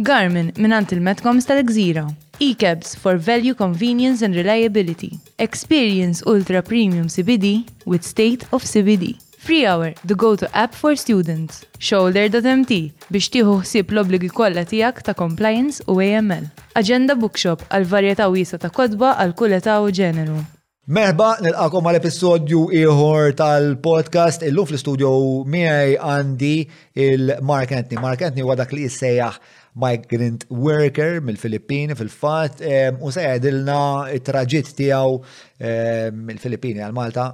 [0.00, 2.06] Garmin minant il-Metcoms tal-Gżira.
[2.40, 5.18] E-cabs for value, convenience and reliability.
[5.38, 9.18] Experience Ultra Premium CBD with state of CBD.
[9.36, 11.66] Free Hour, the go-to app for students.
[11.78, 12.78] Shoulder.mt
[13.12, 16.48] biex tieħu ħsieb l-obligi kollha tiegħek ta' compliance u AML.
[16.80, 20.40] Agenda Bookshop għal varjetà wiesa ta' kodba għal kull età u ġeneru.
[20.90, 24.48] Merħba, nilqakom għal episodju ieħor tal-podcast.
[24.48, 25.12] Illum fl-istudio
[25.44, 26.54] miegħi għandi
[27.04, 28.00] il-Mark Anthony.
[28.00, 29.36] Mark Anthony huwa dak li jissejjaħ
[29.78, 32.64] migrant worker mill-Filippini fil-fat
[32.98, 33.82] u se jgħidilna
[34.16, 35.20] it-traġit tiegħu
[36.16, 37.28] mill-Filippini għal-Malta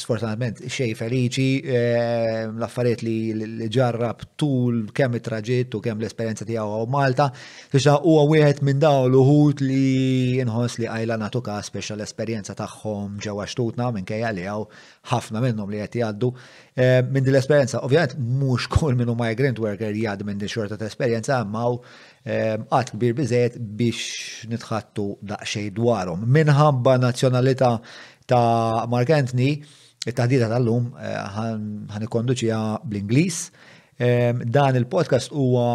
[0.00, 6.88] sfortunatament xej feliċi ehm, l-affarijiet li ġarrab tul kemm it-traġit u kemm l-esperjenza tiegħu għaw
[6.90, 7.28] Malta
[7.72, 13.46] biex huwa wieħed minn dawn l-uħut li inħoss li għajla natuka speċa l-esperjenza tagħhom ġewwa
[13.50, 14.66] xtutna minkejja li hawn
[15.12, 17.84] ħafna minnhom li qed jgħaddu ehm, minn din l-esperjenza.
[17.86, 21.68] Ovvjament mhux kull minnu migrant worker jgħaddu minn din xorta ta' esperjenza imma
[22.26, 26.26] għat ehm, kbir biżejt biex nitħattu daqsxejn dwarhom.
[26.36, 27.76] Minħabba nazzjonalità
[28.26, 29.56] ta' Mark Anthony,
[30.06, 33.46] it-taħdita tal-lum eh, ħan ikonduċija bl-Inglis.
[33.96, 35.68] Dan il-podcast huwa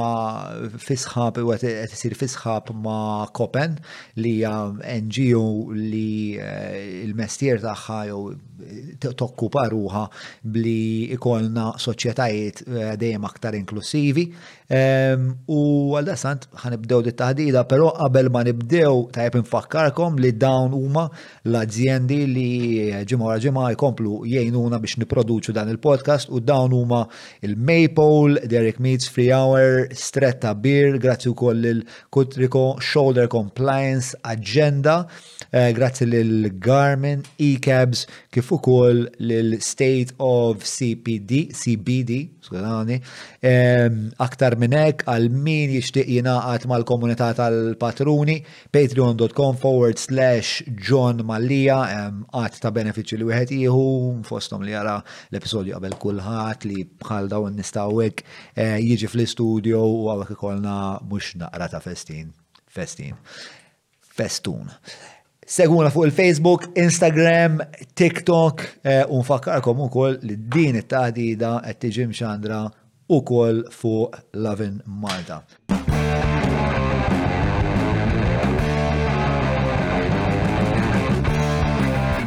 [0.77, 3.79] fisħab, huwa tisir isir fisħab ma' Kopen
[4.21, 4.51] li hija
[5.07, 10.03] NGO li eh, il-mestier tagħha jew eh, tokkupa ruħa
[10.53, 12.61] bli ikolna soċjetajiet
[13.01, 14.27] dejjem aktar inklusivi.
[14.71, 15.61] U
[15.99, 21.09] għal sant ħanibdew dit taħdida pero qabel ma nibdew tajb infakkarkom li dawn huma
[21.43, 22.47] l-azzjendi li
[23.03, 27.01] ġimgħa wara ġimgħa jkomplu jgħinuna biex niproduċu dan il-podcast u dawn huma
[27.43, 35.05] il-Maple Derek Meets Free Hour, Stretta Beer, grazzi u koll il-Kutriko Shoulder Compliance Agenda,
[35.49, 42.99] eh, grazzi l-Garmin, E-Cabs, kif ukoll l-State of CPD, CBD, skulani,
[44.21, 48.37] aktar minn minnek għal min jishtiq jinaqat mal-komunità tal-patruni,
[48.71, 51.79] patreon.com forward slash John Mallia,
[52.31, 53.85] għat ta' benefiċi li wieħed jieħu,
[54.27, 54.99] fostom li jara
[55.31, 58.23] l-episodju qabel kulħadd li bħal dawn nistaw għawek
[58.55, 60.75] eh, jiġi fl-studio u għawek ikolna
[61.07, 62.31] mux naqra ta' festin.
[62.71, 63.17] Festin.
[64.01, 64.69] Festun.
[65.51, 67.59] Seguna fuq il-Facebook, Instagram,
[67.93, 72.61] TikTok, eh, u u koll li din it-taħdida qed tiġi mxandra
[73.11, 75.41] u kol fuq Lavin Malta.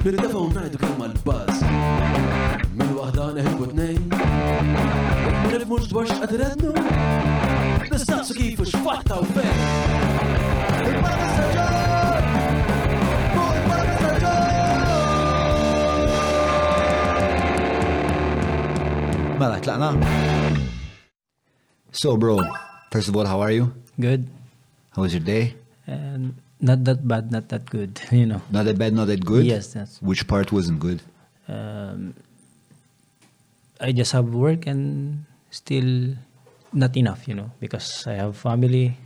[0.05, 1.62] Nirdafa u najdu kemm għal-baz.
[2.77, 4.03] Min wahda neħibu t-nejn.
[5.49, 6.75] Nirmux dwar xqadrednu.
[7.89, 9.56] Nistaqsu kifu xfatta u fejn.
[10.84, 11.75] Il-bada s-saġġar!
[19.33, 20.34] Il-bada.
[21.94, 22.43] So, bro,
[22.91, 23.71] first of all, how are you?
[24.00, 24.27] Good.
[24.99, 25.55] How was your day?
[25.87, 28.43] And not that bad, not that good, you know.
[28.50, 29.47] Not that bad, not that good?
[29.47, 30.03] Yes, that's.
[30.03, 31.03] Which part wasn't good?
[31.47, 32.15] Um,
[33.81, 36.19] I just have work and still
[36.72, 38.99] not enough, you know, because I have family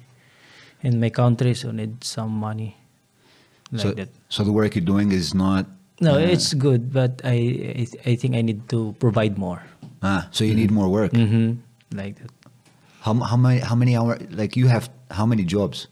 [0.83, 2.79] in my country, so need some money
[3.71, 4.09] like so, that.
[4.31, 5.67] so the work you're doing is not...
[6.01, 9.61] No, uh, it's good, but I, I I think I need to provide more.
[10.01, 11.11] Ah, so you need more work.
[11.11, 11.59] Mm-hmm.
[11.91, 12.31] Like that.
[13.09, 15.89] How, how many, how many hours, like you have, how many jobs?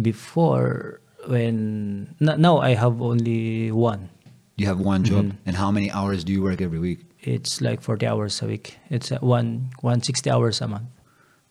[0.00, 4.08] Before, when now I have only one.
[4.56, 5.46] You have one job, Mm-hmm.
[5.46, 7.00] and how many hours do you work every week?
[7.20, 8.78] It's like forty hours a week.
[8.88, 10.88] It's one one sixty hours a month.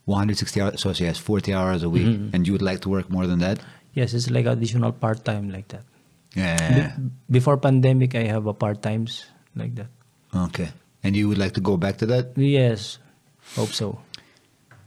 [0.06, 2.35] 160 hours, so yes, 40 hours a week, Mm-hmm.
[2.35, 3.59] and you would like to work more than that?
[3.94, 5.84] Yes, it's like additional part time like that.
[6.35, 6.97] Yeah.
[6.97, 9.23] Be- before pandemic, I have a part times
[9.55, 9.87] like that.
[10.35, 10.69] Okay.
[11.03, 12.35] And you would like to go back to that?
[12.35, 12.97] Yes,
[13.55, 13.99] hope so.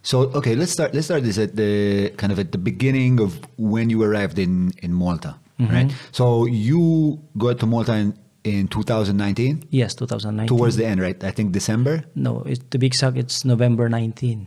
[0.06, 0.94] So okay, let's start.
[0.94, 4.70] Let's start this at the kind of at the beginning of when you arrived in
[4.78, 5.72] in Malta, Mm-hmm.
[5.74, 5.90] right?
[6.14, 8.12] So you got to Malta in,
[8.44, 10.46] in 2019, Yes, 2019.
[10.46, 11.16] towards the end, right?
[11.24, 12.04] I think December.
[12.14, 14.46] no, it's, to be exact, it's November 19.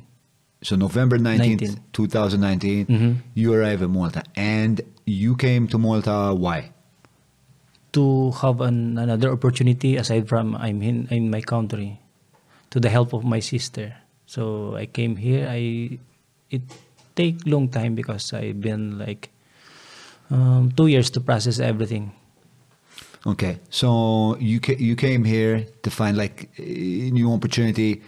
[0.61, 1.81] So November 19th, 19.
[1.91, 3.11] 2019, Mhm.
[3.33, 4.79] you arrive in Malta, and
[5.09, 6.31] you came to Malta.
[6.37, 6.71] Why?
[7.97, 11.97] To have an, another opportunity aside from I'm in, in my country,
[12.69, 13.97] to the help of my sister.
[14.29, 15.47] So I came here.
[15.49, 15.97] I
[16.51, 16.61] it
[17.15, 19.29] take long time because I've been like
[20.29, 22.11] um, two years to process everything.
[23.25, 28.03] Okay, so you ca- you came here to find like a new opportunity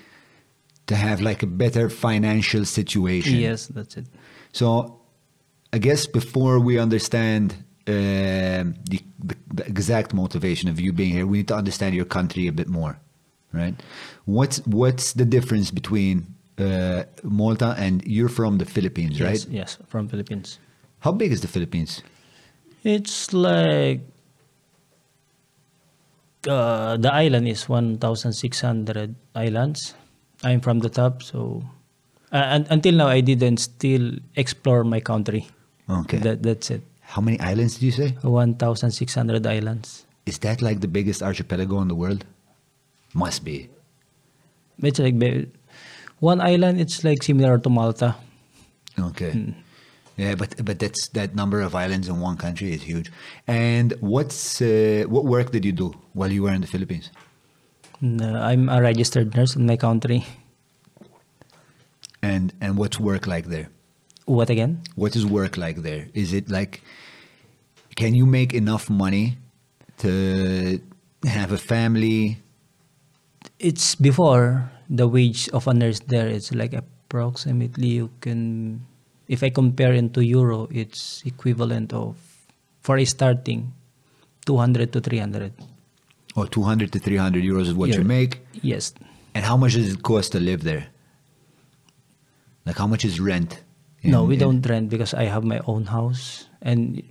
[0.86, 3.40] to have like a better financial situation.
[3.40, 4.06] Yes, that's it.
[4.54, 5.00] So,
[5.74, 7.56] I guess before we understand
[7.88, 12.06] um the, the the exact motivation of you being here, we need to understand your
[12.06, 13.00] country a bit more,
[13.54, 13.74] right?
[14.26, 16.28] What's what's the difference between
[16.58, 19.54] uh, Malta and you're from the Philippines, Yes, right?
[19.54, 20.60] Yes, from Philippines.
[21.00, 22.04] How big is the Philippines?
[22.84, 24.02] It's like
[26.48, 29.94] uh, the island is 1,600 islands.
[30.44, 31.64] I'm from the top, so
[32.32, 35.48] uh, un- until now I didn't still explore my country.
[35.90, 36.18] Okay.
[36.18, 36.82] That, that's it.
[37.02, 38.18] How many islands did you say?
[38.22, 40.06] 1,600 islands.
[40.26, 42.26] Is that like the biggest archipelago in the world?
[43.14, 43.70] Must be.
[44.82, 45.16] It's like
[46.20, 46.80] one island.
[46.80, 48.16] It's like similar to Malta.
[49.00, 49.54] Okay.
[50.18, 53.12] Yeah, but but that's that number of islands in one country is huge.
[53.48, 57.10] And what's uh, what work did you do while you were in the Philippines?
[58.04, 60.26] Uh, I'm a registered nurse in my country.
[62.22, 63.70] And and what's work like there?
[64.26, 64.82] What again?
[64.96, 66.08] What is work like there?
[66.14, 66.82] Is it like
[67.96, 69.38] can you make enough money
[70.00, 70.80] to
[71.26, 72.38] have a family?
[73.62, 76.28] It's before the wage of a nurse there.
[76.28, 78.82] It's like approximately you can,
[79.28, 82.18] if I compare into euro, it's equivalent of
[82.82, 83.72] for a starting,
[84.46, 85.54] two hundred to three hundred.
[86.34, 88.40] Or 200 to 300 euros is what you make?
[88.64, 88.94] Yes,
[89.36, 90.88] And how much does it cost to live there?
[92.66, 93.62] Like how much is rent?
[94.04, 97.04] no, we in- don't rent because I have my own house and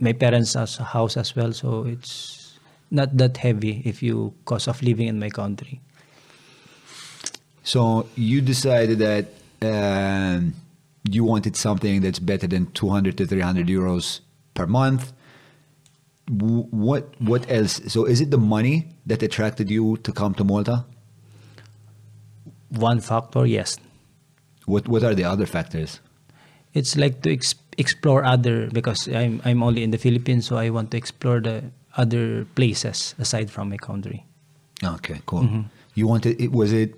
[0.00, 2.58] my parents has a house as well, so it's
[2.90, 5.80] not that heavy if you cost of living in my country.
[7.64, 9.26] So you decided that
[9.62, 10.54] um,
[11.10, 14.20] you wanted something that's better than 200 to 300 euros
[14.54, 15.12] per month.
[16.28, 17.80] W- What what else?
[17.88, 20.84] So is it the money that attracted you to come to Malta?
[22.70, 23.78] One factor, yes,
[24.66, 26.00] What what are the other factors?
[26.74, 30.70] it's like to ex- explore other because I'm I'm only in the Philippines, so I
[30.70, 31.62] want to explore the
[31.96, 34.24] other places aside from my country.
[34.82, 35.46] Okay, cool.
[35.94, 36.96] You wanted it was it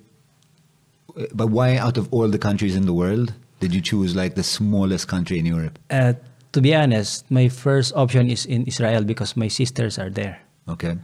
[1.32, 4.42] but why out of all the countries in the world did you choose like the
[4.42, 5.78] smallest country in Europe?
[5.90, 6.12] Uh,
[6.52, 10.40] to be honest, my first option is in Israel because my sisters are there.
[10.68, 10.96] Okay.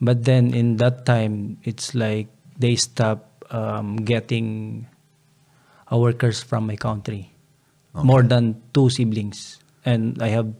[0.00, 2.28] But then in that time, it's like
[2.58, 4.86] they stop um, getting
[5.90, 7.32] workers from my country.
[7.98, 10.54] More than two siblings, and I have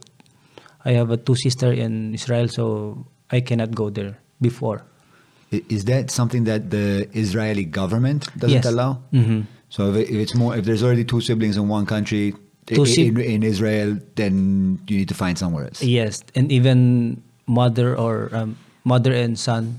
[0.85, 4.83] I have a two sister in Israel, so I cannot go there before.
[5.51, 8.67] Is that something that the Israeli government doesn't Yes.
[8.67, 8.99] allow?
[9.13, 9.47] Mhm.
[9.71, 12.35] So if, it's more, if there's already two siblings in one country
[12.71, 15.81] i- Two i- in, in Israel, then you need to find somewhere else.
[15.83, 16.79] Yes, and even
[17.47, 19.79] mother or um, mother and son,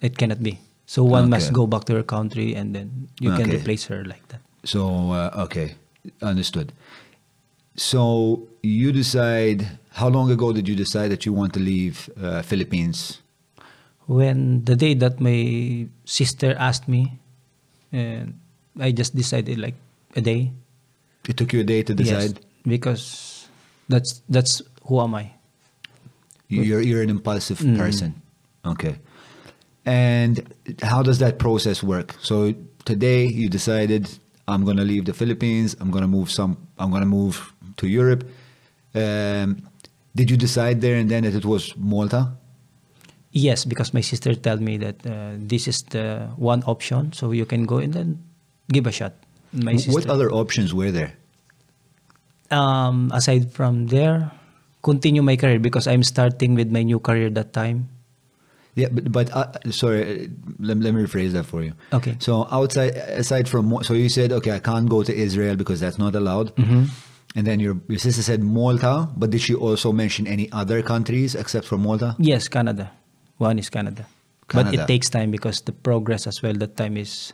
[0.00, 0.58] it cannot be.
[0.86, 4.26] So one must go back to her country, and then you can replace her like
[4.28, 4.40] that.
[4.64, 4.80] So
[5.14, 5.74] uh, okay,
[6.22, 6.72] understood.
[7.76, 9.78] So you decide.
[9.94, 13.22] How long ago did you decide that you want to leave uh, Philippines?
[14.06, 17.18] When the day that my sister asked me
[17.92, 18.34] and
[18.80, 19.74] i just decided like
[20.16, 20.50] a day
[21.28, 22.40] It took you a day to Yes, decide.
[22.68, 23.48] because
[23.88, 25.32] that's that's who am i
[26.48, 27.76] You- You're you're an impulsive Mm.
[27.80, 28.10] person.
[28.64, 28.94] Okay.
[29.86, 30.44] And
[30.82, 32.14] how does that process work?
[32.20, 32.52] So
[32.84, 34.08] today you decided
[34.46, 35.74] I'm going to leave the Philippines.
[35.80, 36.56] I'm going to move some.
[36.78, 38.22] I'm going to move to Europe.
[38.94, 39.64] Um,
[40.14, 42.36] did you decide there and then that it was Malta?
[43.34, 47.44] Yes because my sister told me that uh, this is the one option so you
[47.44, 48.22] can go and then
[48.70, 49.12] give a shot
[49.52, 51.18] my sister What other options were there?
[52.54, 54.30] um aside from there
[54.86, 57.90] continue my career because i'm starting with my new career that time
[58.74, 61.78] Yeah, but, but uh, sorry, uh, let, let me rephrase that for you.
[61.94, 62.18] Okay.
[62.18, 65.94] So outside, aside from, so you said, okay, I can't go to Israel because that's
[65.94, 66.50] not allowed.
[66.58, 66.90] Mm-hmm.
[67.38, 71.38] And then your, your sister said Malta, but did she also mention any other countries
[71.38, 72.16] except for Malta?
[72.18, 72.90] Yes, Canada.
[73.38, 74.06] One is Canada.
[74.52, 77.32] But it takes time because the progress as well that time is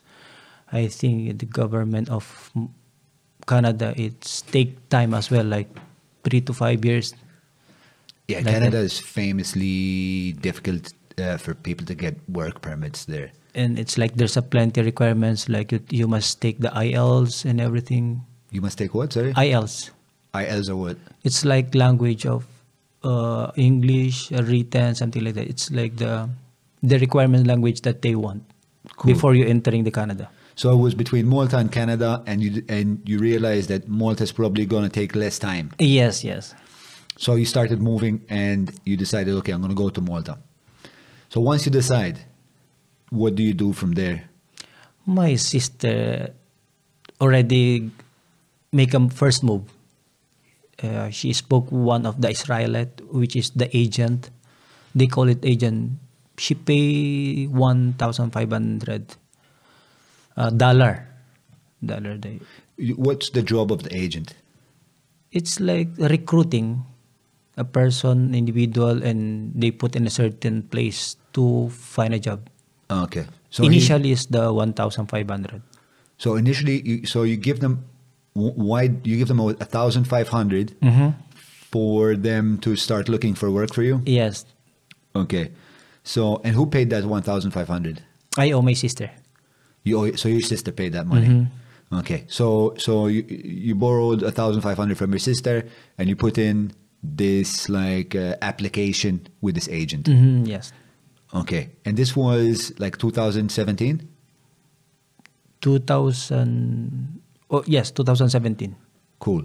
[0.73, 2.25] I think the government of
[3.47, 5.69] Canada it's take time as well like
[6.25, 7.15] 3 to 5 years.
[8.29, 8.85] Yeah, Like Canada that.
[8.85, 13.33] is famously difficult uh, for people to get work permits there.
[13.55, 17.61] And it's like there's a plenty requirements like you, you must take the IELTS and
[17.61, 18.23] everything.
[18.53, 19.35] You must take what, sorry?
[19.35, 19.91] IELTS.
[20.35, 20.97] IELTS or what?
[21.25, 22.47] It's like language of
[23.03, 25.49] uh, English, uh, written, something like that.
[25.49, 26.29] It's like the
[26.83, 28.43] the requirement language that they want
[28.97, 29.13] Cool.
[29.13, 30.31] before you entering the Canada.
[30.57, 34.33] So it was between Malta and Canada, and you and you realized that Malta is
[34.33, 35.71] probably going to take less time.
[35.79, 36.55] Yes, yes.
[37.17, 40.39] So you started moving, and you decided, okay, I'm going to go to Malta.
[41.29, 42.19] So once you decide,
[43.11, 44.29] what do you do from there?
[45.07, 46.31] My sister
[47.21, 47.91] already
[48.73, 49.63] make a first move.
[50.83, 54.31] Uh, she spoke one of the Israelite, which is the agent.
[54.95, 56.01] They call it agent.
[56.41, 59.15] She pay one thousand five hundred
[60.37, 61.07] uh, dollar.
[61.85, 62.41] Dollar day.
[62.97, 64.33] What's the job of the agent?
[65.33, 66.85] It's like recruiting
[67.57, 72.49] a person, individual, and they put in a certain place to find a job.
[72.91, 73.27] Okay.
[73.51, 75.61] So he- Initially, is the one thousand five hundred.
[76.21, 77.85] so initially, you, so you give them
[78.35, 81.11] why you give them a thousand five hundred Mm-hmm.
[81.73, 84.03] for them to start looking for work for you.
[84.07, 84.45] Yes,
[85.15, 85.51] Okay.
[86.05, 88.03] So and who paid that one thousand five hundred?
[88.39, 89.11] I owe my sister.
[89.83, 91.27] You owe, so your sister paid that money.
[91.27, 91.99] Mm-hmm.
[91.99, 92.25] Okay.
[92.29, 95.65] So so you you borrowed a thousand five hundred from your sister
[95.99, 96.73] and you put in
[97.03, 100.07] this like uh, application with this agent.
[100.07, 100.73] hmm yes.
[101.35, 101.71] Okay.
[101.85, 104.09] And this was like 2017.
[105.61, 107.20] 2000
[107.51, 108.75] oh yes 2017
[109.19, 109.45] Cool.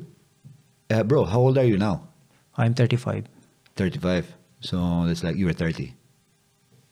[0.90, 2.08] Uh, bro, how old are you now?
[2.58, 3.26] i'm 35
[3.76, 4.34] 35.
[4.62, 5.94] So it's like you were 30.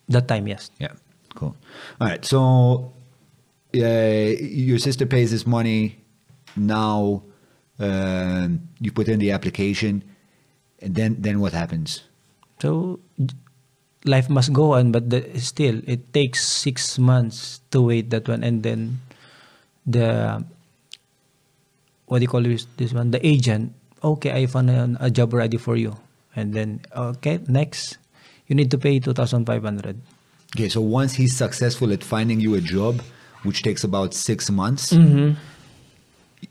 [0.08, 0.92] that time yes Yeah.
[1.34, 1.56] Cool.
[2.00, 2.22] All right.
[2.24, 2.92] So
[3.74, 5.98] uh, your sister pays this money.
[6.54, 7.24] Now
[7.80, 10.04] um, you put in the application,
[10.78, 12.04] and then then what happens?
[12.62, 13.00] so
[14.06, 18.44] life must go on but the, still it takes six months to wait that one
[18.46, 19.00] and then
[19.86, 20.38] the
[22.06, 25.32] what do you call this, this one the agent okay i found a, a job
[25.32, 25.96] ready for you
[26.36, 27.98] and then okay next
[28.46, 29.96] you need to pay 2500
[30.56, 30.68] Okay.
[30.68, 33.02] So once he's successful at finding you a job,
[33.42, 35.34] which takes about six months, mm-hmm.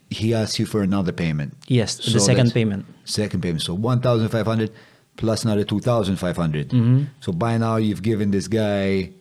[0.10, 1.54] he asks you for another payment.
[1.68, 3.62] yes So the second payment Second payment.
[3.62, 4.72] So 1,500
[5.16, 6.70] plus another 2,500.
[6.70, 7.08] Mhm.
[7.22, 9.12] So by now you've given this guy,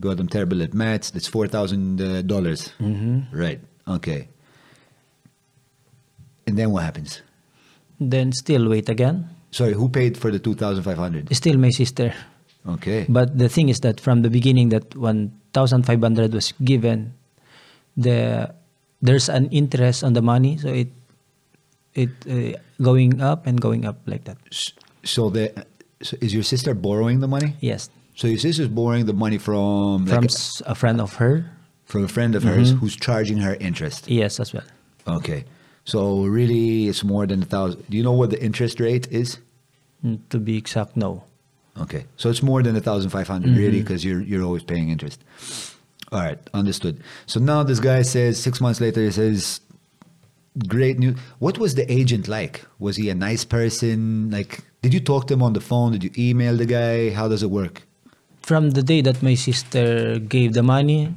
[0.00, 2.00] God, I'm terrible at maths, that's 4,000.
[2.00, 2.72] uh, dollars.
[2.80, 3.20] mm-hmm.
[3.32, 3.60] Right.
[3.86, 4.28] Okay.
[6.48, 7.20] And then what happens?
[8.00, 11.28] then still wait again Sorry, who paid for the 2,500?
[11.36, 12.14] still my sister
[12.68, 13.06] Okay.
[13.08, 17.14] But the thing is that from the beginning, that 1,500 was given,
[17.96, 18.52] the
[19.00, 20.88] there's an interest on the money, so it
[21.94, 24.36] it uh, going up and going up like that.
[25.04, 25.48] So the
[26.02, 27.56] so is your sister borrowing the money?
[27.60, 31.14] Yes, So your sister's borrowing the money from like from a, s- a friend of
[31.24, 31.48] her.
[31.88, 34.10] from a friend of hers who's charging her interest.
[34.12, 34.66] Yes, as well.
[35.06, 35.44] Okay.
[35.88, 37.88] So really it's more than a thousand.
[37.88, 39.38] Do you know what the interest rate is?
[40.04, 41.24] Mm, To be exact, no.
[41.80, 45.24] Okay, so it's more than a thousand five really because you're you're always paying interest.
[46.12, 47.00] All right, understood.
[47.24, 49.60] So now this guy says six months later he says,
[50.66, 52.66] "Great news." What was the agent like?
[52.78, 54.28] Was he a nice person?
[54.30, 55.92] Like, did you talk to him on the phone?
[55.92, 57.10] Did you email the guy?
[57.16, 57.82] How does it work?
[58.42, 61.14] From the day that my sister gave the money,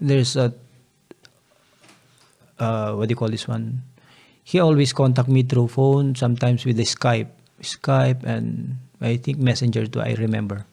[0.00, 0.52] there's a
[2.58, 3.82] uh, what do you call this one?
[4.50, 7.30] He always contact me through phone, sometimes with the Skype,
[7.62, 10.02] Skype, and I think Messenger too.
[10.02, 10.66] I remember.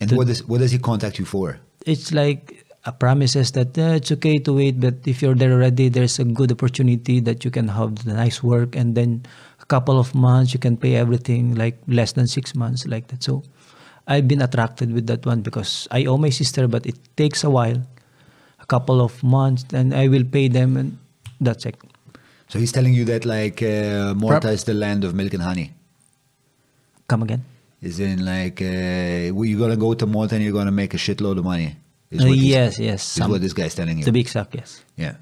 [0.00, 1.60] And The- what does what does he contact you for?
[1.84, 5.86] It's like a promises that "Eh, it's okay to wait, but if you're there already,
[5.92, 9.10] there's a good opportunity that you can have the nice work, and then
[9.60, 13.20] a couple of months you can pay everything like less than six months like that.
[13.28, 13.42] So
[14.08, 17.50] I've been attracted with that one because I owe my sister, but it takes a
[17.50, 17.80] while,
[18.60, 20.96] a couple of months, and I will pay them, and
[21.40, 21.76] that's it.
[22.54, 25.42] So he's telling you that like uh, Malta Prob- is the land of milk and
[25.42, 25.72] honey.
[27.08, 27.44] Come again?
[27.82, 31.36] Is in like uh, you're gonna go to Malta and you're gonna make a shitload
[31.38, 31.74] of money.
[32.12, 33.18] Is Uh, yes, yes.
[33.18, 34.04] Is what this guy's telling you.
[34.04, 34.84] to be exact, yes.
[34.96, 35.16] Yeah.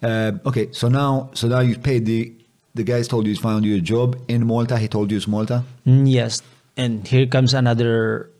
[0.00, 2.32] Uh, okay, so now, so now you paid the
[2.76, 4.78] the guys told you he's found you a job in Malta.
[4.78, 5.64] He told you it's Malta.
[5.84, 6.42] Mm, yes,
[6.76, 8.30] and here comes another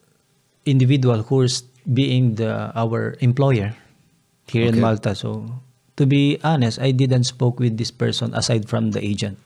[0.64, 1.62] individual who is
[1.92, 3.74] being the our employer
[4.46, 4.68] here Okay.
[4.68, 5.16] in Malta.
[5.16, 5.44] So,
[5.96, 9.38] to be honest, I didn't spoke with this person aside from the agent.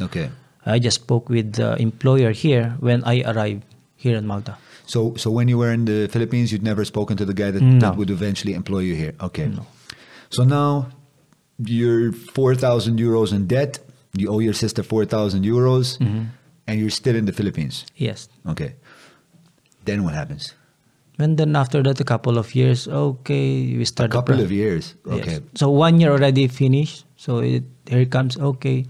[0.00, 0.30] Okay.
[0.66, 3.64] I just spoke with the employer here when I arrived
[3.96, 4.56] here in Malta.
[4.86, 7.62] So so when you were in the Philippines, you'd never spoken to the guy that,
[7.62, 7.78] No.
[7.80, 9.14] that would eventually employ you here.
[9.20, 9.46] Okay.
[9.48, 9.64] No.
[10.30, 10.88] So now
[11.62, 13.78] you're four thousand euros in debt.
[14.16, 16.24] You owe your sister four thousand euros, Mm-hmm.
[16.66, 17.84] and you're still in the Philippines.
[17.96, 18.28] Yes.
[18.48, 18.74] Okay.
[19.84, 20.54] Then what happens?
[21.20, 24.10] And then after that, a couple of years, okay, we A start.
[24.10, 24.96] the couple of years.
[25.04, 25.20] Yes.
[25.20, 25.38] Okay.
[25.54, 27.04] So one year already finished.
[27.16, 28.86] So it, here it comes okay,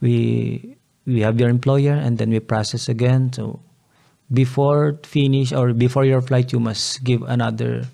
[0.00, 3.32] we we have your employer and then we process again.
[3.34, 3.58] So
[4.30, 7.90] before finish or before your flight, you must give another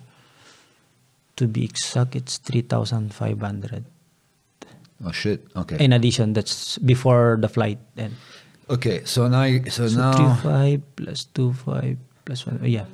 [1.41, 3.85] to be exact, it's 3,500.
[5.01, 5.49] Oh shit.
[5.57, 5.81] Okay.
[5.83, 7.81] In addition, that's before the flight.
[7.97, 8.13] Then
[8.69, 9.01] okay.
[9.09, 11.97] So now, so, so now three five plus two five
[12.29, 12.61] plus one.
[12.69, 12.85] Yeah,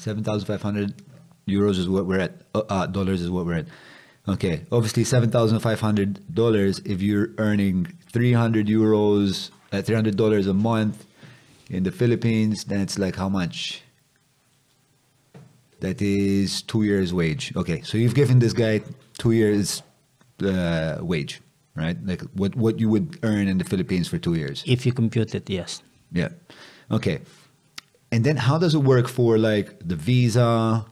[0.00, 0.94] seven thousand five hundred
[1.46, 2.32] euros is what we're at.
[2.54, 3.66] Uh, uh, dollars is what we're at.
[4.28, 4.62] Okay.
[4.72, 6.80] Obviously, seven thousand five hundred dollars.
[6.84, 11.04] If you're earning three hundred euros, uh, three hundred dollars a month
[11.68, 13.82] in the Philippines, then it's like how much?
[15.80, 17.56] That is two years' wage.
[17.56, 17.80] Okay.
[17.82, 18.82] So you've given this guy
[19.18, 19.82] two years'
[20.44, 21.40] uh, wage,
[21.74, 21.96] right?
[22.04, 24.62] Like what what you would earn in the Philippines for two years.
[24.66, 25.82] if you compute it, yes.
[26.12, 26.28] Yeah.
[26.90, 27.20] Okay.
[28.12, 30.84] And then how does it work for like the visa?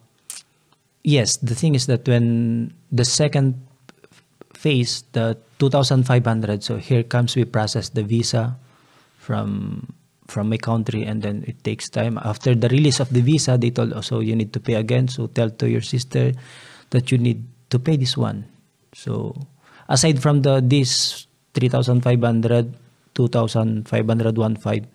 [1.03, 3.55] Yes, the thing is that when the second
[4.55, 8.57] phase, the 2,500, so here comes we process the visa
[9.19, 9.93] from
[10.29, 12.21] from my country and then it takes time.
[12.21, 15.09] After the release of the visa, they told oh, also you need to pay again.
[15.09, 16.33] So tell to your sister
[16.91, 18.45] that you need to pay this one.
[18.93, 19.35] So
[19.89, 22.75] aside from the this 3,500,
[23.15, 24.87] 2,500, 15,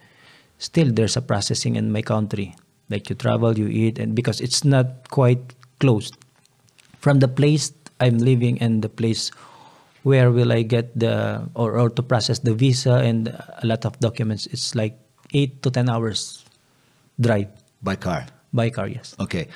[0.63, 2.55] still there's a processing in my country.
[2.89, 6.15] Like you travel, you eat, and because it's not quite closed
[6.99, 9.31] from the place I'm living and the place
[10.03, 13.99] where will I get the or, or to process the visa and a lot of
[13.99, 14.47] documents.
[14.47, 14.99] It's like
[15.33, 16.43] eight to ten hours
[17.19, 17.47] drive
[17.83, 18.27] By car.
[18.53, 18.87] by car.
[18.87, 19.15] Yes.
[19.19, 19.47] Okay.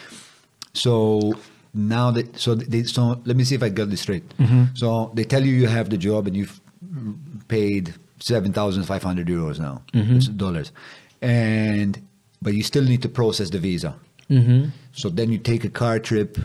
[0.73, 1.35] So
[1.73, 4.27] now that so they so let me see if I got this straight.
[4.39, 4.75] Mm-hmm.
[4.75, 6.59] So they tell you you have the job and you've
[7.47, 10.71] paid seven thousand five hundred euros now, It's dollars,
[11.21, 12.01] and
[12.41, 13.95] but you still need to process the visa.
[14.29, 14.69] Mm-hmm.
[14.91, 16.37] So then you take a car trip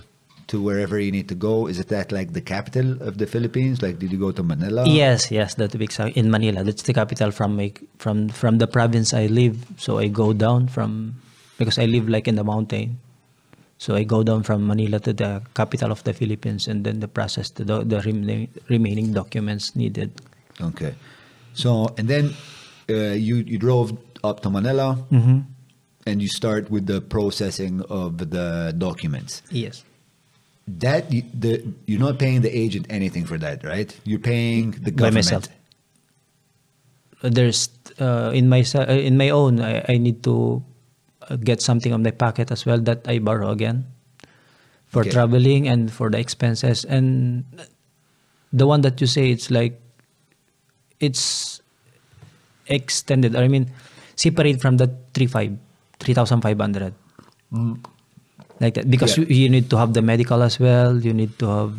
[0.48, 1.66] to wherever you need to go.
[1.66, 3.82] Is it that like the capital of the Philippines?
[3.82, 4.84] Like did you go to Manila?
[4.86, 6.62] Yes, yes, that big in Manila.
[6.64, 9.56] That's the capital from my from from the province I live.
[9.78, 11.16] So I go down from
[11.58, 13.00] because I live like in the mountain.
[13.78, 17.08] So I go down from Manila to the capital of the Philippines, and then the
[17.08, 20.12] process the the remaining remaining documents needed.
[20.60, 20.94] Okay.
[21.54, 22.34] So and then
[22.90, 23.92] uh, you you drove
[24.24, 24.98] up to Manila.
[25.10, 25.38] Mm-hmm.
[26.04, 29.38] and you start with the processing of the documents.
[29.50, 29.84] Yes.
[30.66, 33.94] That the you're not paying the agent anything for that, right?
[34.02, 35.26] You're paying the government.
[35.30, 35.44] By myself.
[37.22, 39.60] There's uh, in my uh, in my own.
[39.60, 40.62] I, I need to
[41.30, 43.86] uh, get something on my pocket as well that I borrow again
[44.86, 45.10] for Okay.
[45.10, 46.84] traveling and for the expenses.
[46.84, 47.44] And
[48.52, 49.78] the one that you say it's like
[51.02, 51.60] it's
[52.66, 53.34] extended.
[53.36, 53.70] I mean,
[54.16, 55.52] separate from the three five,
[55.98, 56.94] three thousand five hundred.
[58.60, 59.24] Like that because Yeah.
[59.28, 60.96] you, you need to have the medical as well.
[60.96, 61.74] You need to have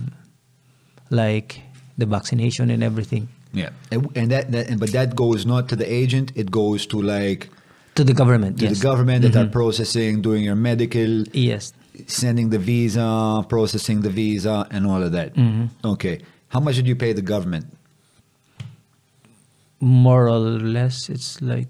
[1.10, 1.62] like
[1.98, 3.30] the vaccination and everything.
[3.54, 6.86] Yeah, and, and that, that and, but that goes not to the agent; it goes
[6.88, 7.50] to like
[7.96, 8.80] To the government, to yes.
[8.80, 9.52] the government that are Mhm.
[9.54, 11.72] processing, doing your medical, Yes.
[12.08, 15.36] sending the visa, processing the visa, and all of that.
[15.38, 15.70] Mhm.
[15.86, 17.66] Okay, how much did you pay the government?
[19.84, 21.68] More or less, it's like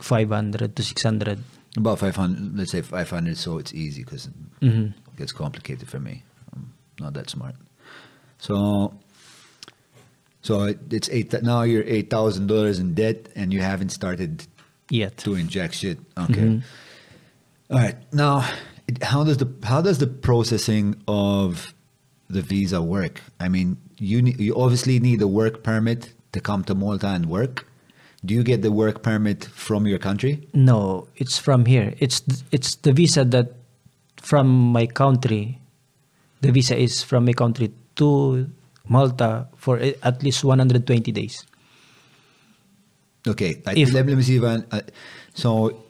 [0.00, 1.38] 500 to 600.
[1.76, 2.56] About five hundred.
[2.56, 4.28] Let's say five hundred, so it's easy because
[4.62, 4.90] Mhm.
[4.94, 6.22] it gets complicated for me.
[6.54, 6.70] I'm
[7.00, 7.56] not that smart.
[8.38, 8.94] So,
[10.42, 11.34] so it- it's eight.
[11.42, 14.46] Now you're eight thousand dollars in debt, and you haven't started
[14.88, 15.16] Yet.
[15.24, 15.98] doing jack shit.
[16.16, 16.34] Okay.
[16.46, 16.62] Mhm.
[17.70, 17.96] All right.
[18.12, 18.44] Now,
[19.02, 21.74] how does the how does the processing of
[22.30, 23.20] the visa work?
[23.40, 27.66] I mean, you you obviously need a work permit to come to Malta and work.
[28.24, 30.48] Do you get the work permit from your country?
[30.52, 31.94] No, it's from here.
[31.98, 33.54] It's it's the visa that
[34.20, 35.60] from my country.
[36.40, 38.48] The visa is from my country to
[38.88, 41.44] Malta for at least 120 days.
[43.26, 43.62] Okay.
[43.76, 44.60] If- let, let me see if I.
[44.70, 44.80] Uh,
[45.34, 45.84] so,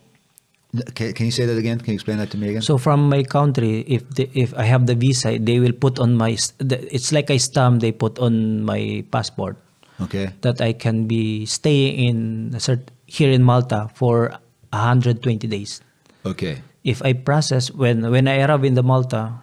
[0.94, 1.78] can, can you say that again?
[1.78, 2.62] Can you explain that to me again?
[2.62, 6.14] So from my country, if the, if I have the visa, they will put on
[6.14, 6.36] my.
[6.60, 9.58] It's like a stamp they put on my passport.
[10.00, 10.32] Okay.
[10.42, 12.18] that I can be staying in
[13.06, 14.34] here in Malta for
[14.72, 15.80] 120 days.
[16.26, 16.62] Okay.
[16.84, 19.40] If I process when when I arrive in the Malta,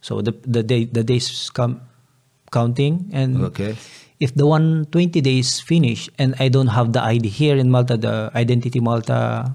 [0.00, 1.80] so the the day the days come
[2.50, 3.78] counting and Okay.
[4.18, 4.90] if the 120
[5.22, 9.54] days finish and I don't have the ID here in Malta, the identity Malta,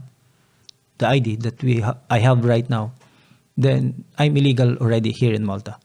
[0.97, 2.95] the ID that we ha- I have right now,
[3.59, 5.75] then I'm illegal already here in Malta.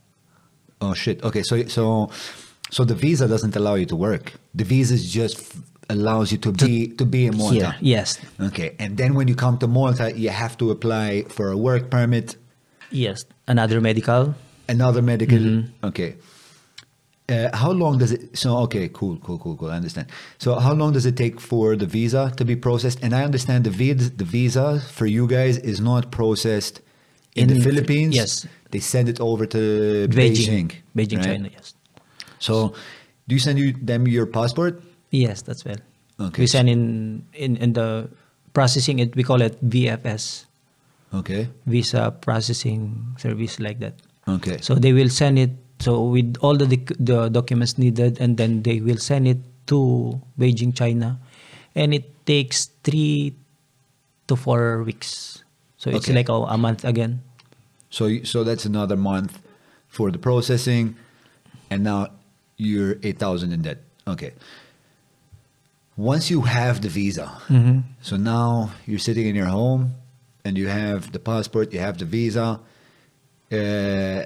[0.80, 1.22] Oh shit.
[1.26, 1.42] Okay.
[1.42, 2.11] So so
[2.70, 4.33] so the visa doesn't allow you to work.
[4.54, 5.54] The visa just
[5.88, 7.54] allows you to be to be in Malta.
[7.54, 8.76] Here, yes, Okay.
[8.78, 12.37] And then when you come to Malta, you have to apply for a work permit,
[12.90, 14.35] yes, another medical.
[14.68, 15.38] another medical.
[15.38, 15.87] Mm-hmm.
[15.87, 16.14] Okay.
[17.28, 18.37] Uh, how long does it?
[18.37, 19.70] So okay, cool, cool, cool, cool.
[19.70, 20.09] I understand.
[20.38, 22.98] So how long does it take for the visa to be processed?
[23.02, 26.80] And I understand the visa, the visa for you guys is not processed
[27.37, 28.14] in, the Philippines.
[28.16, 28.46] yes.
[28.72, 29.59] They send it over to
[30.09, 30.72] Beijing, Beijing.
[30.96, 31.24] Beijing, right?
[31.24, 31.48] China.
[31.52, 31.74] Yes,
[32.40, 32.74] So,
[33.29, 34.83] do you send you them your passport?
[35.12, 35.79] yes, that's well.
[36.20, 36.42] Okay.
[36.42, 38.09] We send in in in the
[38.53, 39.14] processing it.
[39.16, 40.44] We call it VFS,
[41.14, 41.48] Okay.
[41.66, 43.94] visa processing service like that.
[44.29, 44.59] Okay.
[44.61, 45.50] So they will send it.
[45.81, 46.68] So with all the
[47.00, 49.40] the documents needed, and then they will send it
[49.72, 51.16] to Beijing, China,
[51.74, 53.33] and it takes three
[54.29, 55.40] to four weeks.
[55.81, 56.20] So it's Okay.
[56.20, 57.24] like a, a month again.
[57.88, 59.40] So, so that's another month
[59.88, 60.94] for the processing,
[61.72, 62.12] and now
[62.68, 63.79] you're eight thousand in debt.
[64.07, 64.33] Okay.
[65.96, 67.79] Once you have the visa, Mm-hmm.
[68.01, 69.92] so now you're sitting in your home,
[70.44, 72.61] and you have the passport, you have the visa.
[73.53, 74.25] Uh,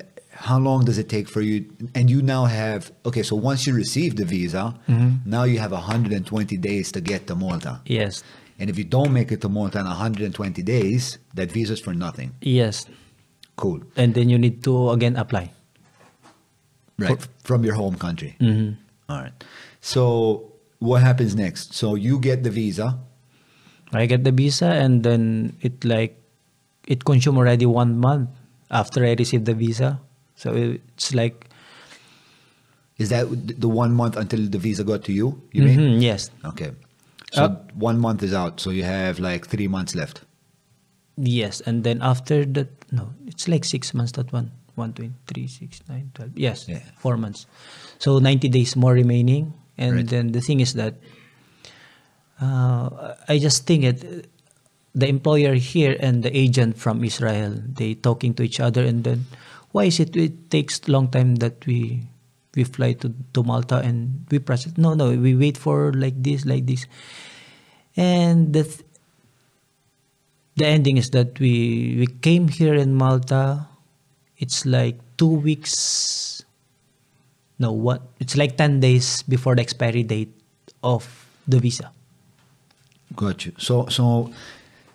[0.49, 1.65] how long does it take for you?
[1.95, 3.23] And you now have okay.
[3.23, 5.29] So once you receive the visa, Mm-hmm.
[5.31, 7.81] now you have 120 days to get to Malta.
[7.87, 8.23] Yes,
[8.59, 11.95] And if you don't make it to Malta in 120 days, that visa is for
[11.95, 12.31] nothing.
[12.43, 12.87] yes,
[13.57, 13.81] Cool.
[13.97, 15.51] and then you need to again apply.
[16.99, 17.27] Right.
[17.43, 18.37] From your home country.
[18.41, 18.81] Mm-hmm.
[19.09, 19.45] All right.
[19.81, 21.75] So what happens next?
[21.75, 22.99] So you get the visa.
[23.93, 26.19] I get the visa, and then it like
[26.87, 28.31] it consume already one month
[28.71, 30.01] after I receive the visa.
[30.37, 31.47] So it's like
[32.99, 33.27] Is that
[33.61, 35.43] the one month until the visa got to you?
[35.53, 35.79] You mean?
[35.79, 36.71] Mhm, yes, Okay.
[37.33, 38.61] So Uh, one month is out.
[38.61, 40.23] So you have like three months left.
[41.17, 44.13] Yes, and then after that, no, it's like six months.
[44.13, 46.33] That one, one, two, three, six, nine, twelve.
[46.37, 46.81] Yes, Yeah.
[46.99, 47.47] four months.
[47.99, 50.07] So ninety days more remaining, and Right.
[50.09, 50.95] then the thing is that
[52.41, 54.31] uh, I just think it.
[54.95, 59.27] The employer here and the agent from Israel, they talking to each other, and then
[59.75, 62.07] why is it it takes long time that we
[62.55, 64.79] we fly to, to Malta and we process?
[64.79, 66.87] No, no, we wait for like this, like this,
[67.99, 68.87] and the th-
[70.55, 73.67] the ending is that we we came here in Malta.
[74.45, 76.45] It's like two weeks.
[77.59, 78.03] No, what?
[78.21, 80.37] It's like ten days before the expiry date
[80.85, 81.09] of
[81.49, 81.89] the visa.
[83.17, 83.57] Got you.
[83.57, 84.29] So so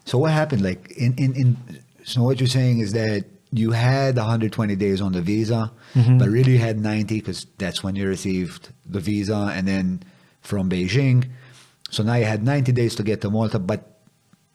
[0.06, 0.62] so what happened?
[0.62, 1.58] Like in in in.
[2.06, 6.20] So what you're saying is that you had 120 days on the visa, mm-hmm.
[6.20, 10.04] but really you had 90 because that's when you received the visa, and then
[10.42, 11.26] from Beijing.
[11.90, 13.89] So now you had 90 days to get to Malta, but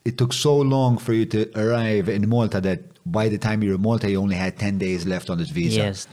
[0.05, 3.69] it took so long for you to arrive in Malta that by the time you
[3.69, 5.77] were in Malta, you only had 10 days left on this visa.
[5.77, 6.07] Yes.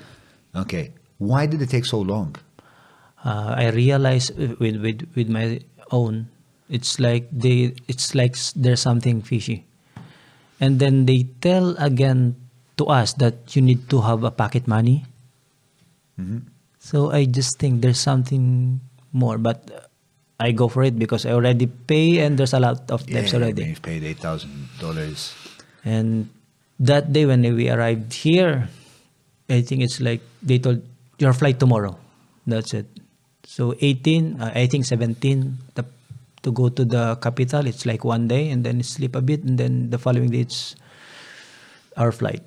[0.56, 0.92] Okay.
[1.18, 2.36] Why did it take so long?
[3.24, 5.60] Uh, I realized with with with my
[5.94, 6.26] own,
[6.66, 9.62] it's like they it's like there's something fishy,
[10.58, 12.34] and then they tell again
[12.82, 15.06] to us that you need to have a pocket money.
[16.82, 18.80] So I just think there's something
[19.14, 19.91] more, but
[20.42, 23.38] I go for it because I already pay and there's a lot of debts Yeah,
[23.38, 23.62] already.
[23.70, 25.38] You've paid $8,000.
[25.84, 26.28] And
[26.80, 28.68] that day when we arrived here,
[29.48, 30.82] I think it's like they told
[31.18, 31.94] your flight tomorrow.
[32.46, 32.86] That's it.
[33.46, 35.84] So 18, uh, I think 17 the,
[36.42, 37.66] to go to the capital.
[37.66, 40.74] It's like one day and then sleep a bit and then the following day it's
[41.96, 42.42] our flight.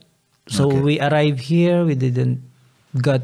[0.47, 0.81] So Okay.
[0.81, 1.86] we arrived here.
[1.86, 2.41] We didn't
[3.01, 3.21] got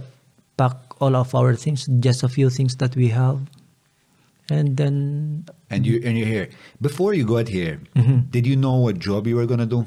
[0.57, 3.39] pack all of our things, just a few things that we have,
[4.52, 4.96] and then
[5.72, 6.50] And you and you're here.
[6.82, 8.28] Before you got here, Mhm.
[8.36, 9.86] did you know what job you were gonna do?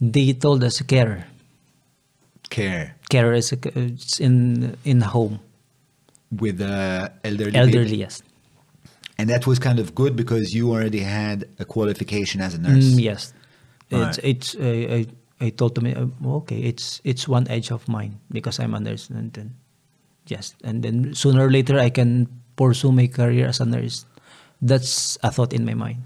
[0.00, 1.24] they told us carer.
[2.50, 5.40] Care Carer is a, it's in in home.
[6.42, 7.54] with uh, elderly.
[7.56, 8.20] elderly yes
[9.18, 12.84] And that was kind of good because you already had a qualification as a nurse.
[12.84, 13.32] Mm, yes
[13.88, 14.18] it's Alright.
[14.22, 15.00] it's uh, I,
[15.40, 16.10] I told to me uh,
[16.42, 19.54] okay it's it's one edge of mine because i'm a nurse and then
[20.26, 24.04] yes and then sooner or later i can pursue my career as a nurse
[24.60, 26.00] that's a thought in my mind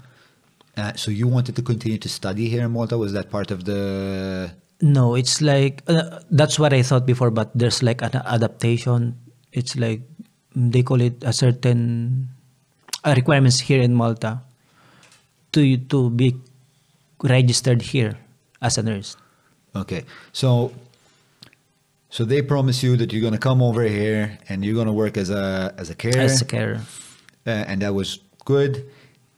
[0.79, 2.95] Uh, so you wanted to continue to study here in Malta?
[2.95, 3.81] Was that part of the?
[4.81, 9.13] no it's like uh, that's what i thought before but there's like an adaptation
[9.53, 10.01] it's like
[10.57, 12.25] mm, they call it a certain
[13.05, 14.41] uh, requirements here in malta
[15.53, 16.33] to you to be
[17.21, 18.17] registered here
[18.61, 19.15] as a nurse
[19.71, 20.03] Okay,
[20.35, 20.73] so
[22.11, 25.29] so they promise you that you're gonna come over here and you're gonna work as
[25.31, 26.79] a as a carer, as a carer
[27.47, 28.83] uh, and that was good.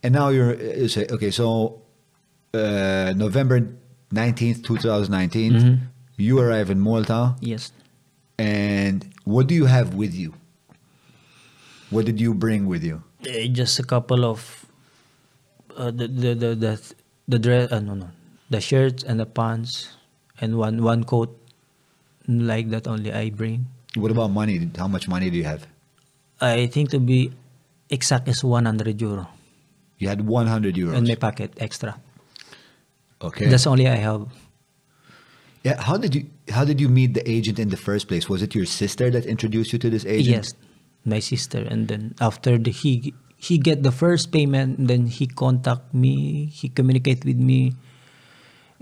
[0.04, 1.32] And now you're uh, say- okay.
[1.32, 1.80] So
[2.54, 3.58] uh, November
[4.12, 5.80] nineteenth, two thousand Mhm.
[6.18, 7.72] you arrive in Malta, yes
[8.38, 10.34] and what do you have with you?
[11.94, 13.04] What did you bring with you?
[13.26, 14.66] Eh, just a couple of
[15.78, 16.74] uh, the the the the
[17.30, 18.10] the dress uh, no no
[18.50, 19.94] the shirts and the pants
[20.42, 21.32] and one one coat
[22.28, 23.68] like that only I bring.
[23.96, 24.70] What about money?
[24.78, 25.68] How much money do you have?
[26.42, 27.32] I think to be
[27.90, 29.28] exact is 100 euro
[30.00, 30.98] You had 100 euros.
[30.98, 31.96] in my pocket extra.
[33.22, 33.48] okay.
[33.48, 34.28] That's only I have.
[35.64, 38.28] Yeah, how did you how did you meet the agent in the first place?
[38.28, 40.36] Was it your sister that introduced you to this agent?
[40.44, 40.48] Yes,
[41.08, 45.94] my sister, and then after the he he get the first payment, then he contact
[45.96, 47.80] me, he communicate with me,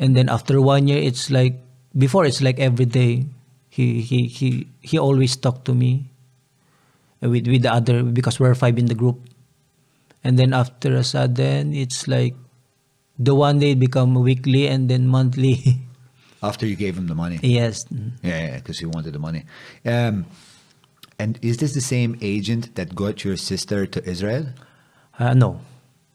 [0.02, 1.62] and then after one year, it's like
[1.98, 3.26] before it's like every day,
[3.70, 6.06] he he he he always talked to me,
[7.22, 9.20] with with the other because we're five in the group,
[10.24, 12.36] and then after a sudden, it's like
[13.20, 15.62] the one day become weekly and then monthly.
[16.44, 17.38] After you gave him the money.
[17.44, 19.46] yes, Yeah, yeah, because he wanted the money.
[19.86, 20.26] Um,
[21.20, 24.48] and is this the same agent that got your sister to Israel?
[25.20, 25.62] uh, no,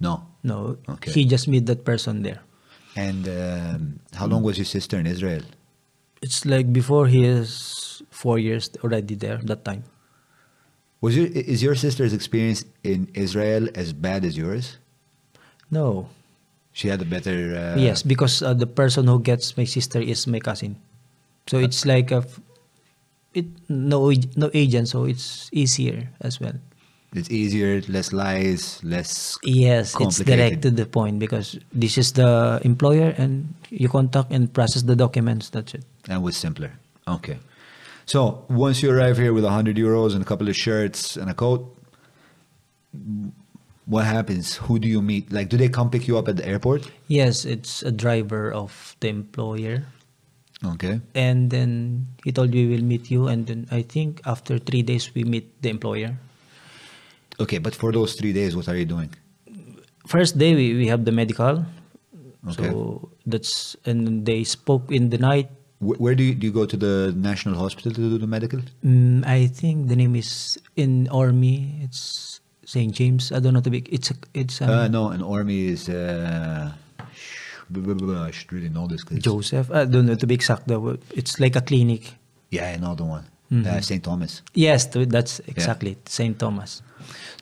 [0.00, 0.26] No.
[0.42, 1.12] no, Okay.
[1.12, 2.40] he just met that person there.
[2.96, 5.42] And um, how long was your sister in Israel?
[6.22, 9.84] It's like before he is four years already there that time.
[11.00, 14.78] Was your is your sister's experience in Israel as bad as yours?
[15.70, 16.08] No.
[16.72, 17.56] She had a better.
[17.56, 20.76] Uh, yes, because uh, the person who gets my sister is my cousin.
[21.46, 22.26] So it's like a
[23.32, 26.56] it no no agent, so it's easier as well.
[27.14, 29.38] It's easier, less lies, less.
[29.40, 34.52] Yes, it's direct to the point because this is the employer and you contact and
[34.52, 35.48] process the documents.
[35.48, 35.84] That's it.
[36.08, 36.72] And was simpler.
[37.06, 37.38] Okay.
[38.06, 41.28] So once you arrive here with a hundred euros and a couple of shirts and
[41.30, 41.66] a coat,
[43.86, 44.56] what happens?
[44.56, 45.32] Who do you meet?
[45.32, 46.90] Like, do they come pick you up at the airport?
[47.08, 49.84] Yes, it's a driver of the employer.
[50.64, 51.00] Okay.
[51.14, 53.28] And then he told we will meet you.
[53.28, 56.18] And then I think after three days we meet the employer.
[57.38, 59.10] Okay, but for those three days, what are you doing?
[60.06, 61.66] first day we, we have the medical
[62.46, 62.70] Okay.
[62.70, 65.50] so that's and they spoke in the night
[65.86, 68.60] Where do you, do you go to the national hospital to do the medical?
[68.84, 73.70] mm, i think the name is in army it's st james i don't know the
[73.70, 75.88] big it's a, it's um, Uh, no, an army is.
[75.88, 76.72] Uh,
[77.06, 79.02] I should really know this.
[79.04, 80.64] 'cause- joseph i don't know to be exact
[81.20, 82.02] it's like a clinic
[82.50, 83.24] Yeah, I know the one.
[83.50, 83.66] Mm-hmm.
[83.66, 84.02] Uh, St.
[84.02, 84.42] Thomas.
[84.54, 86.82] yes that's exactly it, st thomas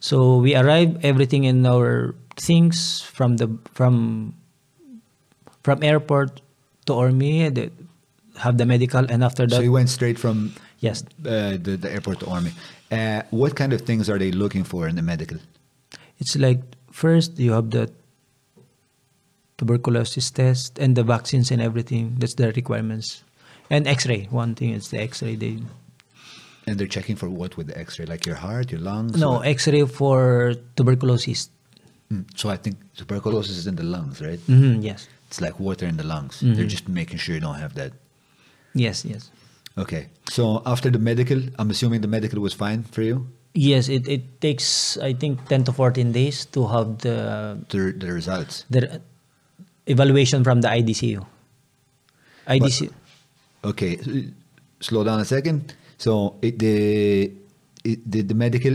[0.00, 3.94] so we arrive everything in our things from the from
[5.64, 6.40] from airport
[6.86, 7.70] to army the,
[8.36, 11.90] have the medical and after that So you went straight from yes uh, the, the
[11.92, 12.52] airport to army.
[12.90, 15.38] Uh, what kind of things are they looking for in the medical?
[16.18, 17.90] It's like first you have the
[19.58, 22.16] tuberculosis test and the vaccines and everything.
[22.18, 23.22] That's the requirements.
[23.70, 24.26] And X-ray.
[24.30, 25.36] One thing is the X-ray.
[25.36, 25.58] They
[26.66, 29.16] And they're checking for what with the X-ray, like your heart, your lungs.
[29.18, 31.50] no or- X-ray for tuberculosis.
[32.12, 34.40] Mm, So I think tuberculosis is in the lungs, right?
[34.46, 36.36] hmm Yes, It's like water in the lungs.
[36.36, 36.54] Mm-hmm.
[36.54, 37.92] They're just making sure you don't have that.
[38.74, 39.30] Yes, yes,
[39.78, 40.06] Okay.
[40.30, 43.26] So after the medical, I'm assuming the medical was fine for you.
[43.54, 43.88] yes.
[43.88, 48.64] It it takes I think ten to fourteen days to have the The, the results.
[48.70, 49.00] the
[49.86, 51.22] evaluation from the IDCU.
[52.46, 52.90] IDCU.
[53.64, 53.98] Okay.
[54.80, 55.74] Slow down a second.
[55.98, 57.32] So it, the
[57.84, 58.74] it, the the medical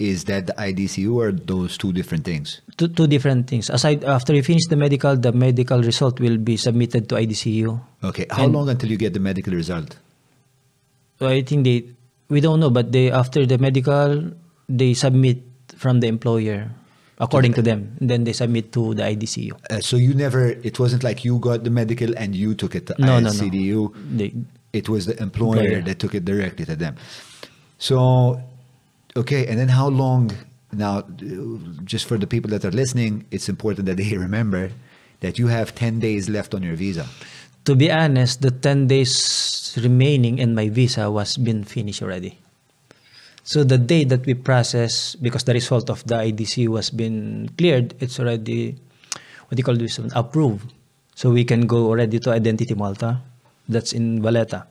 [0.00, 2.60] is that the IDCU or those two different things?
[2.80, 3.68] Two, two different things.
[3.68, 7.78] Aside after you finish the medical, the medical result will be submitted to IDCU.
[8.02, 8.24] Okay.
[8.32, 9.98] How And- long until you get the medical result?
[11.20, 11.84] I think they
[12.32, 14.32] we don't know, but they after the medical
[14.68, 15.42] they submit
[15.76, 16.70] from the employer
[17.20, 17.92] according to them.
[18.00, 19.52] And then they submit to the IDCU.
[19.68, 20.56] Uh, so you never.
[20.64, 23.30] It wasn't like you got the medical and you took it to No, no, no.
[23.36, 23.92] ICDU.
[24.16, 24.32] They
[24.72, 25.82] It was the employer Employer.
[25.82, 26.94] that took it directly to them.
[27.76, 28.40] So,
[29.16, 30.30] okay, and then how long?
[30.72, 31.02] Now,
[31.84, 34.70] just for the people that are listening, it's important that they remember
[35.20, 37.06] that you have 10 days left on your visa.
[37.64, 42.38] to be honest, the ten days remaining in my visa was been finished already.
[43.44, 47.94] So the day that we process, because the result of the IDC was been cleared,
[48.00, 48.76] it's already
[49.48, 50.72] what do you call this approved.
[51.14, 53.20] So we can go already to Identity Malta.
[53.68, 54.66] That's in Valletta.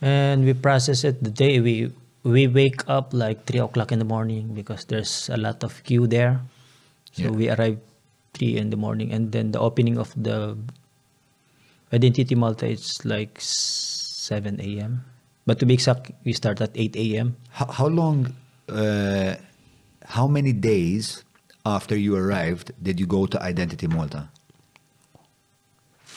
[0.00, 1.92] And we process it the day we
[2.26, 6.06] we wake up like three o'clock in the morning because there's a lot of queue
[6.10, 6.42] there.
[7.14, 7.30] So Yeah.
[7.30, 7.78] we arrive
[8.34, 10.58] three in the morning, and then the opening of the
[11.94, 15.06] Identity Malta is like seven a.m.
[15.46, 17.36] But to be exact, we start at eight a.m.
[17.50, 18.34] How, how long,
[18.68, 19.36] uh,
[20.04, 21.22] how many days
[21.64, 24.28] after you arrived did you go to Identity Malta?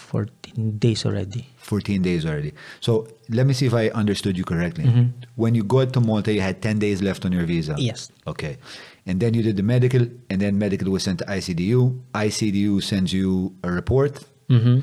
[0.09, 1.45] Fourteen days already.
[1.69, 2.51] 14 days already.
[2.81, 4.85] So let me see if I understood you correctly.
[4.85, 5.09] Mhm.
[5.35, 7.75] When you got to Malta, you had 10 days left on your visa.
[7.77, 8.09] Yes.
[8.25, 8.57] Okay.
[9.05, 11.81] And then you did the medical, and then medical was sent to ICDU.
[12.15, 14.79] ICDU sends you a report, Mm-hmm.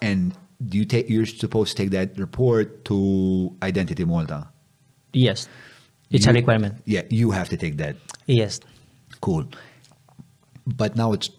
[0.00, 0.32] and
[0.76, 2.96] you take you're supposed to take that report to
[3.62, 4.46] Identity Malta.
[5.12, 5.48] Yes,
[6.10, 6.74] it's a requirement.
[6.86, 7.96] Yeah, you have to take that.
[8.26, 8.60] Yes,
[9.20, 9.46] Cool.
[10.66, 11.30] But now it's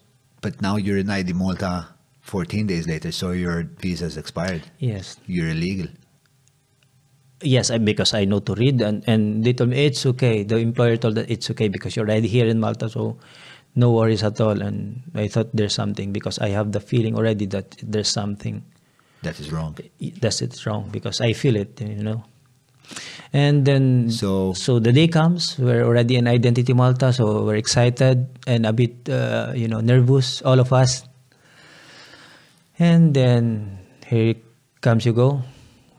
[0.42, 1.88] but now you're in ID Malta
[2.30, 4.62] 14 days later, so your visa visa's expired.
[4.78, 5.18] Yes.
[5.26, 5.88] You're illegal.
[7.42, 10.44] Yes, because I know to read, and, and they told me it's okay.
[10.44, 13.18] The employer told that it's okay because you're already here in Malta, so
[13.76, 14.62] no worries at all.
[14.62, 18.62] And I thought there's something because I have the feeling already that there's something
[19.24, 19.76] That is wrong.
[20.22, 22.24] that's it's wrong because I feel it, you know.
[23.34, 28.28] And then So- so the day comes, we're already in Identity Malta, so we're excited
[28.48, 31.09] and a bit uh, you know nervous, all of us.
[32.80, 34.36] And then here
[34.80, 35.44] comes you go,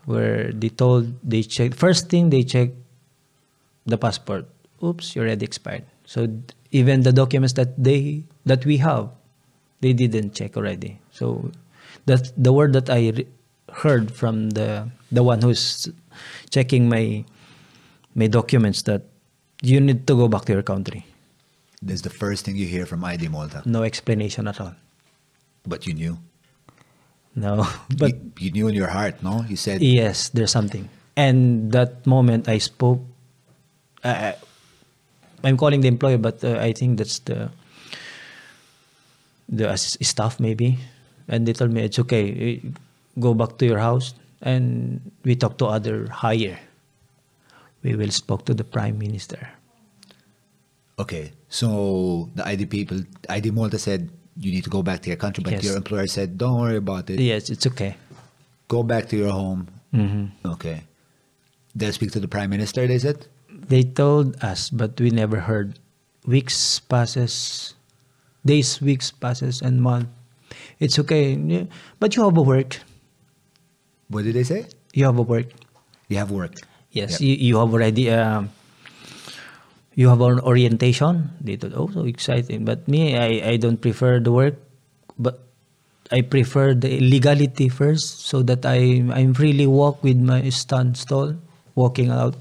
[0.07, 2.71] where they told they check first thing they check
[3.85, 4.49] the passport.
[4.83, 5.85] Oops, you're already expired.
[6.09, 6.27] So
[6.73, 9.12] even the documents that they that we have,
[9.85, 10.99] they didn't check already.
[11.12, 11.53] So
[12.07, 13.29] that the word that I re-
[13.85, 15.87] heard from the the one who's
[16.49, 17.25] checking my
[18.16, 19.05] my documents that
[19.61, 21.05] you need to go back to your country.
[21.83, 23.62] That's the first thing you hear from ID Malta.
[23.64, 24.75] No explanation at all.
[25.66, 26.19] But you knew.
[27.35, 27.62] No,
[27.97, 29.45] but you, you knew in your heart, no?
[29.49, 30.88] You said, yes, there's something.
[31.16, 33.01] And that moment I spoke.
[34.03, 34.33] Uh,
[35.45, 37.51] I'm calling the employer, but uh, I think that's the
[39.49, 40.79] the staff maybe,
[41.29, 42.61] and they told me it's okay.
[42.62, 42.69] eh,
[43.19, 46.59] Go back to your house, and we talk to other higher.
[47.83, 49.51] We will spoke to the prime minister.
[51.01, 55.20] okay, so the ID people, ID Malta said, you need to go back to your
[55.20, 55.64] country, but Yes.
[55.68, 57.20] your employer said, don't worry about it.
[57.20, 57.96] Yes, it's okay.
[58.68, 59.68] Go back to your home.
[59.92, 60.85] hmm Okay.
[61.76, 63.26] They'll speak to the prime minister, they said?
[63.53, 65.79] They told us, but we never heard.
[66.26, 67.74] Weeks passes,
[68.44, 70.09] days, weeks passes, and month.
[70.81, 71.64] It's okay, yeah,
[72.00, 72.81] but you have a work.
[74.09, 74.66] What did they say?
[74.92, 75.46] You have a work.
[76.09, 76.55] You have work.
[76.90, 77.20] Yes, Yep.
[77.22, 78.11] you, you have already.
[78.11, 78.50] Um,
[79.94, 81.31] you have an orientation.
[81.40, 82.64] They thought, oh, so exciting.
[82.64, 84.55] But me, I, I don't prefer the work,
[85.18, 85.40] but
[86.12, 91.35] I prefer the legality first, so that I I'm really walk with my stand stall,
[91.74, 92.35] walking out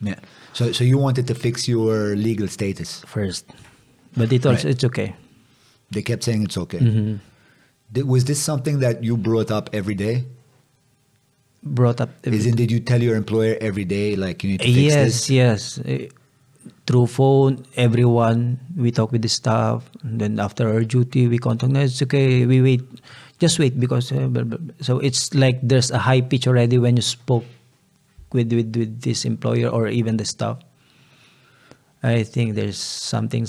[0.00, 0.20] Yeah.
[0.52, 3.00] So, so you wanted to fix your legal status.
[3.06, 3.44] first.
[4.16, 4.72] But it also Right.
[4.76, 5.14] it's okay.
[5.90, 6.78] They kept saying it's okay.
[6.80, 7.20] Mhm.
[7.92, 10.24] Did- Was this something that you brought up every day?
[11.62, 12.10] Brought up.
[12.24, 15.04] Is it, did you tell your employer every day, like, you need to fix yes,
[15.04, 15.30] this?
[15.30, 15.60] yes.
[15.84, 16.08] Eh,
[16.86, 19.82] Through phone, everyone, we talk with the staff.
[20.02, 21.72] And then after our duty, we contact.
[21.72, 22.46] No, it's okay.
[22.46, 22.82] We wait.
[23.38, 24.12] Just wait because.
[24.12, 27.44] Uh, blah, blah, blah." so it's like there's a high pitch already when you spoke
[28.32, 30.58] with, with, with this employer or even the staff.
[32.02, 33.46] I think there's something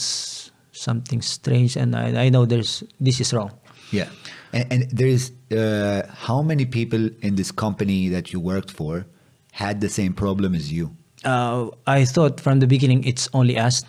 [0.72, 3.52] something strange, and I, I know there's this is wrong.
[3.92, 4.10] Yeah.
[4.54, 9.06] And, and there's, uh, how many people in this company that you worked for
[9.52, 10.97] had the same problem as you?
[11.26, 13.84] Uh, I thought from the beginning it's only us,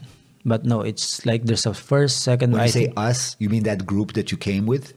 [0.44, 2.52] but no, it's like there's a first, second.
[2.52, 4.94] When I you say us, you mean that group that you came with?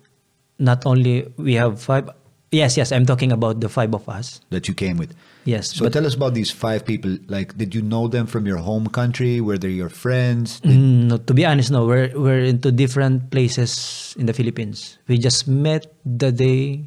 [0.61, 2.05] not only we have five
[2.51, 5.15] yes yes i'm talking about the five of us That you came with?
[5.43, 7.17] yes So tell us about these five people.
[7.25, 9.41] Like, did you know them from your home country?
[9.41, 10.59] Were they your friends?
[10.61, 15.01] Did- Mm, no, to be honest no we're we're into different places in the philippines
[15.09, 16.85] we just met the day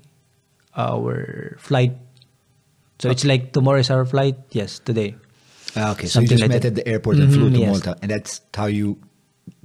[0.79, 1.99] our flight
[3.03, 5.19] so it's like tomorrow is our flight yes today
[5.77, 6.69] okay, so you just like met that.
[6.69, 7.71] at the airport and flew Mhm, to yes.
[7.71, 8.99] Malta, and that's how you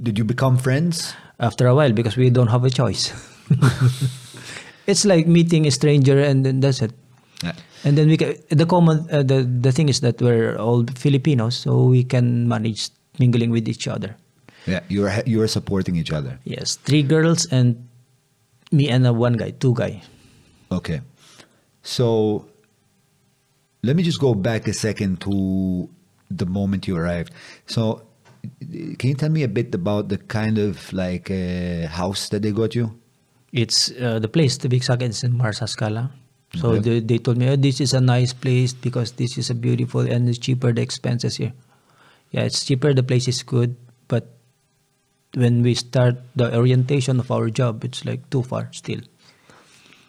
[0.01, 1.13] did you become friends?
[1.39, 3.15] after a while because we don't have a choice
[4.91, 6.91] it's like meeting a stranger and then that's it
[7.43, 7.55] Yeah.
[7.87, 11.55] and then we can, the common uh, the the thing is that we're all Filipinos,
[11.63, 12.91] so we can manage
[13.23, 14.19] mingling with each other.
[14.67, 16.35] Yeah, you are you were supporting each other.
[16.43, 17.79] Yes, three girls and
[18.75, 20.03] me and a one guy, two guy.
[20.67, 20.99] Okay,
[21.81, 22.43] so
[23.87, 25.87] let me just go back a second to
[26.29, 27.33] the moment you arrived.
[27.67, 28.03] So,
[28.97, 32.51] can you tell me a bit about the kind of like uh, house that they
[32.51, 32.99] got you?
[33.51, 36.11] It's uh, the place to be exact is in Marsascala.
[36.55, 36.79] So Okay.
[36.79, 40.01] they, they told me, oh, this is a nice place because this is a beautiful
[40.01, 41.53] and it's cheaper the expenses here.
[42.31, 42.93] Yeah, it's cheaper.
[42.93, 43.75] The place is good,
[44.07, 44.33] but
[45.35, 49.01] when we start the orientation of our job, it's like too far still.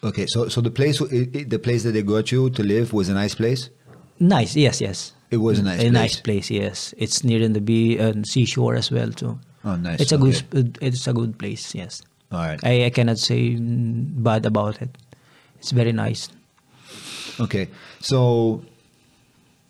[0.03, 3.13] Okay, so so the place the place that they got you to live was a
[3.13, 3.69] nice place.
[4.19, 5.13] Nice, yes, yes.
[5.31, 5.91] It was a nice a place.
[5.93, 6.51] nice place.
[6.51, 9.39] Yes, it's near in the be and seashore as well too.
[9.63, 10.01] Oh, nice.
[10.01, 10.41] It's a okay.
[10.51, 10.77] good.
[10.81, 11.73] It's a good place.
[11.73, 12.59] Yes, All right.
[12.63, 14.97] I, I cannot say bad about it.
[15.59, 16.29] It's very nice.
[17.39, 17.69] Okay,
[18.01, 18.61] so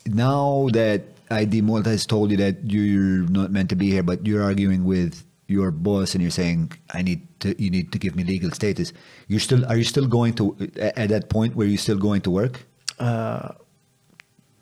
[0.06, 4.26] now that ID Malta has told you that you're not meant to be here, but
[4.26, 8.16] you're arguing with your boss and you're saying, "I need to, you need to give
[8.16, 8.92] me legal status."
[9.28, 12.30] You're still, are you still going to at that point where you're still going to
[12.30, 12.66] work?
[12.98, 13.52] Uh,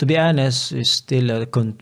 [0.01, 1.79] to be honest, is still uh, con-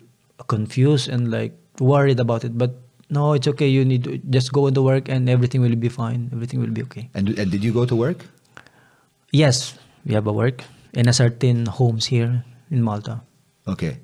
[0.49, 2.59] confused and like worried about it.
[2.59, 2.75] But
[3.11, 3.69] no, it's okay.
[3.69, 6.29] You need to just go into work and everything will be fine.
[6.33, 7.09] Everything will be okay.
[7.15, 8.27] And, and did you go to work?
[9.31, 10.65] Yes, we have a work
[10.95, 13.23] in a certain homes here in Malta.
[13.69, 13.99] Okay.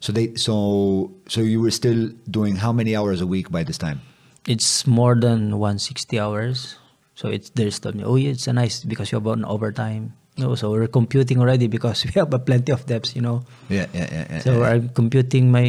[0.00, 3.78] So they so so you were still doing how many hours a week by this
[3.78, 4.00] time?
[4.48, 6.76] It's more than 160 hours.
[7.14, 10.16] So it's there's the oh yeah, it's a nice because you have an overtime.
[10.40, 13.44] No, so we're computing already because we have a plenty of debts, you know.
[13.68, 14.26] Yeah, yeah, yeah.
[14.30, 14.72] yeah, So yeah.
[14.72, 15.68] I'm computing my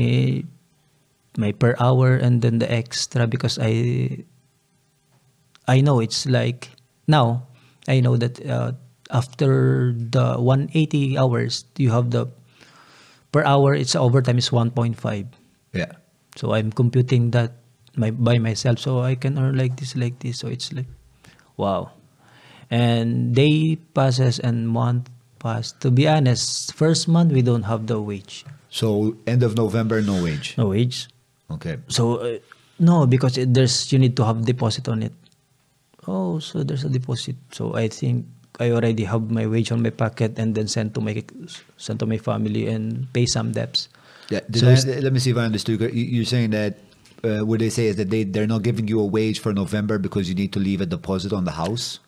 [1.37, 4.23] my per hour and then the extra because I
[5.67, 6.71] I know it's like
[7.07, 7.47] now
[7.87, 8.75] I know that uh,
[9.11, 12.27] after the 180 hours you have the
[13.31, 14.99] per hour it's overtime is 1.5
[15.71, 15.91] yeah.
[16.35, 17.63] so I'm computing that
[17.95, 20.87] my by myself so I can earn like this like this so it's like
[21.55, 21.95] wow
[22.71, 25.11] and day passes and month
[25.43, 29.99] pass to be honest first month we don't have the wage So end of November,
[30.01, 30.55] no wage.
[30.55, 31.11] no wage
[31.51, 31.75] Okay.
[31.91, 32.39] so uh,
[32.79, 35.11] no because it, there's you need to have deposit on it
[36.07, 38.25] oh so there's a deposit so i think
[38.63, 41.11] i already have my wage on my pocket and then send to my
[41.75, 43.91] send to my family and pay some debts
[44.31, 44.39] Yeah.
[44.55, 45.83] So I, let me see if I understood.
[45.91, 46.79] You- You're saying that
[47.19, 49.99] uh, what they say is that they they're not giving you a wage for November
[49.99, 51.99] because you need to leave a deposit on the house.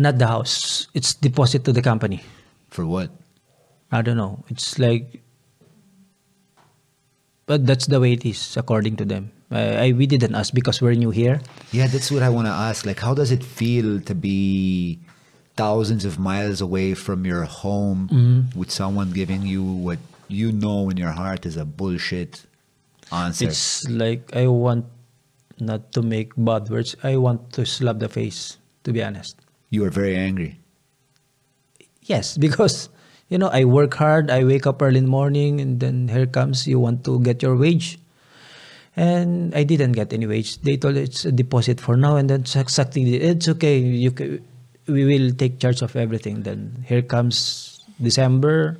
[0.00, 2.20] Not the house it's deposit to the company
[2.72, 3.10] For what?
[3.92, 5.20] i don't know it's like
[7.46, 10.80] but that's the way it is according to them I, I we didn't ask because
[10.80, 11.40] we're new here
[11.74, 12.86] Yeah, that's what I want to ask.
[12.86, 14.98] Like, how does it feel to be
[15.58, 18.58] thousands of miles away from your home Mm-hmm.
[18.58, 19.98] with someone giving you what
[20.30, 22.46] you know in your heart is a bullshit
[23.10, 23.50] answer?
[23.50, 24.86] It's like I want
[25.58, 26.94] not to make bad words.
[27.02, 29.34] I want to slap the face, to be honest.
[29.70, 30.58] You are very angry.
[32.02, 32.88] Yes, because
[33.28, 34.30] you know I work hard.
[34.30, 37.42] I wake up early in the morning, and then here comes you want to get
[37.42, 37.98] your wage,
[38.96, 40.58] and I didn't get any wage.
[40.62, 43.78] They told it's a deposit for now, and then exactly it's okay.
[43.78, 44.40] You ca-
[44.88, 46.42] we will take charge of everything.
[46.42, 48.78] Then here comes December,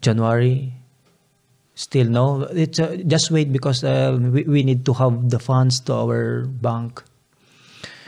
[0.00, 0.72] January.
[1.74, 2.42] Still no.
[2.52, 6.44] It's uh, just wait because uh, we, we need to have the funds to our
[6.46, 7.02] bank.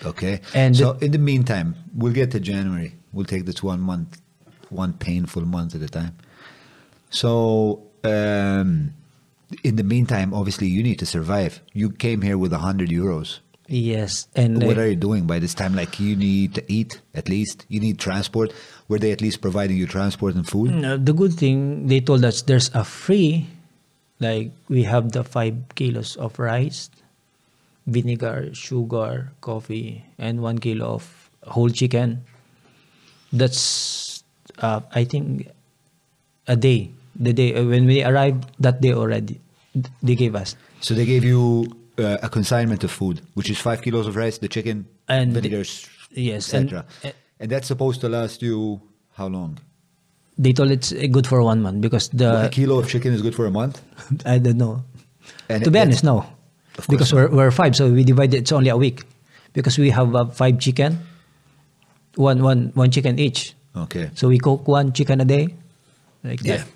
[0.05, 0.41] Okay.
[0.55, 2.95] And so in the meantime, we'll get to January.
[3.13, 4.21] We'll take this one month,
[4.71, 6.17] one painful month at a time.
[7.11, 8.93] So um,
[9.63, 11.63] in the meantime, obviously, you need to survive.
[11.73, 13.39] You came here with a hundred euros.
[13.67, 15.75] Yes, and What uh, are you doing by this time?
[15.75, 17.65] Like you need to eat at least.
[17.69, 18.53] You need transport.
[18.89, 20.71] Were they at least providing you transport and food?
[20.71, 23.47] No, the good thing they told us there's a free,
[24.21, 26.91] like we have the five kilos of rice,
[27.87, 32.23] vinegar, sugar, coffee, and one kilo of whole chicken.
[33.33, 34.23] That's,
[34.59, 35.49] uh, I think,
[36.47, 36.91] a day.
[37.17, 39.41] The day uh, when we arrived that day already,
[40.03, 40.57] they gave us.
[40.81, 41.67] So they gave you
[41.99, 45.89] uh, a consignment of food, which is five kilos of rice, the chicken, And vinegars,
[46.11, 46.85] yes, and- etc.
[47.05, 48.81] uh, And, that's supposed to last you
[49.15, 49.59] how long?
[50.39, 53.35] They told it's good for one month because a the kilo of chicken is good
[53.35, 53.81] for a month.
[54.27, 54.83] I don't know.
[55.49, 56.27] And to be honest, no.
[56.79, 59.03] Of Because we're, we're five, so we divide it, it's only a week.
[59.53, 60.99] Because we have uh, five chicken,
[62.17, 63.55] one, one, one chicken each.
[63.77, 64.11] Okay.
[64.15, 65.55] So we cook one chicken a day,
[66.25, 66.67] like that.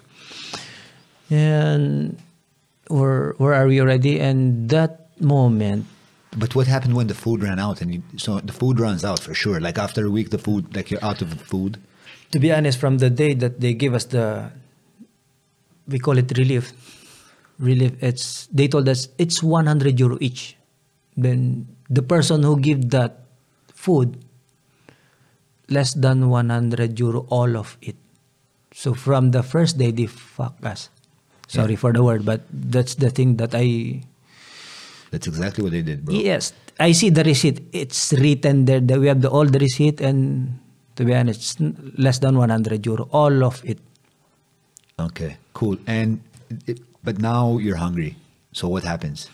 [1.31, 2.17] And
[2.89, 4.21] where, where are we already?
[4.21, 5.87] And that moment,
[6.37, 7.81] But what happened when the food ran out?
[7.81, 9.61] And you, so the food runs out for sure.
[9.61, 11.79] Like after a week, the food, like you're out of food.
[12.31, 14.51] to be honest, from the day that they give us the,
[15.89, 16.73] we call it relief.
[17.59, 17.93] Relief.
[18.01, 20.57] It's they told us it's 100 euro each.
[21.17, 23.27] Then the person who give that
[23.75, 24.19] food,
[25.69, 27.97] less than 100 euro all of it.
[28.73, 30.91] So from the first day they fuck us.
[31.49, 34.03] Sorry for the word, but that's the thing that I
[35.11, 36.15] That's exactly what they did, bro.
[36.15, 37.65] Yes, I see the receipt.
[37.73, 40.61] It's written there that we have the all the receipt, and
[40.97, 41.55] to be honest, it's
[41.97, 43.79] less than 100 euro, all of it.
[45.01, 45.79] Okay, cool.
[45.87, 46.21] And
[46.67, 48.21] it, but now you're hungry.
[48.53, 49.33] So what happens?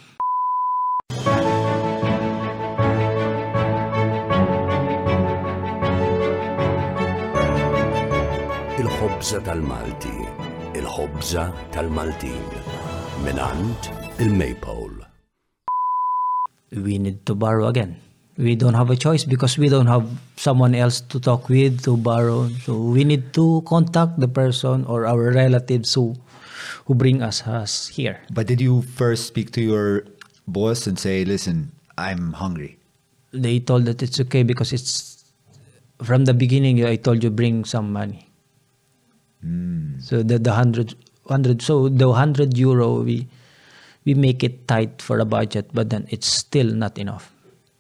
[8.79, 10.15] Il-ħobza tal-Malti,
[10.79, 12.47] il-ħobza tal-Maltin,
[13.27, 13.91] minant
[14.23, 15.03] il-Maypole.
[16.79, 17.99] We need to borrow again.
[18.39, 20.07] We don't have a choice because we don't have
[20.37, 22.47] someone else to talk with to borrow.
[22.63, 26.15] So we need to contact the person or our relatives who
[26.87, 28.21] who bring us, us here.
[28.33, 30.05] But did you first speak to your
[30.47, 32.79] boss and say, "Listen, I'm hungry"?
[33.33, 35.25] They told that it's okay because it's
[36.03, 36.85] from the beginning.
[36.85, 38.31] I told you bring some money.
[39.41, 39.99] Hmm.
[40.01, 40.95] So the the hundred
[41.29, 43.29] hundred so the hundred euro we
[44.05, 47.33] we make it tight for a budget, but then it's still not enough.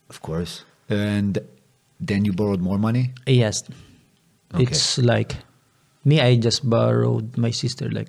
[0.09, 0.65] Of course.
[0.89, 1.39] And
[2.01, 3.13] then you borrowed more money?
[3.27, 3.65] Yes.
[4.53, 4.65] Okay.
[4.65, 5.37] It's like
[6.05, 8.09] me, I just borrowed my sister like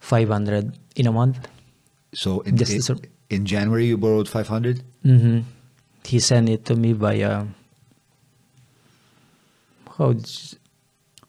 [0.00, 1.38] 500 in a month.
[2.12, 2.98] So in, Just in,
[3.30, 4.82] in January you borrowed 500?
[5.04, 5.40] hmm
[6.04, 7.46] He sent it to me via.
[9.96, 10.14] How?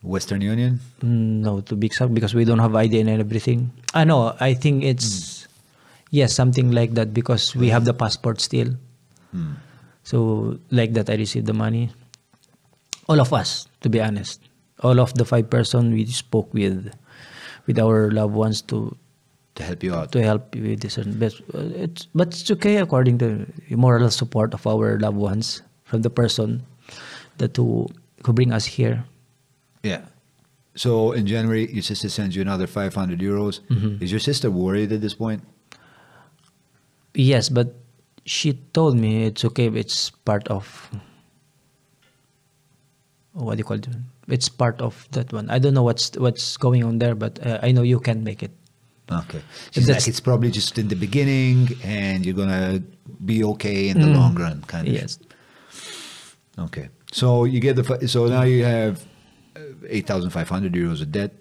[0.02, 0.80] Western Union?
[1.04, 3.70] mm, No, to be exact, because we don't have ID and everything.
[3.94, 4.34] I know.
[4.40, 5.46] I think it's
[6.10, 8.74] yes, something like that because we have the passport still.
[10.04, 11.92] So like that, I received the money.
[13.08, 14.42] All of us, to be honest,
[14.82, 16.90] all of the five person we spoke with,
[17.68, 18.96] with our loved ones to
[19.56, 20.12] To help you out.
[20.14, 20.98] to help with this.
[20.98, 25.18] and But uh, it's but it's okay according to the moral support of our loved
[25.18, 26.64] ones from the person
[27.38, 27.88] that who
[28.26, 29.04] who bring us here.
[29.84, 30.06] Yeah.
[30.76, 33.60] So in January, your sister sends you another 500 euros.
[33.68, 34.00] Mm-hmm.
[34.04, 35.44] Is your sister worried at this point?
[37.14, 37.76] Yes, but
[38.24, 39.68] she told me it's okay.
[39.68, 40.64] It's part of
[43.34, 43.88] what do you call it?
[44.32, 45.50] It's part of that one.
[45.50, 48.42] I don't know what's what's going on there, but uh, I know you can make
[48.42, 48.52] it.
[49.12, 49.42] Okay.
[49.72, 52.82] She's like, it's probably just in the beginning and you're going to
[53.26, 54.16] be okay in the Mm.
[54.16, 54.94] long run, kind of.
[54.96, 55.20] Yes.
[56.58, 56.88] Okay.
[57.12, 59.04] So you get the, so now you have
[59.58, 59.60] uh,
[59.90, 61.34] 8,500 euros of debt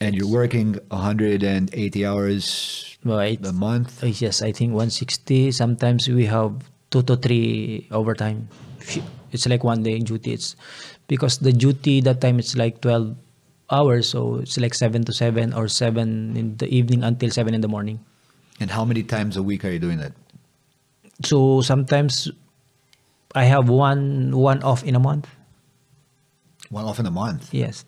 [0.00, 3.40] and you're working 180 hours Right.
[3.46, 4.04] a month.
[4.04, 5.52] Uh, Yes, I think 160.
[5.52, 6.52] Sometimes we have
[6.90, 8.48] two to three overtime.
[9.32, 10.32] It's like one day in duty.
[10.32, 10.56] It's
[11.08, 13.16] because the duty that time it's like 12
[13.70, 17.60] hours, so it's like seven to seven or seven in the evening until seven in
[17.60, 17.98] the morning.
[18.60, 20.12] And how many times a week are you doing that?
[21.24, 22.30] So sometimes
[23.34, 25.28] I have one one off in a month.
[26.70, 27.52] One off in a month.
[27.52, 27.84] Yes.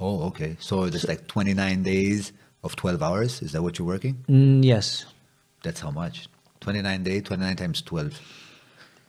[0.00, 0.56] Oh, okay.
[0.60, 3.42] So there's like 29 days of 12 hours.
[3.42, 4.24] Is that what you're working?
[4.28, 5.06] Mm, yes.
[5.62, 6.28] That's how much?
[6.60, 8.20] 29 days, 29 times 12.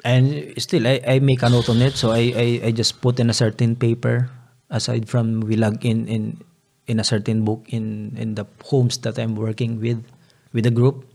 [0.06, 1.98] And still, I, I make a note on it.
[1.98, 4.30] So I, I, I just put in a certain paper
[4.70, 6.42] aside from we log in in,
[6.86, 10.06] in a certain book in, in the homes that I'm working with,
[10.54, 11.10] with the group.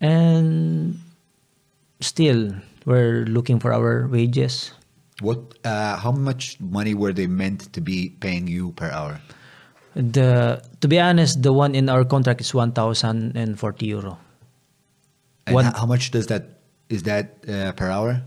[0.00, 0.98] And
[2.00, 2.52] still,
[2.84, 4.72] we're looking for our wages.
[5.20, 5.38] What?
[5.64, 9.20] Uh, how much money were they meant to be paying you per hour?
[9.94, 14.18] The To be honest, the one in our contract is 1,040 euro.
[15.46, 16.55] And One- how much does that?
[16.88, 18.22] Is that uh, per hour?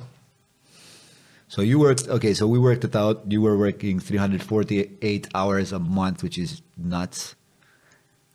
[1.47, 2.07] So you worked.
[2.07, 3.23] Okay, so we worked it out.
[3.27, 7.35] You were working 348 hours a month, which is nuts.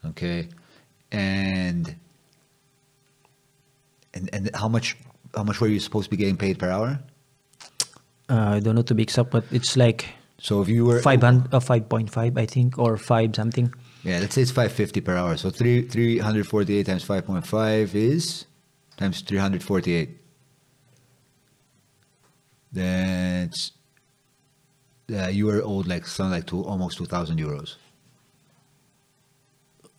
[0.05, 0.49] Okay,
[1.12, 1.95] and
[4.12, 4.97] and and how much?
[5.35, 7.01] How much were you supposed to be getting paid per hour?
[8.29, 10.09] Uh, I don't know to be exact, but it's like
[10.39, 13.72] So if you were 500, uh, 5.5, I think, or 5 something.
[14.03, 15.37] Yeah, let's say it's 550 per hour.
[15.37, 18.45] So three 348 times 5.5 is
[18.97, 20.20] times 348.
[22.72, 23.72] That's
[25.14, 27.76] uh, you were owed like something like two, almost 2,000 euros.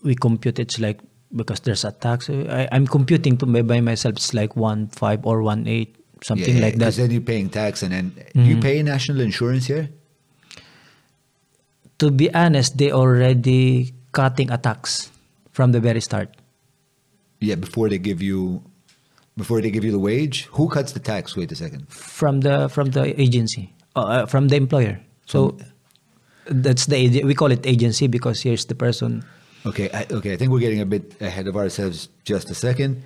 [0.05, 1.01] we compute it's like
[1.35, 2.29] because there's a tax.
[2.29, 4.15] I, I'm computing to by, myself.
[4.15, 7.09] It's like one five or one eight, something like Because that.
[7.09, 9.89] then you're paying tax and then you pay national insurance here.
[11.99, 15.11] To be honest, they already cutting a tax
[15.51, 16.29] from the very start.
[17.41, 18.63] Yeah, before they give you,
[19.37, 21.35] before they give you the wage, who cuts the tax?
[21.35, 21.87] Wait a second.
[21.89, 24.99] from the from the agency, uh, uh, from the employer.
[25.25, 25.57] So
[26.45, 29.23] that's the we call it agency because here's the person.
[29.65, 30.33] Okay, I, okay.
[30.33, 32.09] I think we're getting a bit ahead of ourselves.
[32.23, 33.01] Just a second.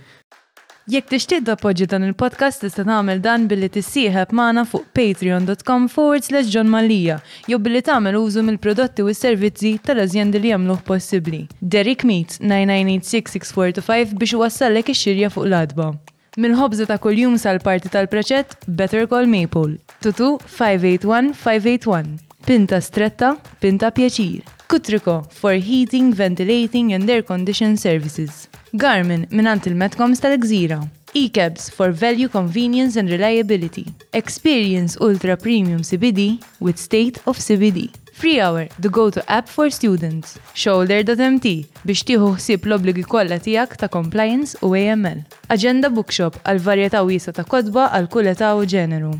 [0.89, 6.49] Jekk tixtieq tappoġġi dan il-podcast tista' tagħmel dan billi tissieħeb magħna fuq patreon.com forward slash
[6.49, 11.43] John Malija jew billi tagħmel użu mill-prodotti u s-servizzi tal-azjendi li jagħmluh possibbli.
[11.61, 15.91] Derek Meets 9986645 biex iwassallek ix-xirja fuq l-adba.
[16.37, 19.79] Mill-ħobża ta' kuljum sal-parti tal-preċett Better Call Maple.
[20.03, 22.19] Tutu 581-581.
[22.45, 24.45] Pinta stretta, pinta pjaċir.
[24.69, 28.47] Kutriko for heating, ventilating and air condition services.
[28.73, 30.83] Garmin minant il-Metcoms tal-Gżira.
[31.17, 33.87] E-cabs for value, convenience and reliability.
[34.13, 37.89] Experience ultra premium CBD with state of CBD.
[38.19, 40.35] Free Hour, the go-to app for students.
[40.53, 41.45] Shoulder.mt
[41.87, 45.21] biex tieħu ħsieb l-obligi kollha tiegħek ta' compliance u AML.
[45.55, 49.13] Agenda Bookshop għal varjetà wiesa ta' kodba għal kull età u ġeneru.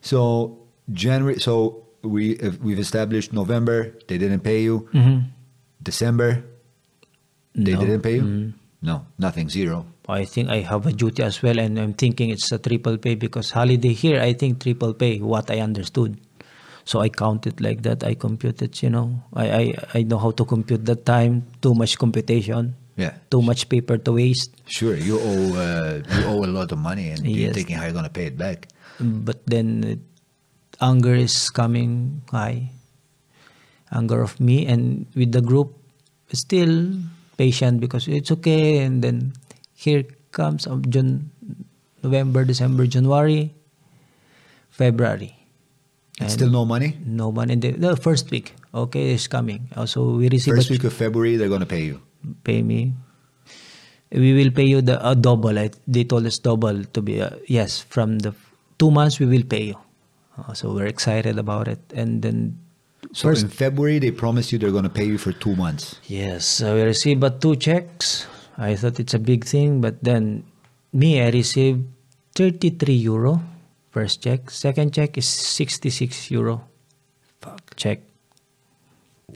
[0.00, 0.22] So
[0.86, 1.40] January.
[1.42, 3.90] So we uh, we've established November.
[4.06, 4.86] They didn't pay you.
[4.94, 5.18] Mm-hmm.
[5.82, 6.44] December.
[7.58, 7.80] They No.
[7.82, 8.22] didn't pay you.
[8.22, 8.50] Mm-hmm.
[8.86, 9.50] No, nothing.
[9.50, 9.84] Zero.
[10.08, 13.16] I think I have a duty as well, and I'm thinking it's a triple pay
[13.16, 14.22] because holiday here.
[14.22, 15.18] I think triple pay.
[15.18, 16.16] What I understood,
[16.88, 18.00] so I count it like that.
[18.00, 18.80] I compute it.
[18.80, 21.44] You know, I I, I know how to compute that time.
[21.60, 22.72] Too much computation.
[22.96, 23.12] Yeah.
[23.28, 24.56] Too much paper to waste.
[24.64, 27.94] Sure, you owe uh, you owe a lot of money, and you're thinking how you're
[27.94, 28.72] gonna pay it back.
[28.98, 29.94] But then uh,
[30.80, 32.72] anger is coming high.
[33.92, 35.76] Anger of me and with the group,
[36.32, 36.92] still
[37.36, 38.84] patient because it's okay.
[38.84, 39.32] And then
[39.72, 41.32] here comes um, June,
[42.02, 43.54] November, December, January,
[44.68, 45.37] February.
[46.20, 46.96] And still no money.
[47.04, 47.54] no money.
[47.56, 49.68] The, the first week, okay, is coming.
[49.76, 52.00] Also, we receive First week of February, they're gonna pay you.
[52.44, 52.92] pay me.
[54.10, 55.58] We will pay you the uh, double.
[55.58, 58.32] I, they told us double to be uh, yes from the
[58.78, 59.76] two months we will pay you.
[60.38, 61.78] Uh, so we're excited about it.
[61.94, 62.58] And then
[63.12, 66.00] So first in February, they promised you they're gonna pay you for two months.
[66.08, 68.26] yes, so we received but two checks.
[68.58, 70.42] I thought it's a big thing, but then
[70.92, 71.86] me I received
[72.34, 73.40] 33 euro
[73.90, 74.50] first check.
[74.50, 76.68] Second check is 66 euro.
[77.40, 78.00] Fuck check.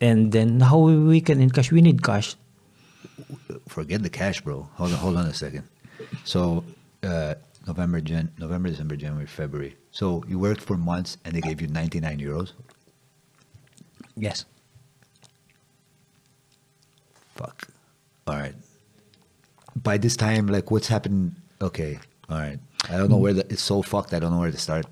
[0.01, 1.71] And then how we can in cash?
[1.71, 2.37] We need cash.
[3.69, 4.69] Forget the cash, bro.
[4.75, 5.65] Hold on, hold on a second.
[6.25, 6.65] So
[7.03, 7.35] uh,
[7.67, 9.77] November, Jan, November, December, January, February.
[9.91, 12.53] So you worked for months, and they gave you 99 euros.
[14.17, 14.45] Yes.
[17.35, 17.69] Fuck.
[18.27, 18.55] All right.
[19.77, 21.37] By this time, like, what's happened?
[21.61, 21.99] Okay.
[22.29, 22.59] All right.
[22.91, 24.13] I don't know where the, it's so fucked.
[24.15, 24.87] I don't know where to start.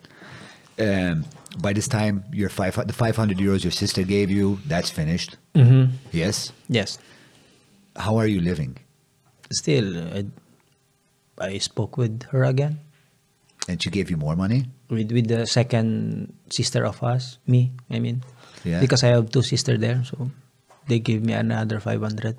[0.79, 1.25] Um,
[1.59, 5.37] by this time, your five the 500 euros your sister gave you, that's finished.
[5.55, 5.93] Mm-hmm.
[6.13, 6.53] Yes.
[6.69, 6.99] Yes.
[7.97, 8.79] How are you living?
[9.51, 10.25] Still, I,
[11.39, 12.79] I spoke with her again,
[13.69, 14.67] And she gave you more money.
[14.89, 17.73] with with the second sister of us, me.
[17.91, 18.23] I mean,
[18.65, 18.81] Yeah.
[18.81, 20.31] because I have two sisters there, so
[20.87, 22.39] they gave me another five hundred.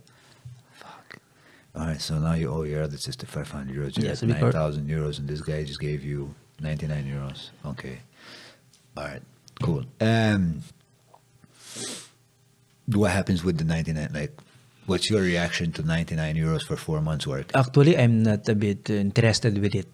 [1.75, 2.01] All right.
[2.01, 3.97] So now you owe your other sister 500 euros.
[3.97, 7.49] You Yes, have 9,000 euros, and this guy just gave you 99 euros.
[7.65, 7.99] Okay.
[8.97, 9.21] All right.
[9.61, 9.85] Cool.
[10.01, 10.63] Um,
[12.87, 14.09] what happens with the 99?
[14.13, 14.33] Like,
[14.85, 17.51] what's your reaction to 99 euros for four months' work?
[17.55, 19.87] Actually, I'm not a bit interested with it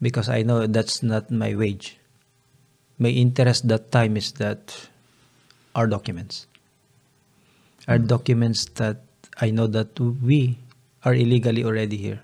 [0.00, 1.98] because I know that's not my wage.
[2.98, 4.88] My interest that time is that
[5.74, 6.46] our documents,
[7.88, 9.02] our documents that
[9.40, 10.58] I know that we
[11.04, 12.22] are illegally already here.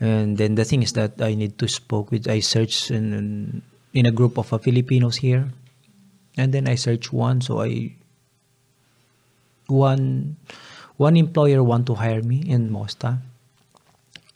[0.00, 4.06] And then the thing is that I need to spoke with I search in in
[4.06, 5.52] a group of uh, Filipinos here,
[6.40, 7.44] and then I search one.
[7.44, 7.92] So I
[9.68, 10.36] one
[10.96, 13.20] one employer want to hire me in Mosta,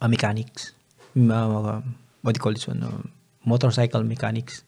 [0.00, 0.72] a mechanics,
[1.16, 1.80] m- uh,
[2.20, 3.00] what do you call this one, uh,
[3.44, 4.64] motorcycle mechanics.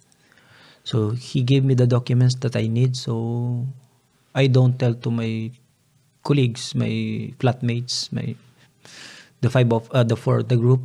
[0.85, 2.97] So he gave me the documents that I need.
[2.97, 3.67] So
[4.35, 5.51] I don't tell to my
[6.27, 8.35] colleagues, my flatmates, my
[9.41, 10.83] the five of uh, the four the group,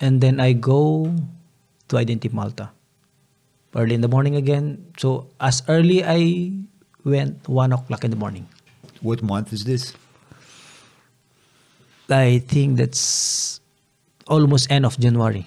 [0.00, 1.12] and then I go
[1.88, 2.72] to Identity Malta
[3.76, 4.80] early in the morning again.
[4.96, 6.56] So as early I
[7.04, 8.48] went one o'clock in the morning.
[9.04, 9.92] What month is this?
[12.08, 13.60] I think that's
[14.26, 15.46] almost end of January.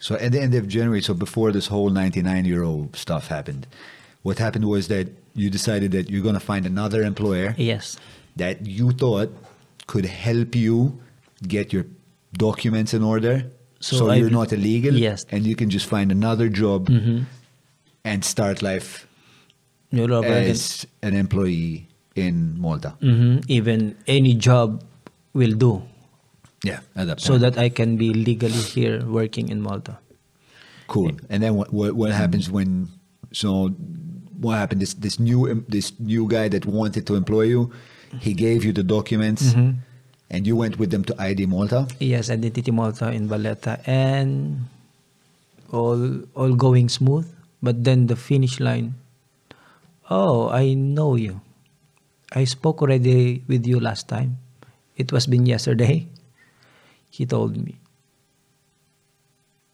[0.00, 3.66] So at the end of January, so before this whole 99 euro stuff happened,
[4.22, 7.96] what happened was that you decided that you're going to find another employer Yes.
[8.36, 9.28] That you thought
[9.86, 11.00] could help you
[11.46, 11.84] get your
[12.32, 15.26] documents in order so, So you're not illegal Yes.
[15.30, 17.24] and you can just find another job Mm-hmm.
[18.04, 19.06] and start life
[19.92, 22.94] as an employee in Malta.
[23.00, 24.82] hmm Even any job
[25.34, 25.82] will do,
[26.64, 29.98] Yeah, at that so that I can be legally here working in Malta.
[30.86, 31.12] Cool.
[31.28, 32.88] And then what what, what happens when
[33.32, 33.68] so
[34.40, 37.72] what happened this this new this new guy that wanted to employ you,
[38.20, 39.80] he gave you the documents Mm-hmm.
[40.30, 41.88] and you went with them to ID Malta?
[42.00, 44.64] Yes, Identity Malta in Valletta, and
[45.72, 47.28] all all going smooth.
[47.62, 48.94] But then the finish line.
[50.10, 51.40] Oh, I know you.
[52.34, 54.36] I spoke already with you last time.
[54.96, 56.08] It was been yesterday.
[57.12, 57.76] He told me.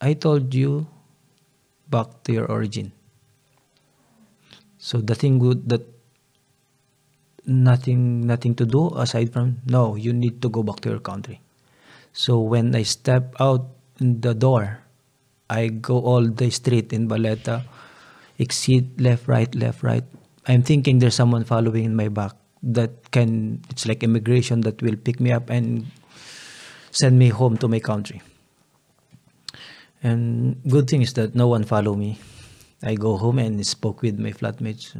[0.02, 0.86] I told you
[1.90, 2.90] back to your origin.
[4.78, 5.82] So the thing good that
[7.48, 11.40] nothing nothing to do aside from no, you need to go back to your country.
[12.12, 13.66] So when I step out
[13.98, 14.80] the door,
[15.50, 17.64] I go all the street in Valletta,
[18.38, 20.04] exit left, right, left, right.
[20.46, 22.32] I'm thinking there's someone following in my back
[22.62, 25.86] that can it's like immigration that will pick me up and
[26.90, 28.22] send me home to my country.
[30.02, 32.18] And good thing is that no one follow me.
[32.82, 34.94] I go home and spoke with my flatmates.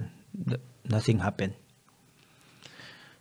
[0.88, 1.54] Nothing happened.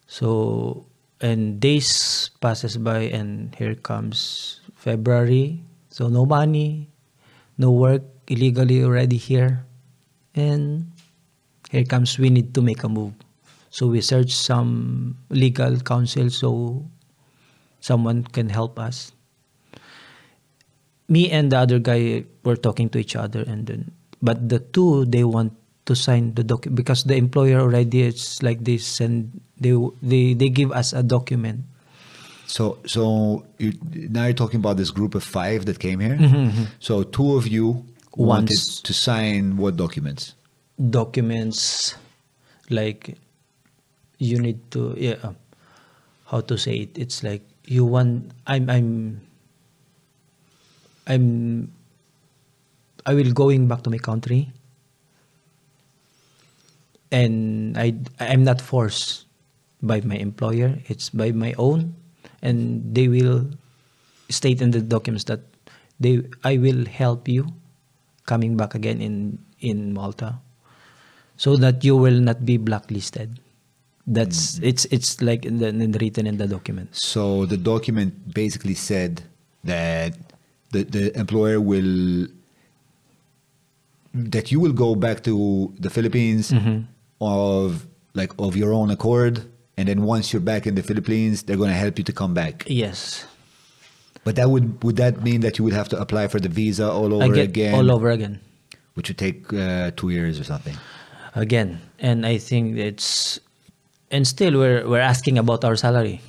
[0.08, 0.88] So
[1.20, 5.62] and days passes by and here comes February.
[5.90, 6.90] So no money,
[7.58, 9.66] no work, illegally already here.
[10.36, 10.92] And
[11.72, 13.14] here comes we need to make a move.
[13.70, 16.86] So we search some legal counsel so
[17.80, 19.12] someone can help us.
[21.10, 23.92] Me and the other guy were talking to each other, and then
[24.22, 25.54] but the two they want
[25.88, 29.74] to sign the document because the employer already it's like this, and they
[30.04, 31.64] they they give us a document.
[32.48, 36.16] So, so you, now you're talking about this group of five that came here.
[36.80, 37.84] So, two of you
[38.16, 40.38] wanted to sign what documents?
[40.78, 41.96] documents
[42.70, 43.18] like
[44.22, 45.34] you need to yeah uh,
[46.30, 49.22] how to say it it's like you want i'm i'm
[51.08, 51.26] i'm
[53.06, 54.54] i will going back to my country
[57.12, 59.28] and i i'm not forced
[59.82, 60.78] by my employer.
[60.88, 61.96] It's by my own.
[62.42, 63.50] And they will
[64.30, 65.42] state in the documents that
[66.00, 67.48] they i will help you
[68.26, 70.38] coming back again in in malta
[71.38, 73.40] so that you will not be blacklisted.
[74.06, 74.66] That's mm-hmm.
[74.66, 76.96] it's it's like in the, in the written in the document.
[76.96, 79.22] So, the document basically said
[79.64, 80.16] that
[80.72, 82.28] the, the employer will,
[84.14, 86.88] that you will go back to the Philippines mm-hmm.
[87.22, 89.46] Of like of your own accord.
[89.80, 92.34] And then once you're back in the Philippines, they're going to help you to come
[92.34, 92.64] back.
[92.66, 93.26] yes
[94.24, 96.90] But that would would that mean that you would have to apply for the visa
[96.90, 98.42] all over again, again, all over again
[98.96, 100.76] which would take uh, two years or something?
[101.38, 103.40] again and i think it's
[104.10, 106.20] and still we're we're asking about our salary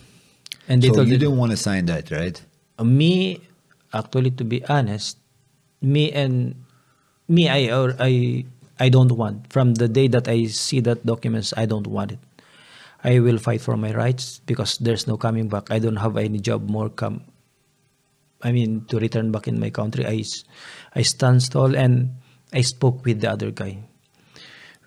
[0.68, 2.36] and they so told you didn't want to sign that, right?
[2.84, 3.40] me
[3.94, 5.16] actually to be honest
[5.80, 6.54] me and
[7.26, 8.44] me i or i
[8.80, 9.52] i don't want.
[9.52, 12.18] From the day that i see that documents i don't want it.
[13.04, 15.70] I will fight for my rights because there's no coming back.
[15.70, 17.22] I don't have any job more come
[18.42, 20.06] i mean to return back in my country.
[20.06, 20.24] I,
[20.94, 22.14] I stand tall and
[22.52, 23.78] i spoke with the other guy.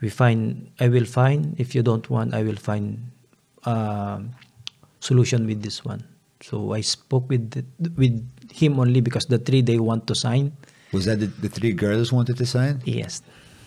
[0.01, 3.11] We find i will find if you don't want i will find
[3.65, 4.31] um
[4.99, 6.03] solution with this one.
[6.41, 7.65] So i spoke with the,
[7.95, 8.17] with
[8.51, 10.53] him only because the three they want to sign.
[10.91, 12.81] Was that the, the three girls wanted to sign?
[12.85, 13.21] yes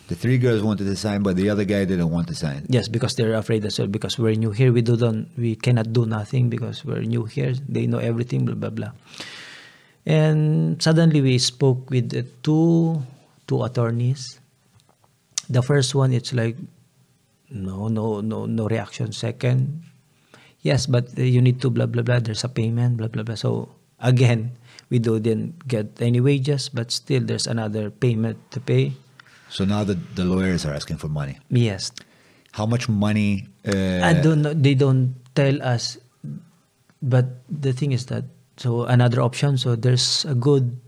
[0.07, 2.69] The three girls wanted to sign, but the other guy didn't want to sign.
[2.69, 5.89] yes because they're afraid as well because we're new here we do don't we cannot
[5.93, 8.93] do nothing because we're new here they know everything blah blah blah.
[10.05, 12.13] And suddenly we spoke with
[12.45, 13.01] two
[13.49, 14.37] two attorneys.
[15.49, 16.57] The first one it's like
[17.49, 19.09] no no no no reaction.
[19.09, 19.81] Second
[20.61, 23.33] yes but you need to blah blah blah there's a payment blah blah blah.
[23.33, 24.53] So again
[24.93, 28.93] we do didn't get any wages but still there's another payment to pay
[29.55, 31.39] So now the, the lawyers are asking for money.
[31.49, 31.95] yes
[32.51, 33.47] How much money?
[33.67, 34.55] Uh, I don't know.
[34.55, 35.99] They don't tell us.
[37.03, 38.23] But the thing is that
[38.55, 39.59] so another option.
[39.59, 40.79] So there's a good,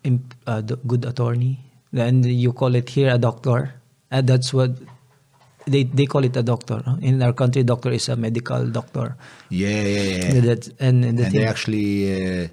[0.00, 1.60] imp- uh, good attorney.
[1.92, 3.76] Then you call it here a doctor.
[4.10, 4.80] And that's what
[5.68, 6.80] they they call it a doctor.
[7.04, 9.20] In our country, doctor is a medical doctor.
[9.52, 10.40] Yeah, yeah, yeah.
[10.40, 12.48] That's, and, and the and they actually, uh,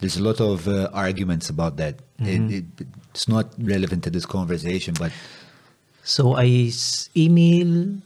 [0.00, 2.00] there's a lot of uh, arguments about that.
[2.16, 2.48] Mm-hmm.
[2.48, 2.88] It, it,
[3.18, 5.10] it's not relevant to this conversation, but
[6.04, 6.70] So I
[7.16, 7.98] email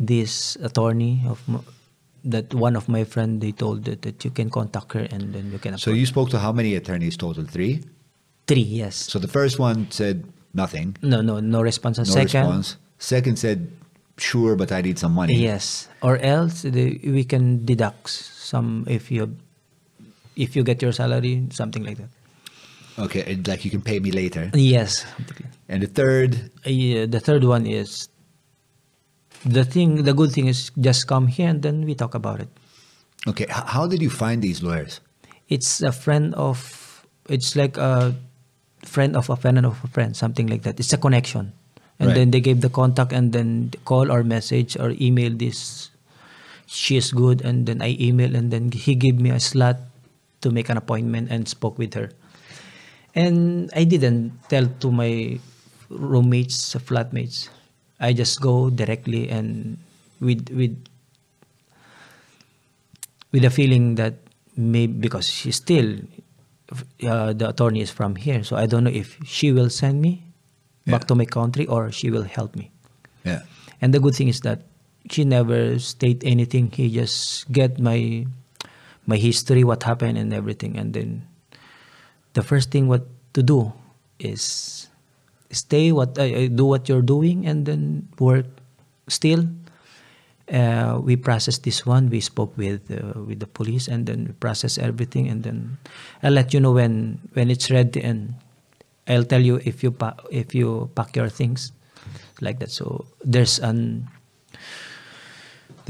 [0.00, 1.38] this attorney of
[2.24, 3.40] that one of my friend.
[3.40, 5.78] They told that, that you can contact her and then you can.
[5.78, 7.44] so you spoke to how many attorneys total?
[7.44, 7.84] Three.
[8.48, 8.96] three yes.
[8.96, 11.98] So the first one said nothing, No, no, no response.
[11.98, 12.76] no Second, response.
[12.98, 13.70] Second said,
[14.16, 15.34] sure, but I need some money.
[15.38, 19.36] yes, or else the, we can deduct some if you
[20.34, 22.10] if you get your salary, something like that.
[22.98, 24.50] Okay, and like you can pay me later.
[24.54, 25.06] Yes.
[25.68, 26.50] And the third.
[26.66, 28.08] Uh, the third one is
[29.46, 30.02] the thing.
[30.02, 32.48] The good thing is just come here and then we talk about it.
[33.26, 35.00] okay, h- how did you find these lawyers?
[35.48, 36.58] It's a friend of.
[37.28, 38.16] It's like a
[38.84, 40.80] friend of a friend of a friend, something like that.
[40.80, 41.52] It's a connection,
[42.00, 42.14] and Right.
[42.18, 45.90] then they gave the contact and then call or message or email this.
[46.66, 49.76] She is good, and then I email and then he gave me a slot
[50.42, 52.10] to make an appointment and spoke with her.
[53.18, 55.42] And I didn't tell to my
[55.90, 57.50] roommates, flatmates.
[57.98, 59.74] I just go directly and
[60.22, 60.78] with with
[63.34, 64.22] with a feeling that
[64.54, 65.98] maybe because she's still
[67.02, 70.22] uh, the attorney is from here, so I don't know if she will send me
[70.86, 72.70] back to my country or she will help me.
[73.24, 73.42] Yeah.
[73.82, 74.62] And the good thing is that
[75.10, 76.70] she never state anything.
[76.70, 78.26] He just get my
[79.06, 80.76] my history, what happened, and everything.
[80.78, 81.27] And then
[82.38, 83.02] the first thing what
[83.34, 83.74] to do
[84.22, 84.86] is
[85.50, 88.46] stay what uh, uh, do what you're doing, and then work
[89.10, 89.42] still.
[90.48, 92.08] Uh, we process this one.
[92.08, 95.82] We spoke with uh, with the police, and then we process everything, and then
[96.22, 98.38] I'll let you know when when it's ready, and
[99.10, 101.74] I'll tell you if you pa- if you pack your things
[102.38, 102.70] like that.
[102.70, 104.06] So there's an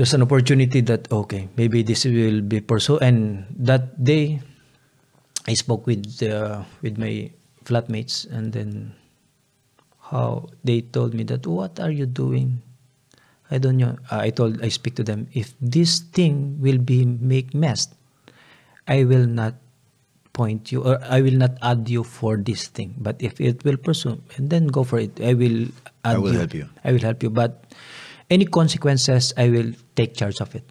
[0.00, 4.38] there's an opportunity that okay maybe this will be pursued and that day
[5.48, 7.32] i spoke with uh, with my
[7.64, 8.92] flatmates and then
[10.12, 12.62] how they told me that what are you doing?
[13.50, 13.96] I don't know.
[14.10, 17.88] I told i speak to them if this thing will be make mess
[18.88, 19.56] i will not
[20.32, 22.96] point you or i will not add you for this thing.
[22.96, 25.16] But if it will pursue and then go for it.
[25.20, 25.68] I will
[26.04, 26.68] add I will help you.
[26.84, 27.30] i will help you.
[27.32, 27.64] But
[28.28, 30.64] any consequences i will take charge of it.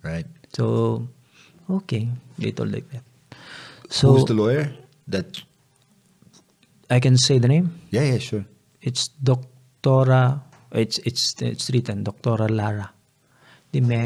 [0.00, 0.24] Right.
[0.56, 1.04] so
[1.68, 2.08] okay.
[2.40, 3.04] They told like that
[3.90, 4.64] so Who's the lawyer?
[5.08, 5.42] That.
[6.90, 8.44] i can say the name Yeah, yeah, sure.
[8.88, 10.40] it's doctora
[10.82, 12.86] it's it's it's written doctora lara
[13.72, 14.00] Dime,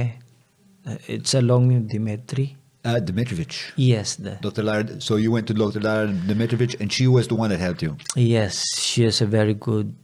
[0.87, 2.47] uh, it's a long name dimitri
[2.85, 3.73] Uh, Dimitrijevic.
[3.81, 4.61] yes the Dr.
[4.69, 5.01] Lara.
[5.01, 5.81] So you went to Dr.
[5.81, 7.97] Lara Dmitrovich, and she was the one that helped you.
[8.15, 9.97] Yes, she is a very good.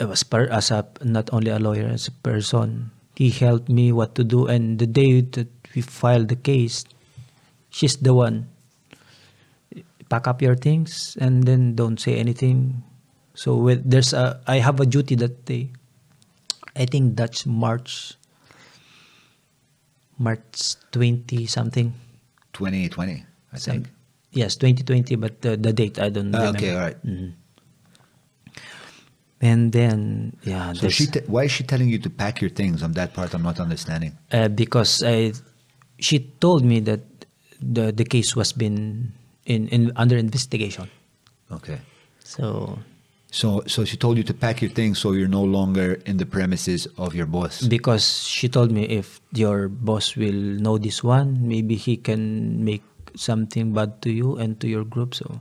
[0.00, 2.90] I was per, as a not only a lawyer as a person.
[3.16, 6.84] He helped me what to do, and the day that we filed the case,
[7.72, 8.46] she's the one.
[10.12, 12.84] Pack up your things and then don't say anything.
[13.34, 15.72] So with, there's a I have a duty that day.
[16.76, 18.14] I think that's March.
[20.20, 21.92] March twenty something.
[22.52, 23.88] 2020, I Some- think.
[24.32, 26.56] Yes, 2020, but the, the date I don't remember.
[26.56, 26.96] okay, all right.
[27.04, 27.32] Mhm.
[29.42, 32.82] And then, yeah, So she, te- why is she telling you to pack your things?
[32.82, 34.16] On that part, I'm not understanding.
[34.30, 35.32] uh, because I,
[35.98, 37.11] she told me that
[37.62, 39.12] the the case was been
[39.46, 40.90] in, in under investigation.
[41.50, 41.78] Okay.
[42.24, 42.78] So
[43.32, 46.28] So, so she told you to pack your things so you're no longer in the
[46.28, 47.64] premises of your boss.
[47.64, 52.84] because she told me if your boss will know this one, maybe he can make
[53.16, 55.16] something bad to you and to your group.
[55.16, 55.40] So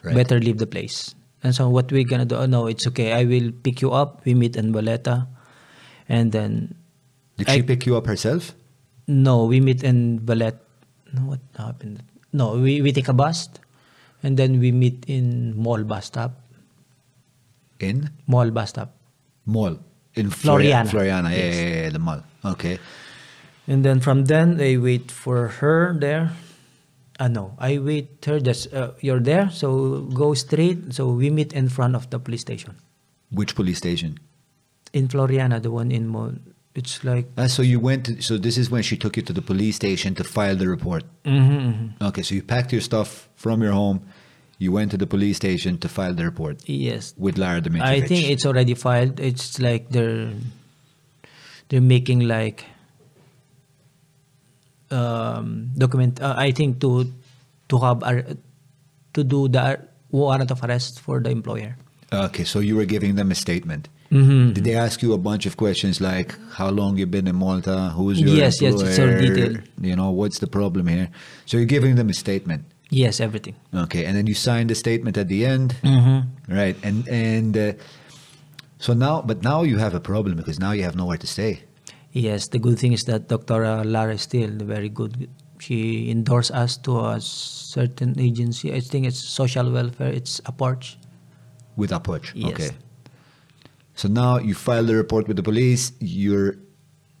[0.00, 0.16] Right.
[0.16, 1.12] better leave the place.
[1.44, 2.40] And so what we're gonna do?
[2.40, 3.12] Oh, no, it's okay.
[3.12, 4.24] I will pick you up.
[4.24, 5.28] We meet in Valletta,
[6.08, 6.72] and then
[7.36, 8.56] Did she I- pick you up herself?
[9.08, 10.56] no, we meet in Valet.
[11.12, 12.02] No, what happened?
[12.32, 13.48] No, we, we take a bus,
[14.22, 16.32] and then we meet in mall bus stop.
[17.80, 18.92] In Mall bus stop.
[19.46, 19.78] mall
[20.14, 20.84] in Floriana.
[20.86, 20.90] Floriana.
[20.90, 21.56] Floriana, yeah, Yes.
[21.56, 22.22] yeah, yeah, the mall.
[22.44, 22.78] Okay.
[23.66, 26.32] And then from then, I wait for her there.
[27.18, 30.92] Ah, no, I wait her just, uh, you're there, so go straight.
[30.94, 32.76] So we meet in front of the police station.
[33.30, 34.18] Which police station?
[34.92, 36.32] In Floriana, the one in mall.
[36.74, 38.06] It's like, Ah, so you went.
[38.06, 40.68] To, so this is when she took you to the police station to file the
[40.68, 41.02] report.
[41.24, 44.06] mm-hmm, Okay, so you packed your stuff from your home.
[44.58, 47.14] You went to the police station to file the report yes.
[47.16, 47.80] with Lara Dimitrijevic.
[47.82, 49.18] I think it's already filed.
[49.18, 50.30] It's like they're
[51.70, 52.66] they're making like
[54.90, 56.20] um, document.
[56.20, 57.10] Uh, I think to
[57.68, 58.00] to have
[59.14, 61.76] to do the warrant of arrest for the employer.
[62.12, 63.88] Okay, so you were giving them a statement.
[64.10, 64.52] Mm-hmm.
[64.54, 67.92] Did they ask you a bunch of questions like how long you've been in Malta,
[67.94, 69.62] who's your Yes, yes, it's all detailed.
[69.80, 71.08] you know, what's the problem here?
[71.46, 72.64] So you're giving them a statement.
[72.90, 73.54] Yes, everything.
[73.72, 76.52] Okay, and then you sign the statement at the end, Mm-hmm.
[76.52, 76.76] right?
[76.82, 77.72] And and uh,
[78.78, 81.62] so now, but now you have a problem because now you have nowhere to stay.
[82.12, 83.84] Yes, the good thing is that Dr.
[83.84, 85.30] Lara is still very good.
[85.60, 88.74] She endorsed us to a certain agency.
[88.74, 90.10] I think it's social welfare.
[90.10, 90.98] It's a porch.
[91.76, 92.32] with Appoġġ.
[92.34, 92.52] Yes.
[92.52, 92.70] Okay.
[94.00, 95.92] So now you file the report with the police.
[96.00, 96.56] You're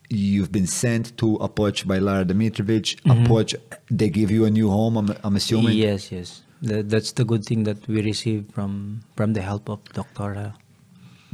[0.08, 2.94] you've been sent to a Appoġġ by Lara Dimitrijevic.
[3.04, 3.52] Appoġġ,
[3.90, 4.96] they give you a new home.
[4.96, 5.76] I'm, I'm assuming.
[5.76, 6.40] Yes, yes.
[6.62, 10.54] That, that's the good thing that we received from from the help of Dr.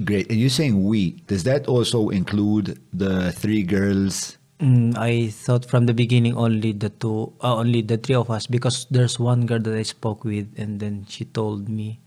[0.02, 0.26] Great.
[0.34, 1.22] And you're saying we.
[1.30, 4.38] Does that also include the three girls?
[4.58, 8.50] Mm, I thought from the beginning only the two, uh, only the three of us,
[8.50, 12.00] because there's one girl that I spoke with, and then she told me,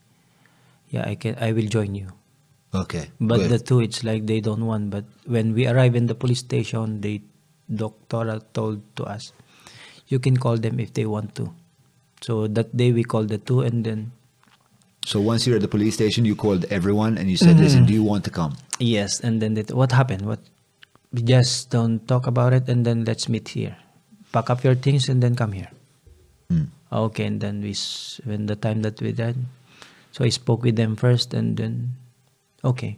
[0.91, 2.18] "Yeah, I can, I will join you."
[2.73, 3.09] Okay.
[3.19, 3.49] But good.
[3.49, 4.89] the two, it's like they don't want.
[4.89, 7.21] But when we arrive in the police station, they
[7.65, 9.33] doctora told to us,
[10.07, 11.49] "You can call them if they want to."
[12.21, 14.11] So that day we called the two, and then
[15.05, 17.93] so once you're at the police station, you called everyone and you said, "Listen, do
[17.93, 20.29] you want to come?" Yes, and then they, what happened?
[20.29, 20.37] What
[21.09, 23.77] we just don't talk about it, and then let's meet here.
[24.29, 25.73] Pack up your things and then come here.
[26.53, 26.69] Hmm.
[26.93, 27.73] Okay, and then we
[28.21, 29.33] when the time that we did,
[30.13, 31.97] so I spoke with them first, and then
[32.63, 32.97] okay.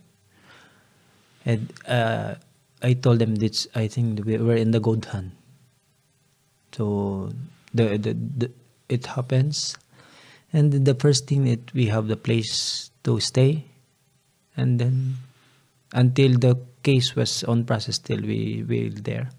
[1.46, 2.36] And uh,
[2.82, 3.68] I told them this.
[3.76, 5.34] I think we were in the gold hunt.
[6.72, 7.32] So
[7.74, 8.52] the, the, the
[8.90, 9.78] it happens,
[10.54, 13.66] and the first thing that we have the place to stay,
[14.56, 15.18] and then
[15.94, 19.30] until the case was on process, till we we there.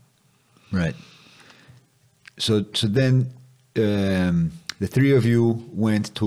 [0.73, 0.97] Right.
[2.39, 3.33] So so then
[3.77, 4.53] um,
[4.83, 6.26] the three of you went to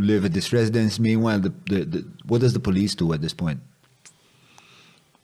[0.00, 0.98] live at this residence.
[0.98, 3.60] Meanwhile, the, the, the what does the police do at this point?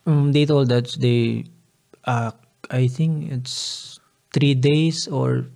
[0.05, 1.47] Um, they told that they,
[2.05, 2.33] uh,
[2.71, 3.99] I think it's
[4.35, 5.47] three days or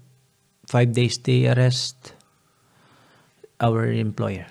[0.66, 2.14] five days they arrest
[3.60, 4.46] our employer.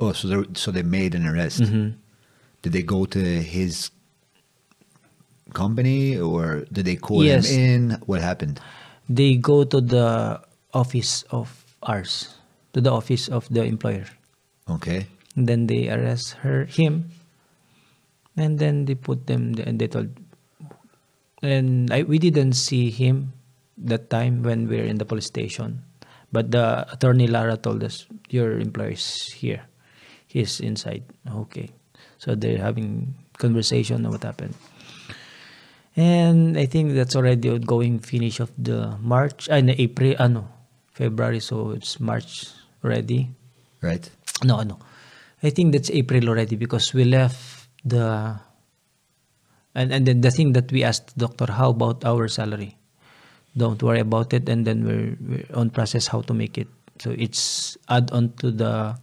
[0.00, 1.62] Oh, so they so they made an arrest.
[1.62, 1.94] Mm-hmm.
[2.62, 3.92] Did they go to his
[5.52, 7.46] company or did they call Yes.
[7.46, 7.90] him in?
[8.10, 8.58] What happened?
[9.08, 10.42] They go to the
[10.74, 12.34] office of ours,
[12.74, 14.04] to the office of the employer.
[14.68, 15.06] Okay.
[15.36, 17.10] And then they arrest her, him,
[18.36, 19.54] and then they put them.
[19.62, 20.10] And they told,
[21.42, 23.32] and I, we didn't see him
[23.78, 25.82] that time when we were in the police station,
[26.30, 29.66] but the attorney Lara told us your employer is here,
[30.26, 31.02] he's inside.
[31.26, 31.70] Okay,
[32.18, 34.54] so they're having conversation on what happened.
[35.96, 40.53] And I think that's already outgoing finish of the March, uh, no, April, ano,
[40.94, 42.48] February, so it's March
[42.82, 43.30] already.
[43.82, 44.08] Right.
[44.42, 44.78] No, no.
[45.42, 48.38] I think that's April already because we left the
[49.74, 52.78] and and then the thing that we asked the doctor, how about our salary?
[53.56, 56.68] Don't worry about it, and then we're, we're on process how to make it.
[56.98, 58.96] So it's add on to the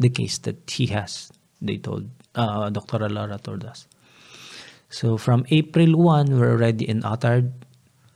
[0.00, 1.32] the case that he has.
[1.60, 2.98] They told uh, Dr.
[2.98, 3.86] Alara told us.
[4.88, 7.52] So from April one, we're already in Attard.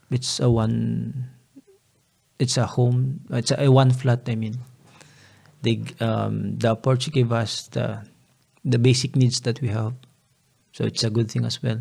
[0.09, 1.30] It's a one.
[2.41, 3.21] It's a home.
[3.29, 4.25] It's a, a one flat.
[4.27, 4.57] I mean,
[5.61, 8.01] they um, the Portuguese gave us the
[8.65, 9.93] the basic needs that we have,
[10.73, 11.77] so it's a good thing as well.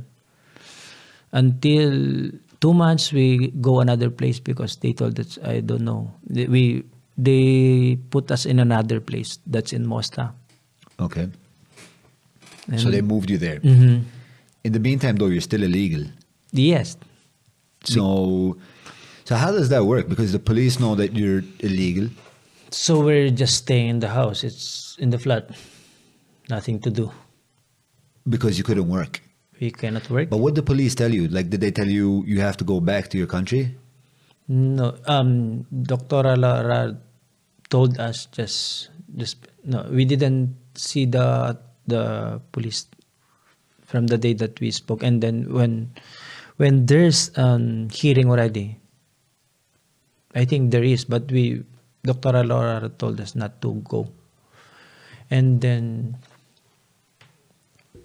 [1.32, 2.30] Until
[2.60, 6.12] two months, we go another place because they told us I don't know.
[6.28, 6.84] They, we
[7.16, 10.32] they put us in another place that's in Mosta.
[10.98, 11.28] Okay.
[12.76, 13.60] so they moved you there.
[13.60, 14.04] Mhm.
[14.64, 16.04] In the meantime, though, you're still illegal.
[16.52, 16.96] Yes,
[17.84, 18.56] So,
[19.30, 20.08] so how does that work?
[20.10, 22.10] Because the police know that you're illegal.
[22.74, 24.42] so we're just staying in the house.
[24.42, 25.54] It's in the flat,
[26.50, 27.14] nothing to do.
[28.26, 29.22] because you couldn't work.
[29.60, 30.30] We cannot work.
[30.30, 31.28] But what did the police tell you?
[31.30, 33.70] Like, did they tell you you have to go back to your country?
[34.48, 36.34] No, um, Dr.
[36.34, 36.98] Lara
[37.70, 41.54] told us just, just no, we didn't see the
[41.86, 42.90] the police
[43.86, 45.94] from the day that we spoke, and then when
[46.58, 48.79] when there's um hearing already,
[50.34, 51.64] I think there is, but we
[52.04, 52.44] Dr.
[52.44, 54.08] Lara told us not to go,
[55.30, 56.16] and then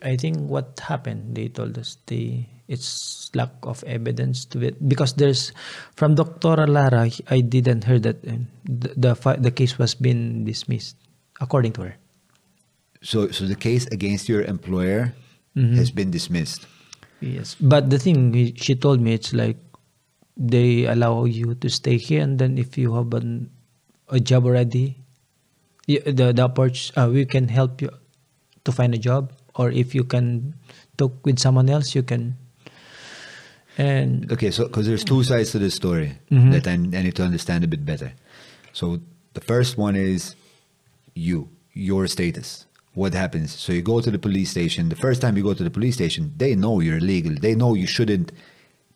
[0.02, 5.14] I think what happened, they told us the it's lack of evidence to it because
[5.14, 5.54] there's
[5.96, 6.66] from Dr.
[6.68, 10.98] Lara, I didn't hear that um, the the, the case was been dismissed
[11.40, 11.96] according to her.
[13.02, 15.14] So, so the case against your employer
[15.56, 15.78] Mhm.
[15.78, 16.68] has been dismissed.
[17.22, 19.56] Yes, but the thing she told me it's like
[20.38, 23.50] they allow you to stay here, and then if you have an,
[24.10, 24.98] a job already,
[25.88, 27.90] the the Appoġġ uh, we can help you
[28.64, 30.56] to find a job, or if you can
[30.98, 32.36] talk with someone else, you can.
[33.78, 36.52] And Okay, so because there's two sides to this story Mhm.
[36.52, 38.14] that I, I need to understand a bit better.
[38.74, 39.00] So
[39.34, 40.36] the first one is
[41.14, 42.66] you, your status.
[42.94, 43.52] What happens?
[43.52, 44.88] So you go to the police station.
[44.88, 47.36] The first time you go to the police station, they know you're illegal.
[47.36, 48.32] They know you shouldn't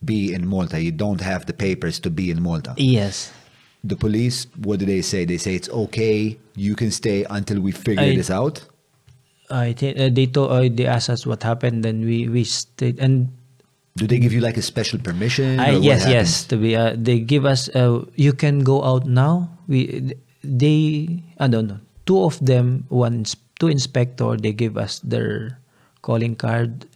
[0.04, 0.80] be in Malta.
[0.80, 2.74] You don't have the papers to be in Malta.
[2.76, 3.32] yes,
[3.84, 5.24] The police, what do they say?
[5.24, 6.36] They say it's okay.
[6.56, 8.64] You can stay until we figure I- this out.
[9.50, 13.02] I think uh, they told uh, they asked us what happened, then we we stayed
[13.02, 13.34] and
[13.98, 15.58] Do they give you like a special permission?
[15.58, 16.46] I, yes, yes.
[16.54, 17.66] To be, uh, they give us.
[17.74, 19.50] Uh, you can go out now.
[19.66, 20.14] We,
[20.46, 21.82] they, I don't know.
[22.06, 23.26] Two of them, one,
[23.58, 24.38] two inspector.
[24.38, 25.58] They give us their
[26.06, 26.86] calling card.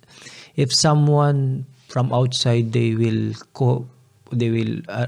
[0.54, 3.86] If someone from outside, they will co.
[4.34, 4.82] They will.
[4.90, 5.06] Uh,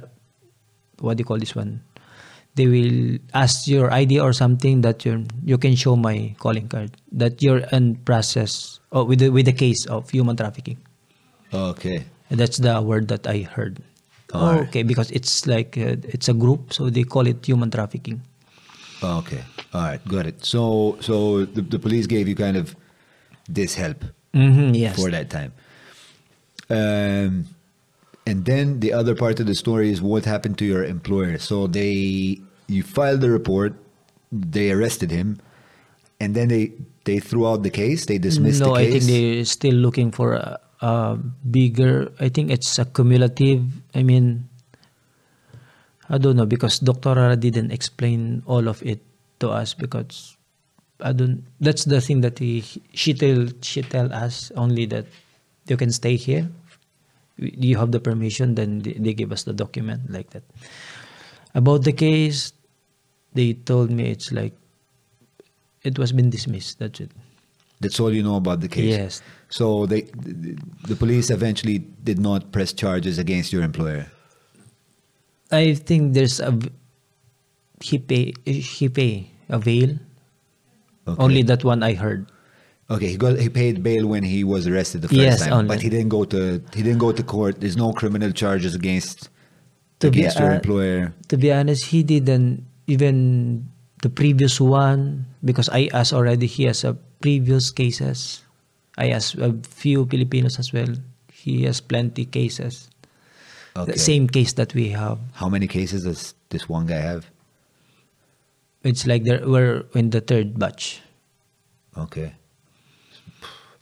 [1.02, 1.82] what do you call this one?
[2.54, 6.94] They will ask your ID or something that you you can show my calling card
[7.10, 10.78] that you're in process or with the, with the case of human trafficking.
[11.52, 12.06] Okay.
[12.30, 13.82] That's the word that I heard.
[14.34, 14.68] Alright.
[14.68, 18.22] okay, because it's like uh, it's a group, so they call it human trafficking.
[19.02, 19.42] Okay.
[19.74, 20.02] All right.
[20.08, 20.44] Got it.
[20.44, 22.74] So, so the, the police gave you kind of
[23.48, 24.02] this help
[24.34, 24.96] Mm-hmm, yes.
[24.96, 25.52] for that time.
[26.68, 27.46] Um,
[28.26, 31.38] and then the other part of the story is what happened to your employer.
[31.38, 33.74] So they, you filed the report,
[34.32, 35.38] they arrested him,
[36.18, 36.72] and then they
[37.04, 38.06] they threw out the case.
[38.06, 41.16] They dismissed no, the I think they're still looking for a, a
[41.48, 42.10] bigger.
[42.18, 43.62] I think it's a cumulative.
[43.94, 44.48] I mean,
[46.10, 47.14] I don't know because Dr.
[47.14, 49.00] Rara didn't explain all of it
[49.38, 50.36] to us because
[51.00, 51.46] I don't.
[51.60, 55.06] That's the thing that he she tell she tell us only that
[55.66, 56.48] you can stay here.
[57.38, 58.54] You have the permission.
[58.54, 60.42] Then they, give us the document like that.
[61.54, 62.52] About the case,
[63.34, 64.54] they told me it's like
[65.82, 66.78] it was been dismissed.
[66.78, 67.10] That's it.
[67.80, 68.96] That's all you know about the case.
[68.96, 69.22] Yes.
[69.50, 70.56] So they, the,
[70.88, 74.06] the police eventually did not press charges against your employer.
[75.52, 76.58] I think there's a
[77.80, 79.98] he pay he pay a bail.
[81.06, 81.22] Okay.
[81.22, 82.26] Only that one I heard.
[82.88, 85.68] Okay, he got he paid bail when he was arrested the first Yes, time, only.
[85.68, 87.60] but he didn't go to he didn't go to court.
[87.60, 89.28] There's no criminal charges against
[89.98, 91.12] To be, against your uh, employer.
[91.28, 93.66] To be honest, he didn't even
[94.02, 96.46] the previous one because I asked already.
[96.46, 98.46] He has a previous cases.
[98.96, 100.94] I asked a few Filipinos as well.
[101.32, 102.88] He has plenty cases.
[103.76, 103.92] Okay.
[103.92, 105.18] The same case that we have.
[105.34, 107.26] How many cases does this one guy have?
[108.86, 111.02] It's like there we're in the third batch.
[111.98, 112.32] Okay.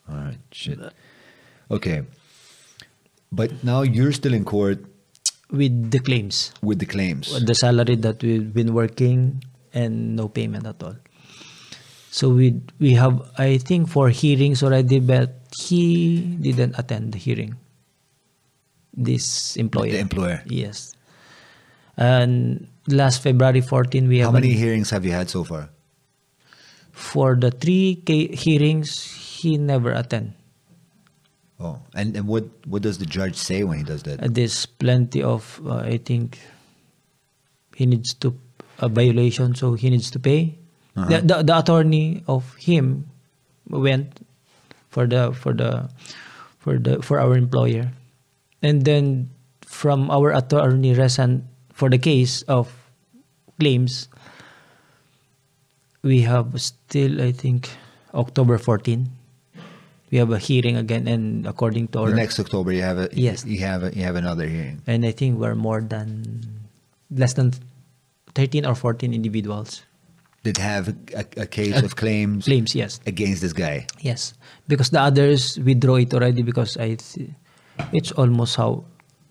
[0.08, 0.38] All right.
[0.52, 0.78] Shit.
[1.70, 2.02] Okay.
[3.32, 4.84] But now you're still in court
[5.50, 7.32] with the claims, with the claims.
[7.44, 9.42] the salary that we've been working,
[9.72, 10.96] and no payment at all.
[12.10, 17.56] So we we have I think four hearings already, but he didn't attend the hearing.
[18.94, 19.90] This employer.
[19.90, 20.42] The employer.
[20.46, 20.94] Yes.
[21.96, 25.70] And last February 14, we have How many hearings have you had so far?
[26.94, 29.10] for the three hearings
[29.44, 30.32] he never attend.
[31.60, 34.18] Oh, and, and what what does the judge say when he does that?
[34.18, 36.40] Uh, there's plenty of uh, I think
[37.76, 38.34] he needs to
[38.80, 40.58] a violation, so he needs to pay.
[40.96, 41.06] Uh-huh.
[41.06, 43.06] The, the the attorney of him
[43.70, 44.26] went
[44.90, 45.92] for the for the
[46.58, 47.92] for the for our employer,
[48.64, 49.30] and then
[49.62, 52.72] from our attorney resan for the case of
[53.60, 54.10] claims,
[56.02, 57.70] we have still I think
[58.10, 59.23] October 14.
[60.14, 63.08] We have a hearing again, and according to our the next October, you have a
[63.12, 63.42] Yes.
[63.44, 64.78] you have a, you have another hearing.
[64.86, 66.38] and I think we're more than
[67.10, 67.50] less than
[68.38, 69.82] 13 or 14 individuals.
[70.44, 73.00] Did have a, a case of claims Claims, yes.
[73.06, 73.86] against this guy.
[74.02, 74.34] Yes.
[74.68, 77.30] Because the others withdraw it already because I th-
[77.92, 78.84] it's almost how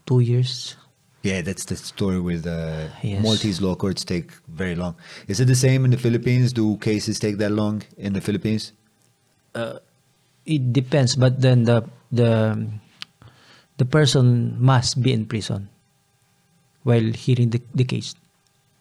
[0.05, 0.75] two years.
[1.21, 3.23] Yeah, that's the story with uh, Yes.
[3.23, 4.95] Maltese law courts take very long.
[5.29, 6.51] Is it the same in the Philippines?
[6.51, 8.73] Do cases take that long in the Philippines?
[10.45, 12.67] It depends, but then the the
[13.77, 15.69] the person must be in prison
[16.83, 18.13] while hearing the, the case.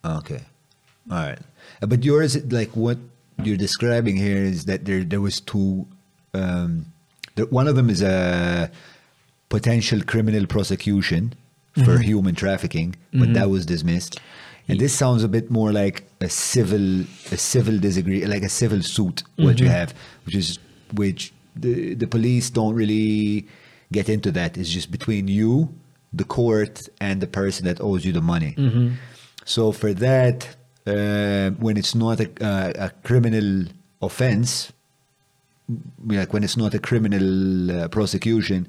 [0.05, 0.43] Okay,
[1.11, 1.39] all right.
[1.81, 2.99] Uh, But yours, like what
[3.43, 5.87] you're describing here, is that there there was two.
[6.35, 6.87] Um,
[7.37, 8.71] there, one of them is a
[9.49, 11.35] potential criminal prosecution
[11.85, 14.19] for human trafficking, but that was dismissed.
[14.69, 17.01] And this sounds a bit more like a civil
[17.31, 19.23] a civil disagree, like a civil suit.
[19.37, 19.95] What you have,
[20.27, 20.59] which is
[20.95, 23.47] which the the police don't really
[23.93, 24.57] get into that.
[24.57, 25.69] It's just between you,
[26.13, 28.55] the court, and the person that owes you the money.
[29.45, 33.67] So for that, uh, when it's not a, uh, a criminal
[34.01, 34.73] offense,
[36.07, 38.67] like when it's not a criminal uh, prosecution,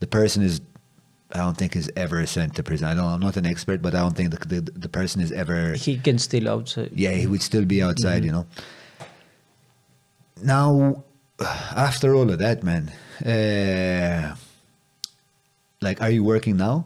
[0.00, 0.60] the person is,
[1.32, 2.88] I don't think is ever sent to prison.
[2.88, 5.30] I don't, I'm not an expert, but I don't think the, the, the person is
[5.32, 6.90] ever, He can still outside.
[6.94, 8.46] yeah, he would still be outside, you know.
[10.42, 11.04] Now,
[11.40, 12.90] after all of that, man,
[13.24, 14.34] uh,
[15.80, 16.84] like, are you working now?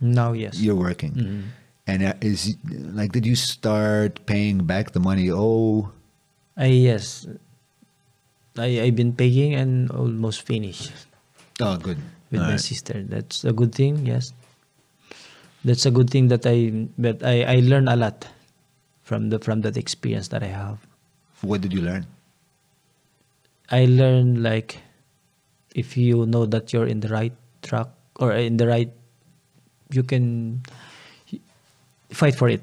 [0.00, 0.58] Now, yes.
[0.58, 1.50] You're working.
[1.86, 5.30] And uh, is like, did you start paying back the money?
[5.30, 5.92] Oh,
[6.56, 7.26] I yes.
[8.58, 10.90] I I've been paying and almost finished.
[11.60, 11.98] oh, good.
[12.30, 12.60] with All my right.
[12.60, 13.04] sister.
[13.06, 14.04] That's a good thing.
[14.04, 14.32] Yes,
[15.64, 18.26] that's a good thing that I that I I learn a lot
[19.06, 20.82] from the from that experience that I have.
[21.42, 22.06] What did you learn?
[23.70, 24.78] I learned like
[25.74, 27.32] if you know that you're in the right
[27.62, 28.90] track or in the right,
[29.90, 30.62] you can
[32.10, 32.62] fight for it.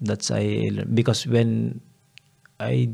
[0.00, 1.80] That's I learned because when
[2.60, 2.90] I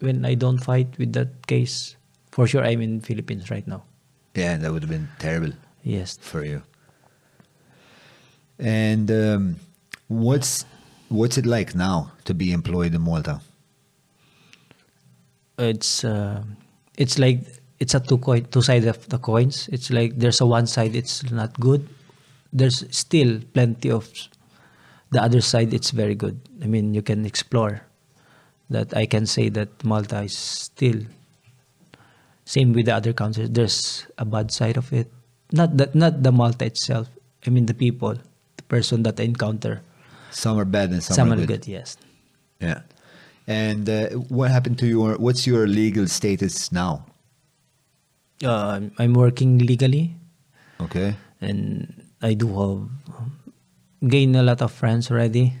[0.00, 1.96] when I don't fight with that case,
[2.32, 3.84] for sure I'm in Philippines right now.
[4.34, 5.52] Yeah, that would have been terrible
[5.82, 6.16] Yes.
[6.20, 6.62] for you.
[8.58, 9.56] And um,
[10.08, 10.64] what's
[11.08, 13.40] what's it like now to be employed in Malta?
[15.62, 16.42] It's uh,
[16.96, 17.40] it's like
[17.78, 19.68] it's a two coin two sides of the coins.
[19.72, 21.88] It's like there's a one side it's not good.
[22.52, 24.08] There's still plenty of
[25.10, 26.40] the other side it's very good.
[26.62, 27.82] I mean you can explore
[28.70, 28.96] that.
[28.96, 31.02] I can say that malta is still
[32.44, 33.50] same with the other countries.
[33.50, 35.06] There's a bad side of it.
[35.52, 37.08] Not that not the malta itself.
[37.46, 38.14] I mean the people
[38.56, 39.82] the person that i encounter.
[40.30, 41.48] Some are bad and some, some are good.
[41.48, 41.96] good yes.
[42.60, 42.82] Yeah.
[43.46, 45.16] And uh, what happened to your?
[45.18, 47.06] What's your legal status now?
[48.42, 50.16] uh, I'm- i'm working legally
[50.80, 51.12] Okay.
[51.44, 51.92] and
[52.24, 52.88] I do have
[54.08, 55.52] gained a lot of friends already.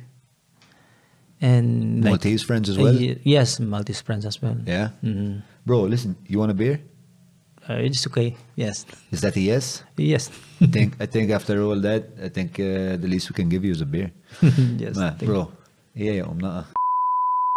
[1.42, 2.96] And like- Maltese friends as well?
[2.96, 4.56] Uh, yes, Maltese friends as well.
[4.66, 4.90] Yeah.
[5.04, 5.42] Mhm.
[5.66, 6.80] Bro, listen, you want a beer?
[7.68, 8.36] Uh, it's okay.
[8.56, 8.84] Yes.
[9.12, 9.84] Is that a yes?
[9.96, 10.30] Yes.
[10.60, 13.64] I think I think after all that, I think uh, the least we can give
[13.64, 14.10] you is a beer.
[14.80, 14.96] yes.
[14.96, 15.26] You.
[15.28, 15.52] bro,
[15.94, 16.64] yeah, um, naqa.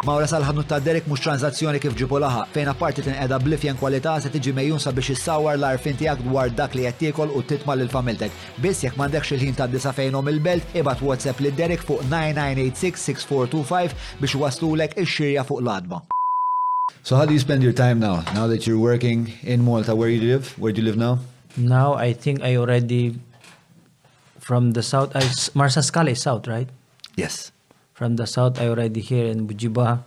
[0.03, 4.27] Mawra sal-ħadnu ta' Derek mux tranzazzjoni kif ġipu laħa, fejn apparti tinqeda blifjen kwalità se
[4.33, 8.31] tiġi mejjun sabiex issawar l-arfin tiegħek dwar dak li qed tiekol u titma' lil familtek.
[8.59, 14.35] Biss jekk m'għandekx il-ħin ta' disa fejnhom il-belt, ibad WhatsApp lil Derek fuq 9986-6425 biex
[14.43, 16.03] waslulek ix-xirja fuq l-adba.
[17.07, 18.27] So how do you spend your time now?
[18.35, 20.51] Now that you're working in Malta, where you live?
[20.59, 21.19] Where do you live now?
[21.55, 23.15] Now I think I already
[24.39, 25.15] from the south.
[25.15, 25.21] I
[25.55, 26.67] Marsaskala is south, right?
[27.15, 27.53] Yes.
[27.93, 30.03] From the south, I already here in Buġibba.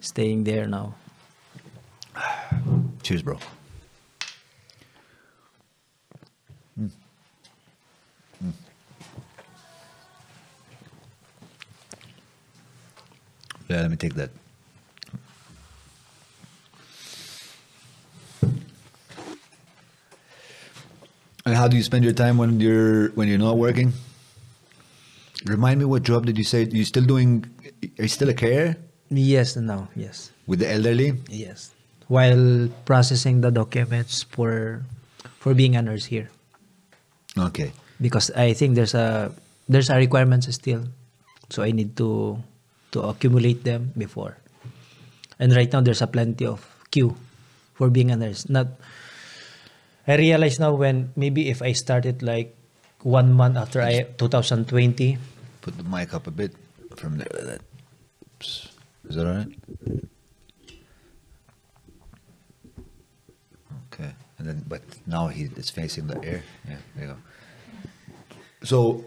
[0.00, 0.94] Staying there now.
[3.02, 3.38] Cheers, bro.
[6.78, 6.90] Mm.
[8.44, 8.52] Mm.
[13.68, 14.30] Yeah, let me take that.
[21.46, 23.92] And how do you spend your time when you're when you're not working?
[25.46, 26.68] Remind me what job did you say?
[26.70, 27.44] you're still doing?
[27.98, 28.76] Are you still a care?
[29.08, 31.16] Yes, now yes, with the elderly?
[31.28, 31.72] yes.
[32.10, 34.82] While processing the documents for
[35.38, 36.28] for being a nurse here,
[37.38, 37.72] Okay.
[38.02, 39.30] because I think there's a
[39.70, 40.84] there's a requirements still,
[41.48, 42.36] so I need to
[42.92, 44.36] to accumulate them before.
[45.38, 46.60] And right now there's a plenty of
[46.90, 47.14] queue
[47.78, 48.50] for being a nurse.
[48.50, 48.74] Not
[50.06, 52.52] I realize now when maybe if I started like
[53.02, 55.18] one month after I 2020,
[55.60, 56.54] Put the mic up a bit
[56.96, 57.58] from there.
[58.24, 58.68] Oops.
[59.08, 59.48] Is that all right?
[63.92, 64.10] Okay.
[64.38, 66.42] And then, but now he it's facing the air.
[66.66, 67.18] Yeah, there you go.
[68.62, 69.04] So,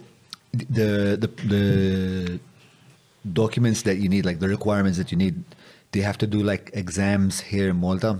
[0.52, 2.40] the the the
[3.32, 5.44] documents that you need, like the requirements that you need,
[5.92, 8.20] do you have to do like exams here in Malta?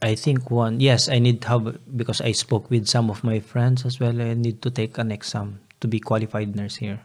[0.00, 3.84] I think one yes I need have because I spoke with some of my friends
[3.84, 4.16] as well.
[4.20, 7.00] I need to take an exam to be qualified nurse here.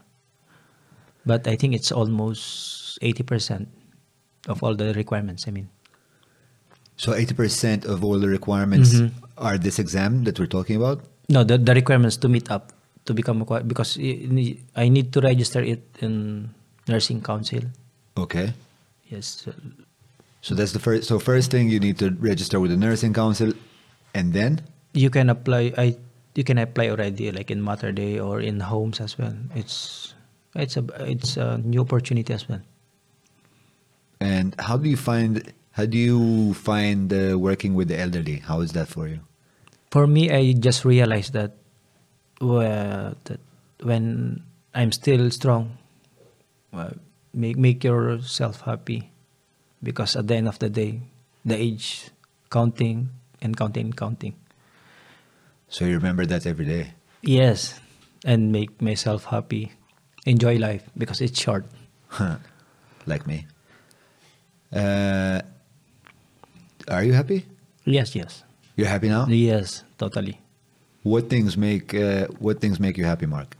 [1.25, 3.67] But I think it's almost eighty percent
[4.47, 5.47] of all the requirements.
[5.47, 5.67] I mean,
[7.01, 9.09] So, eighty percent of all the requirements Mhm.
[9.37, 11.01] are this exam that we're talking about.
[11.31, 12.71] no, the the requirements to meet up
[13.07, 16.49] to become a because i- I need to register it in
[16.87, 17.63] nursing council.
[18.19, 18.51] Okay.
[19.07, 19.47] Yes,
[20.41, 21.07] So that's the first.
[21.07, 23.53] So first thing you need to register with the nursing council,
[24.13, 24.61] and then
[24.93, 25.73] you can apply.
[25.77, 25.97] I
[26.35, 29.33] you can apply already like in Mater Dei or in homes as well.
[29.55, 30.13] It's
[30.55, 32.61] it's a it's a new opportunity as well.
[34.21, 38.37] and how do you find how do you find uh, working with the elderly?
[38.37, 39.19] How is that for you?
[39.89, 41.57] For me, I just realized that,
[42.39, 43.39] well, that
[43.81, 44.43] when
[44.73, 45.77] I'm still strong,
[46.71, 46.91] uh,
[47.33, 49.10] make make yourself happy,
[49.83, 51.01] because at the end of the day,
[51.45, 52.09] the age
[52.49, 53.09] counting
[53.41, 54.35] and counting and counting.
[55.69, 56.93] So you remember that every day.
[57.21, 57.79] Yes,
[58.25, 59.71] and make myself happy,
[60.25, 61.65] enjoy life because it's short.
[63.05, 63.47] like me.
[64.73, 65.41] Uh,
[66.87, 67.45] are you happy?
[67.85, 68.43] Yes, yes,
[68.75, 69.25] You're happy now.
[69.27, 70.39] yes, totally.
[71.03, 73.57] What things make uh, what things make you happy, Mark?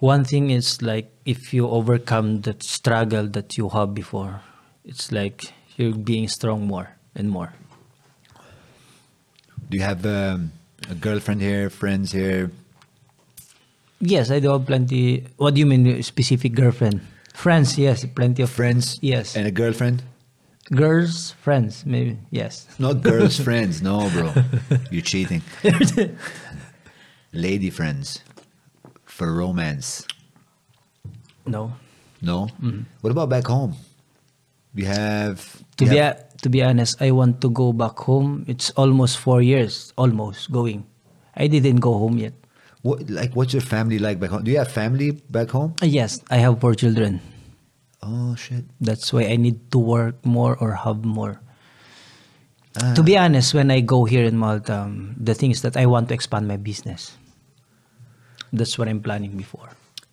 [0.00, 4.40] One thing is like if you overcome that struggle that you have before,
[4.88, 7.52] it's like you're being strong more and more.
[9.68, 10.52] Do you have um,
[10.90, 12.50] a girlfriend here, friends here?
[14.00, 15.26] Yes, I do have plenty.
[15.36, 17.02] What do you mean specific girlfriend?
[17.34, 18.98] Friends, yes, plenty of Friends?
[19.02, 19.36] Yes.
[19.36, 20.02] And a girlfriend?
[20.70, 22.66] Girls, friends, maybe yes.
[22.78, 24.32] Not girls' friends, no, bro.
[24.90, 25.42] You're cheating.
[27.32, 28.22] Lady friends
[29.04, 30.06] for romance.
[31.46, 31.72] No.
[32.20, 32.48] No.
[33.00, 33.76] What about back home?
[34.78, 35.42] You have.
[35.82, 38.44] To be have- a, to be honest, I want to go back home.
[38.46, 40.86] It's almost four years, almost going.
[41.34, 42.34] I didn't go home yet.
[42.86, 44.46] what, like, what's your family like back home?
[44.46, 45.74] Do you have family back home?
[45.82, 47.18] Uh, Yes, I have four children.
[48.02, 48.62] Oh shit.
[48.80, 51.42] That's why I need to work more or have more.
[52.78, 52.94] Ah.
[52.94, 55.86] To be honest, when I go here in Malta, um, the thing is that I
[55.90, 57.18] want to expand my business.
[58.54, 59.68] That's what I'm planning before.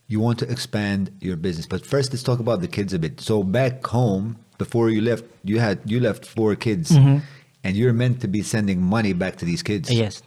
[0.09, 3.21] You want to expand your business, but first let's talk about the kids a bit.
[3.21, 7.22] So back home, before you left, you had you left four kids, Mhm.
[7.64, 9.90] and you're meant to be sending money back to these kids.
[9.91, 10.22] Yes.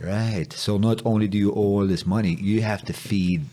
[0.00, 0.52] Right.
[0.52, 3.46] So not only do you owe all this money, you have to feed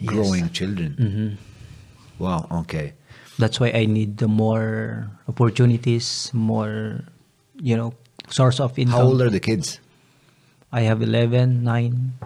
[0.00, 0.08] Yes.
[0.12, 0.90] growing children.
[0.98, 2.46] hmm Wow.
[2.66, 2.94] Okay.
[3.38, 7.04] That's why I need the more opportunities, more,
[7.62, 7.94] you know,
[8.28, 8.98] source of income.
[8.98, 9.78] How old are the kids?
[10.72, 12.18] I have 11, 9,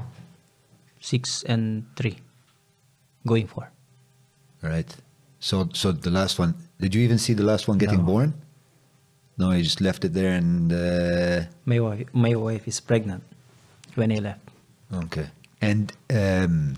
[1.01, 2.17] 6, and 3
[3.27, 3.69] going for.
[4.63, 4.89] Right.
[5.43, 6.55] So so the last one.
[6.79, 8.13] Did you even see the last one getting No.
[8.13, 8.31] born?
[9.39, 13.23] No, you just left it there and uh, My wife, my wife is pregnant
[13.99, 14.45] when I left.
[15.05, 15.27] okay.
[15.61, 16.77] And um,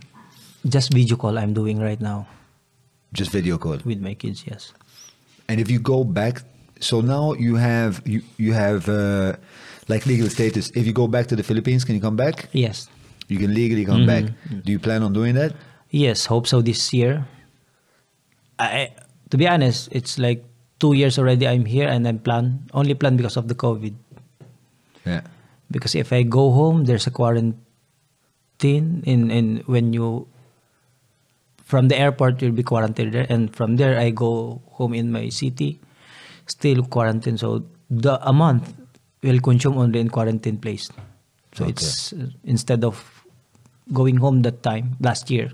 [0.64, 2.26] Just video call I'm doing right now
[3.12, 3.78] just video call.
[3.84, 4.42] with my kids.
[4.46, 4.72] Yes.
[5.48, 6.42] And if you go back,
[6.80, 9.36] so now you have you you have uh,
[9.88, 10.70] like legal status.
[10.74, 12.48] If you go back to the Philippines, can you come back?
[12.52, 12.88] Yes.
[13.28, 14.24] You can legally come back.
[14.64, 15.54] Do you plan on doing that?
[15.90, 16.26] Yes.
[16.26, 17.24] Hope so this year.
[18.58, 18.92] I,
[19.30, 20.44] to be honest, it's like
[20.78, 21.46] two years already.
[21.48, 23.94] I'm here and I'm plan only plan because of the COVID.
[25.06, 25.22] Yeah.
[25.70, 27.58] Because if I go home, there's a quarantine
[29.04, 30.28] in in when you
[31.64, 35.28] from the airport you'll be quarantined there, and from there I go home in my
[35.30, 35.80] city,
[36.46, 37.38] still quarantine.
[37.38, 38.72] So the a month
[39.22, 40.90] will consume only in quarantine place.
[41.54, 41.70] So Okay.
[41.70, 43.24] it's uh, instead of
[43.92, 45.50] going home that time last year,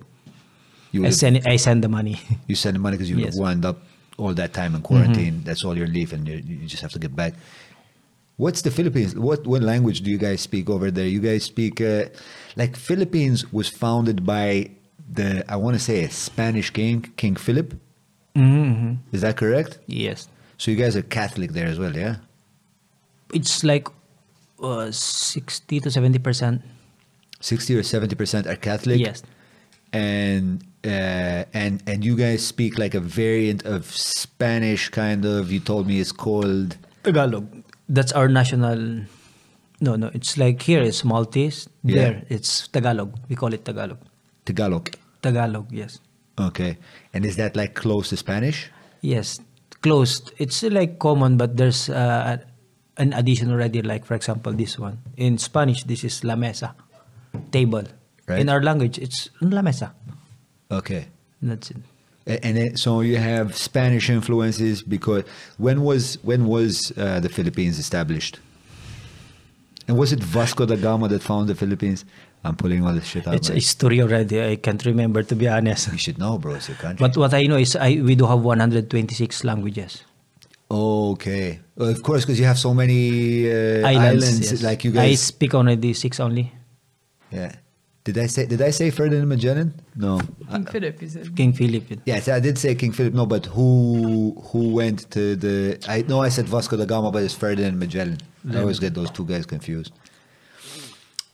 [0.92, 2.20] You I send I send the money.
[2.48, 3.38] you send the money because you Yes.
[3.38, 3.64] Mm-hmm.
[3.66, 3.78] up
[4.18, 5.42] all that time in quarantine.
[5.44, 7.34] That's all your leave, and you, you just have to get back.
[8.36, 9.14] What's the Philippines?
[9.14, 11.06] What what language do you guys speak over there?
[11.06, 12.06] You guys speak uh,
[12.56, 14.70] like Philippines was founded by
[15.12, 17.74] the I want to say a Spanish king, King Philip.
[18.36, 18.94] mm-hmm.
[19.12, 19.78] Is that correct?
[19.86, 22.16] Yes, So you guys are Catholic there as well, yeah?
[23.34, 23.88] it's like
[24.62, 26.62] uh, sixty to seventy percent.
[27.40, 29.00] Sixty or seventy percent are Catholic.
[29.00, 29.22] Yes.
[29.92, 35.52] and uh, and and you guys speak like a variant of Spanish, kind of.
[35.52, 37.46] You told me it's called Tagalog.
[37.88, 39.04] That's our national.
[39.80, 40.10] No, no.
[40.14, 41.68] It's like here it's Maltese.
[41.84, 41.94] Yeah.
[41.94, 43.18] There it's Tagalog.
[43.28, 43.98] We call it Tagalog.
[44.44, 44.90] Tagalog.
[45.22, 45.70] Tagalog.
[45.70, 46.00] Yes.
[46.38, 46.78] Okay,
[47.12, 48.70] and is that like close to Spanish?
[49.02, 49.40] Yes.
[49.82, 50.32] Closed.
[50.38, 52.38] It's like common, but there's uh,
[52.96, 53.82] an addition already.
[53.82, 55.84] Like for example, this one in Spanish.
[55.84, 56.74] This is la mesa,
[57.50, 57.84] table.
[58.26, 58.40] Right.
[58.40, 59.92] In our language, it's la mesa.
[60.70, 61.06] Okay,
[61.42, 61.76] That's it.
[62.26, 65.24] A- and it, so you have Spanish influences because
[65.58, 68.38] when was when was uh, the Philippines established?
[69.88, 72.04] And was it Vasco da Gama that found the Philippines?
[72.44, 73.34] I'm pulling all this shit out.
[73.34, 73.56] Of It's a man.
[73.56, 74.40] history already.
[74.42, 75.90] I can't remember to be honest.
[75.92, 76.54] you should know, bro.
[76.54, 77.06] It's your country.
[77.06, 80.04] But what I know is I, we do have 126 languages.
[80.70, 84.62] okay, well, of course, because you have so many uh, islands, yes.
[84.62, 86.52] like you guys, I speak only the six only.
[87.32, 87.52] Yeah.
[88.04, 89.74] Did I say did I say Ferdinand Magellan?
[89.94, 90.20] No.
[90.50, 91.36] King Philip, you said.
[91.36, 91.84] King Philip.
[92.06, 93.12] Yes, I did say King Philip.
[93.12, 95.78] No, but who who went to the?
[95.86, 98.18] I know I said Vasco da Gama, but it's Ferdinand Magellan.
[98.50, 99.92] I always get those two guys confused.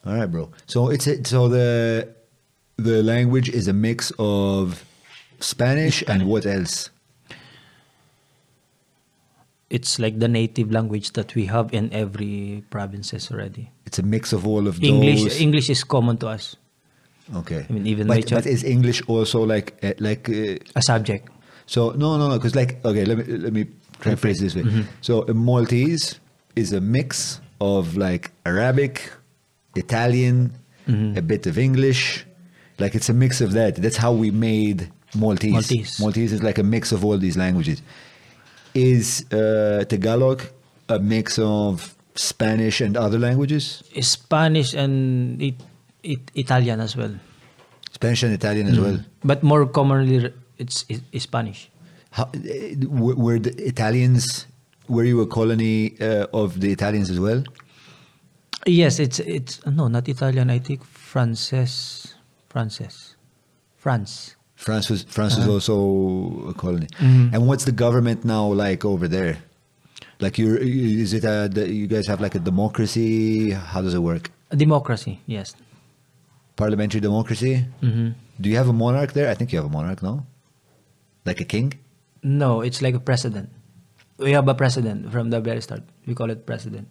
[0.04, 0.50] All right, bro.
[0.66, 2.08] So it's a, so the
[2.76, 4.84] the language is a mix of
[5.40, 6.90] Spanish, and what else?
[9.68, 13.70] It's like the native language that we have in every provinces already.
[13.84, 15.40] It's a mix of all of English those.
[15.40, 16.56] English is common to us.
[17.34, 17.66] Okay.
[17.68, 21.28] I mean, even but, but is English also like uh, like uh, A subject.
[21.66, 23.66] So no, no, no, because like okay, let me let me
[24.00, 24.62] try to phrase this way.
[25.00, 26.20] So a Maltese
[26.54, 29.10] is a mix of like Arabic,
[29.74, 30.52] Italian,
[30.86, 32.24] a bit of English.
[32.78, 33.76] Like it's a mix of that.
[33.76, 35.52] That's how we made Maltese.
[35.52, 35.98] Maltese.
[35.98, 37.82] Maltese is like a mix of all these languages.
[38.76, 40.42] Is uh, Tagalog
[40.88, 43.82] a mix of Spanish and other languages?
[44.00, 45.54] Spanish and it,
[46.02, 47.14] it, Italian as well.
[47.92, 49.00] Spanish and Italian as well.
[49.24, 51.70] But more commonly it's, it's Spanish.
[52.10, 52.28] How,
[52.86, 54.46] were, were the Italians?
[54.88, 57.42] Were you a colony uh, of the Italians as well?
[58.66, 60.50] Yes, it's it's no, not Italian.
[60.50, 62.14] I think Frances,
[62.48, 63.16] Frances,
[63.76, 64.35] France.
[64.56, 65.52] France was France Uh-huh.
[65.52, 66.88] was also a colony.
[66.98, 67.34] Mm-hmm.
[67.34, 69.38] And what's the government now like over there?
[70.20, 73.50] Like you, is it a you guys have like a democracy?
[73.52, 74.30] How does it work?
[74.50, 75.20] A democracy.
[75.26, 75.54] Yes.
[76.56, 77.64] Parliamentary democracy?
[77.80, 78.08] hmm
[78.40, 79.28] Do you have a monarch there?
[79.30, 80.24] I think you have a monarch, no?
[81.24, 81.72] Like a king?
[82.22, 83.48] No, it's like a president.
[84.18, 85.82] We have a president from the very start.
[86.06, 86.88] We call it president.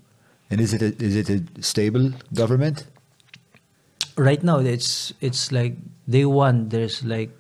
[0.52, 2.86] And is it a, is it a stable government?
[4.16, 5.76] Right now, it's it's like
[6.08, 6.70] day one.
[6.70, 7.32] There's like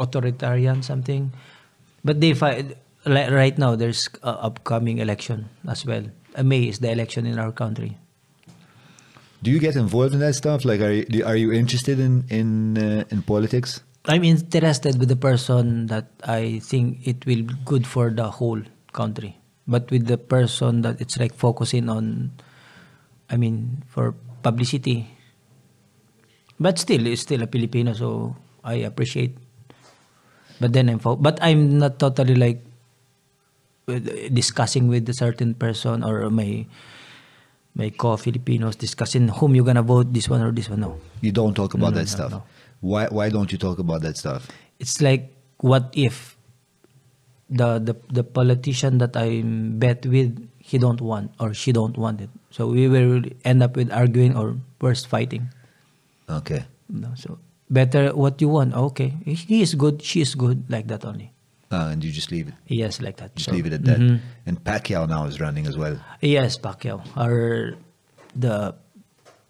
[0.00, 1.32] authoritarian something,
[2.02, 6.04] but they fight like right now there's a upcoming election as well.
[6.34, 7.96] Uh, May is the election in our country.
[9.42, 10.64] Do you get involved in that stuff?
[10.64, 13.80] Like, are you are you interested in in uh, in politics?
[14.04, 18.60] I'm interested with the person that I think it will be good for the whole
[18.92, 19.36] country.
[19.68, 22.32] But with the person that it's like focusing on,
[23.28, 25.08] I mean, for publicity.
[26.58, 29.36] But still, it's still a Filipino, so I appreciate.
[30.60, 32.60] But then I'm, fo- but I'm not totally like
[34.32, 36.66] discussing with a certain person or my
[37.74, 40.80] my co-Filipinos discussing whom you're gonna vote, this one or this one.
[40.80, 40.98] No.
[41.20, 42.32] You don't talk about No, that no, stuff.
[42.80, 44.48] Why why don't you talk about that stuff?
[44.80, 45.28] it's like
[45.60, 46.36] what if
[47.50, 52.20] the the the politician that I bet with, he don't want or she don't want
[52.20, 52.30] it.
[52.50, 55.50] So we will end up with arguing or worse fighting.
[56.28, 56.64] Okay.
[56.88, 57.38] No, so
[57.70, 58.74] better what you want.
[58.74, 61.32] Okay, he is good, she is good, like that only.
[61.70, 62.54] Uh, and you just leave it.
[62.66, 63.30] Yes, like that.
[63.36, 63.98] Just So, leave it at that.
[64.02, 64.18] mhm.
[64.44, 65.96] And Pacquiao now is running as well.
[66.20, 66.98] Yes, Pacquiao.
[67.16, 67.78] Or
[68.34, 68.74] the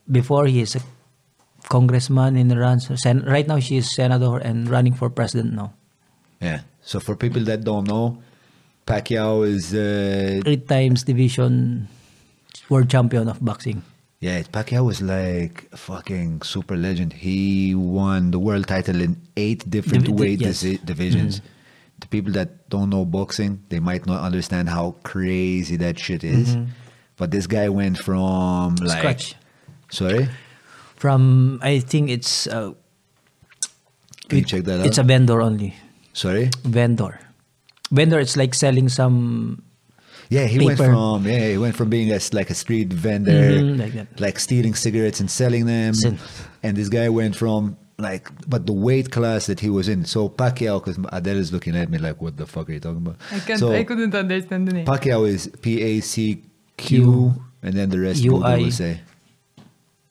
[0.05, 0.83] before he is a
[1.69, 2.81] congressman in Iran.
[2.81, 5.73] So sen- right now she is senator and running for president now.
[6.41, 6.61] Yeah.
[6.83, 8.21] So for people that don't know,
[8.87, 11.89] Pacquiao is uh, Three times division
[12.69, 13.83] world champion of boxing.
[14.21, 17.13] Yeah, Pacquiao was like a fucking super legend.
[17.15, 20.63] He won the world title in eight different Divi- weight yes.
[20.63, 21.41] disi- divisions.
[22.01, 26.57] The people that don't know boxing, they might not understand how crazy that shit is.
[27.17, 29.35] But this guy went from like Scratch.
[29.91, 30.29] Sorry,
[30.97, 32.73] From I think it's uh,
[34.29, 34.87] can you check that out?
[34.87, 35.75] it's a vendor only.
[36.13, 36.51] Sorry.
[36.63, 37.19] Vendor.
[37.91, 39.63] Vendor it's like selling some
[40.31, 40.93] Yeah, he went Paper.
[40.93, 44.39] from yeah, he went from being a, s- like a street vendor, Mhm, like like
[44.39, 46.19] stealing cigarettes and selling them, Sin-
[46.63, 50.05] and this guy went from like, but the weight class that he was in.
[50.07, 53.03] So Pacquiao, because Adele is looking at me like, what the fuck are you talking
[53.05, 53.17] about?
[53.33, 53.59] I can't.
[53.59, 54.87] so I couldn't understand the name.
[54.87, 56.43] Pacquiao is P A C
[56.79, 57.35] Q, Q.
[57.67, 58.57] and then the rest U Google I.
[58.59, 59.01] will say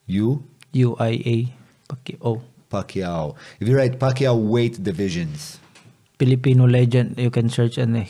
[0.06, 0.44] U
[0.74, 1.48] U I A UIA
[1.88, 2.42] Pacquiao.
[2.70, 3.34] Pacquiao.
[3.58, 5.58] If you write Pacquiao weight divisions,
[6.18, 7.18] Filipino legend.
[7.18, 8.04] You can search and uh,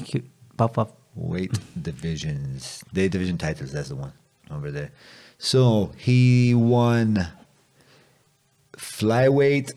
[0.58, 0.96] pop up.
[1.20, 2.82] Weight divisions.
[2.94, 4.14] The division titles, that's the one
[4.50, 4.90] over there.
[5.36, 7.28] So he won
[8.76, 9.72] flyweight.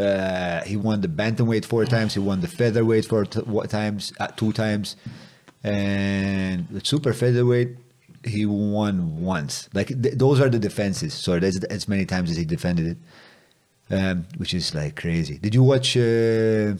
[0.00, 2.14] Uh, he won the bantamweight four times.
[2.14, 4.96] He won the featherweight four t- times, uh, two times,
[5.62, 7.76] and the super featherweight
[8.24, 9.68] he won once.
[9.72, 11.14] Like th- those are the defenses.
[11.14, 12.98] So that's as many times as he defended
[13.90, 15.38] it, um, which is like crazy.
[15.38, 15.96] Did you watch?
[15.96, 16.74] Uh,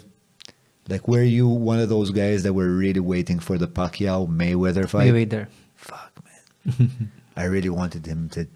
[0.88, 4.88] like, were you one of those guys that were really waiting for the Pacquiao Mayweather
[4.88, 5.12] fight?
[5.12, 5.48] Mayweather.
[5.76, 7.12] Fuck, man.
[7.36, 8.46] I really wanted him to.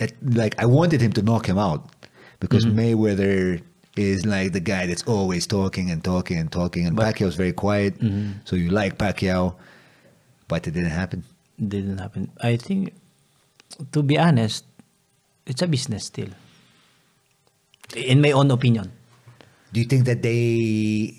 [0.00, 1.88] It, like, I wanted him to knock him out
[2.40, 2.78] because mm-hmm.
[2.78, 3.62] Mayweather
[3.96, 7.52] is like the guy that's always talking and talking and talking, and But- Pacquiao's very
[7.52, 7.98] quiet.
[8.00, 8.42] Mm-hmm.
[8.44, 9.54] So you like Pacquiao,
[10.48, 11.24] but it didn't happen.
[11.56, 12.32] Didn't happen.
[12.42, 12.92] I think,
[13.92, 14.64] to be honest,
[15.46, 16.30] it's a business still.
[17.94, 18.90] In my own opinion.
[19.74, 21.10] Do you think that they?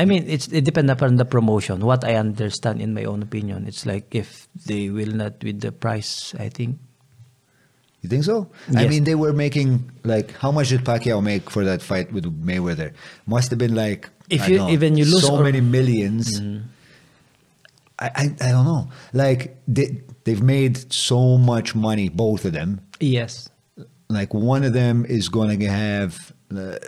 [0.00, 1.84] I mean, it's it depends upon the promotion.
[1.84, 5.68] What I understand, in my own opinion, it's like if they will not with the
[5.72, 6.80] price, I think
[8.00, 8.48] You think so?
[8.72, 12.24] I mean, they were making like how much did Pacquiao make for that fight with
[12.24, 12.96] Mayweather?
[13.28, 16.64] Must have been like If I you- know, even you lose so or- many 1000000s
[18.00, 18.88] I, I I don't know.
[19.12, 22.80] Like they they've made so much money, both of them.
[23.04, 23.52] yes,
[24.08, 26.80] Like one of them is going to have uh,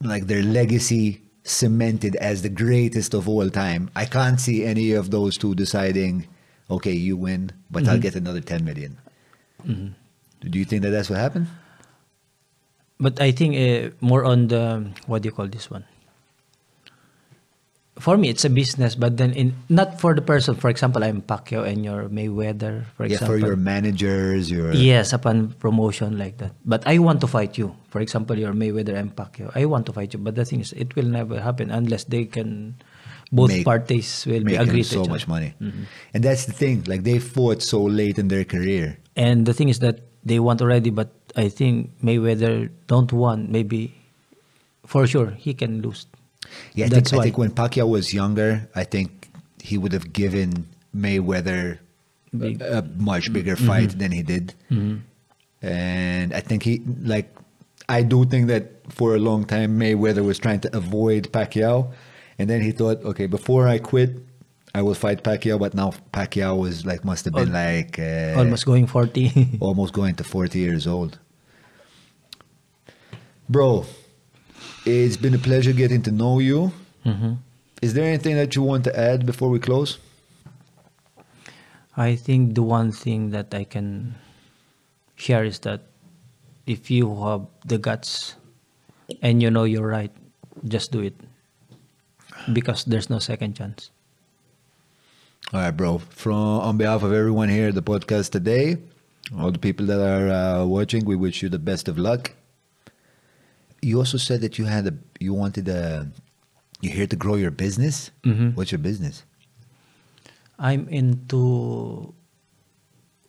[0.00, 3.90] like their legacy cemented as the greatest of all time.
[3.94, 6.26] I can't see any of those two deciding,
[6.70, 8.98] okay, you win, but I'll get another 10 million.
[9.64, 11.48] Do you think that that's what happened?
[13.00, 15.84] but I think uh, more on the what do you call this one?
[17.98, 20.58] For me, it's a business, but then in not for the person.
[20.58, 22.90] For example, I'm Pacquiao and you're Mayweather.
[22.98, 26.58] For yeah, example, for your managers, your Yes, upon promotion like that.
[26.66, 27.76] But I want to fight you.
[27.90, 29.54] For example, you're Mayweather and Pacquiao.
[29.54, 30.18] I want to fight you.
[30.18, 32.74] But the thing is, it will never happen unless they can,
[33.30, 35.54] both Make- parties will be making agree to so much money.
[35.62, 35.84] Mm-hmm.
[36.14, 36.82] And that's the thing.
[36.90, 38.98] Like they fought so late in their career.
[39.14, 43.50] And the thing is that they want already, but I think Mayweather don't want.
[43.50, 43.94] Maybe,
[44.84, 46.06] for sure, he can lose.
[46.74, 49.28] Yeah, I That's think, I think when Pacquiao was younger, I think
[49.62, 51.78] he would have given Mayweather
[52.36, 52.60] Big.
[52.62, 53.66] a, a much bigger Mm-hmm.
[53.66, 54.54] fight than he did.
[55.62, 57.34] And I think he like
[57.88, 61.92] I do think that for a long time Mayweather was trying to avoid Pacquiao,
[62.38, 64.10] and then he thought, okay, before I quit,
[64.74, 65.58] I will fight Pacquiao.
[65.58, 69.56] But now Pacquiao was like must have been Al- like uh, Almost going 40.
[69.60, 71.18] almost going to 40 years old.
[73.48, 73.86] Bro,
[74.84, 76.72] it's been a pleasure getting to know you.
[77.04, 77.38] Mhm.
[77.82, 79.98] Is there anything that you want to add before we close?
[81.96, 84.14] I think the one thing that I can
[85.16, 85.82] share is that
[86.66, 88.34] if you have the guts
[89.22, 90.10] and you know you're right,
[90.66, 91.14] just do it.
[92.52, 93.90] Because there's no second chance.
[95.52, 95.98] All right, bro.
[95.98, 98.78] From on behalf of everyone here at the podcast today,
[99.38, 102.32] all the people that are uh, watching, we wish you the best of luck.
[103.84, 106.08] You also said that you had a you wanted a
[106.80, 108.10] you're here to grow your business.
[108.24, 108.56] Mhm.
[108.56, 109.24] What's your business?
[110.58, 112.14] I'm into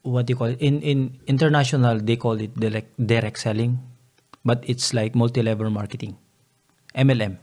[0.06, 0.62] what do you call it?
[0.62, 3.80] In in international they call it direct direct selling,
[4.46, 6.16] but it's like multi-level marketing,
[6.96, 7.38] MLM.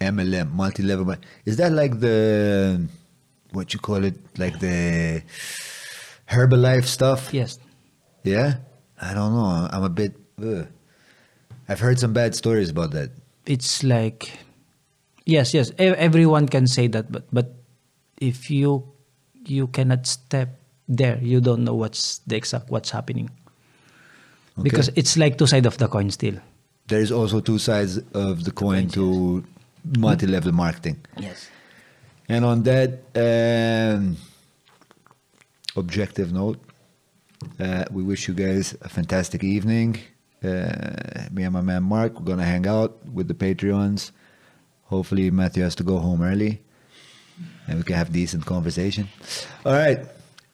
[0.00, 1.04] MLM, multi-level.
[1.04, 2.80] mar- Is that like the
[3.52, 5.20] what you call it, like the
[6.30, 7.34] Herbalife stuff?
[7.34, 7.58] Yes.
[8.24, 8.64] Yeah.
[9.02, 9.68] I don't know.
[9.72, 10.14] I'm a bit.
[10.40, 10.68] ugh.
[11.70, 13.10] I've heard some bad stories about that.
[13.46, 14.32] It's like,
[15.24, 15.70] yes, yes.
[15.78, 17.54] Everyone can say that, but but
[18.18, 18.90] if you
[19.46, 23.30] you cannot step there, you don't know what's the exact what's happening.
[24.60, 26.34] Because it's like two sides of the coin still.
[26.88, 29.44] There's also two sides of the coin to
[29.96, 30.98] multi-level marketing.
[31.16, 31.48] Yes.
[32.28, 34.16] And on that um,
[35.76, 36.58] objective note,
[37.58, 40.00] uh, we wish you guys a fantastic evening.
[40.42, 44.10] Uh, me and my man Mark, we're gonna hang out with the Patreons.
[44.84, 46.62] Hopefully, Matthew has to go home early,
[47.68, 49.08] and we can have decent conversation.
[49.64, 50.00] All right.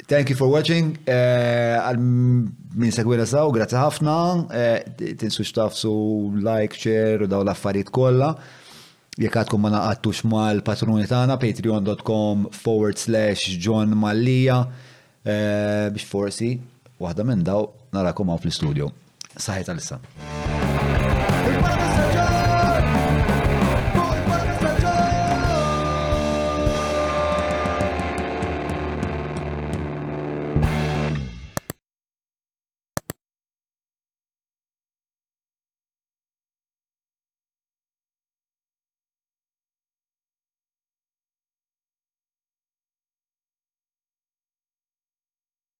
[0.09, 0.99] Thank you for watching.
[1.07, 4.17] Eh, Għal min segwira saw, grazzi ħafna.
[4.55, 5.91] Eh, uh, Tinsux tafsu
[6.43, 8.29] like, share u daw l-affarijiet kollha.
[9.19, 14.61] Jekk għadkom ma naqattux mal-patruni tagħna patreon.com forward slash John Mallija
[15.25, 16.53] biex forsi
[17.01, 17.65] waħda minn daw
[17.97, 18.93] narakom hawn fl-istudio.
[19.39, 19.99] صحيت على اللسان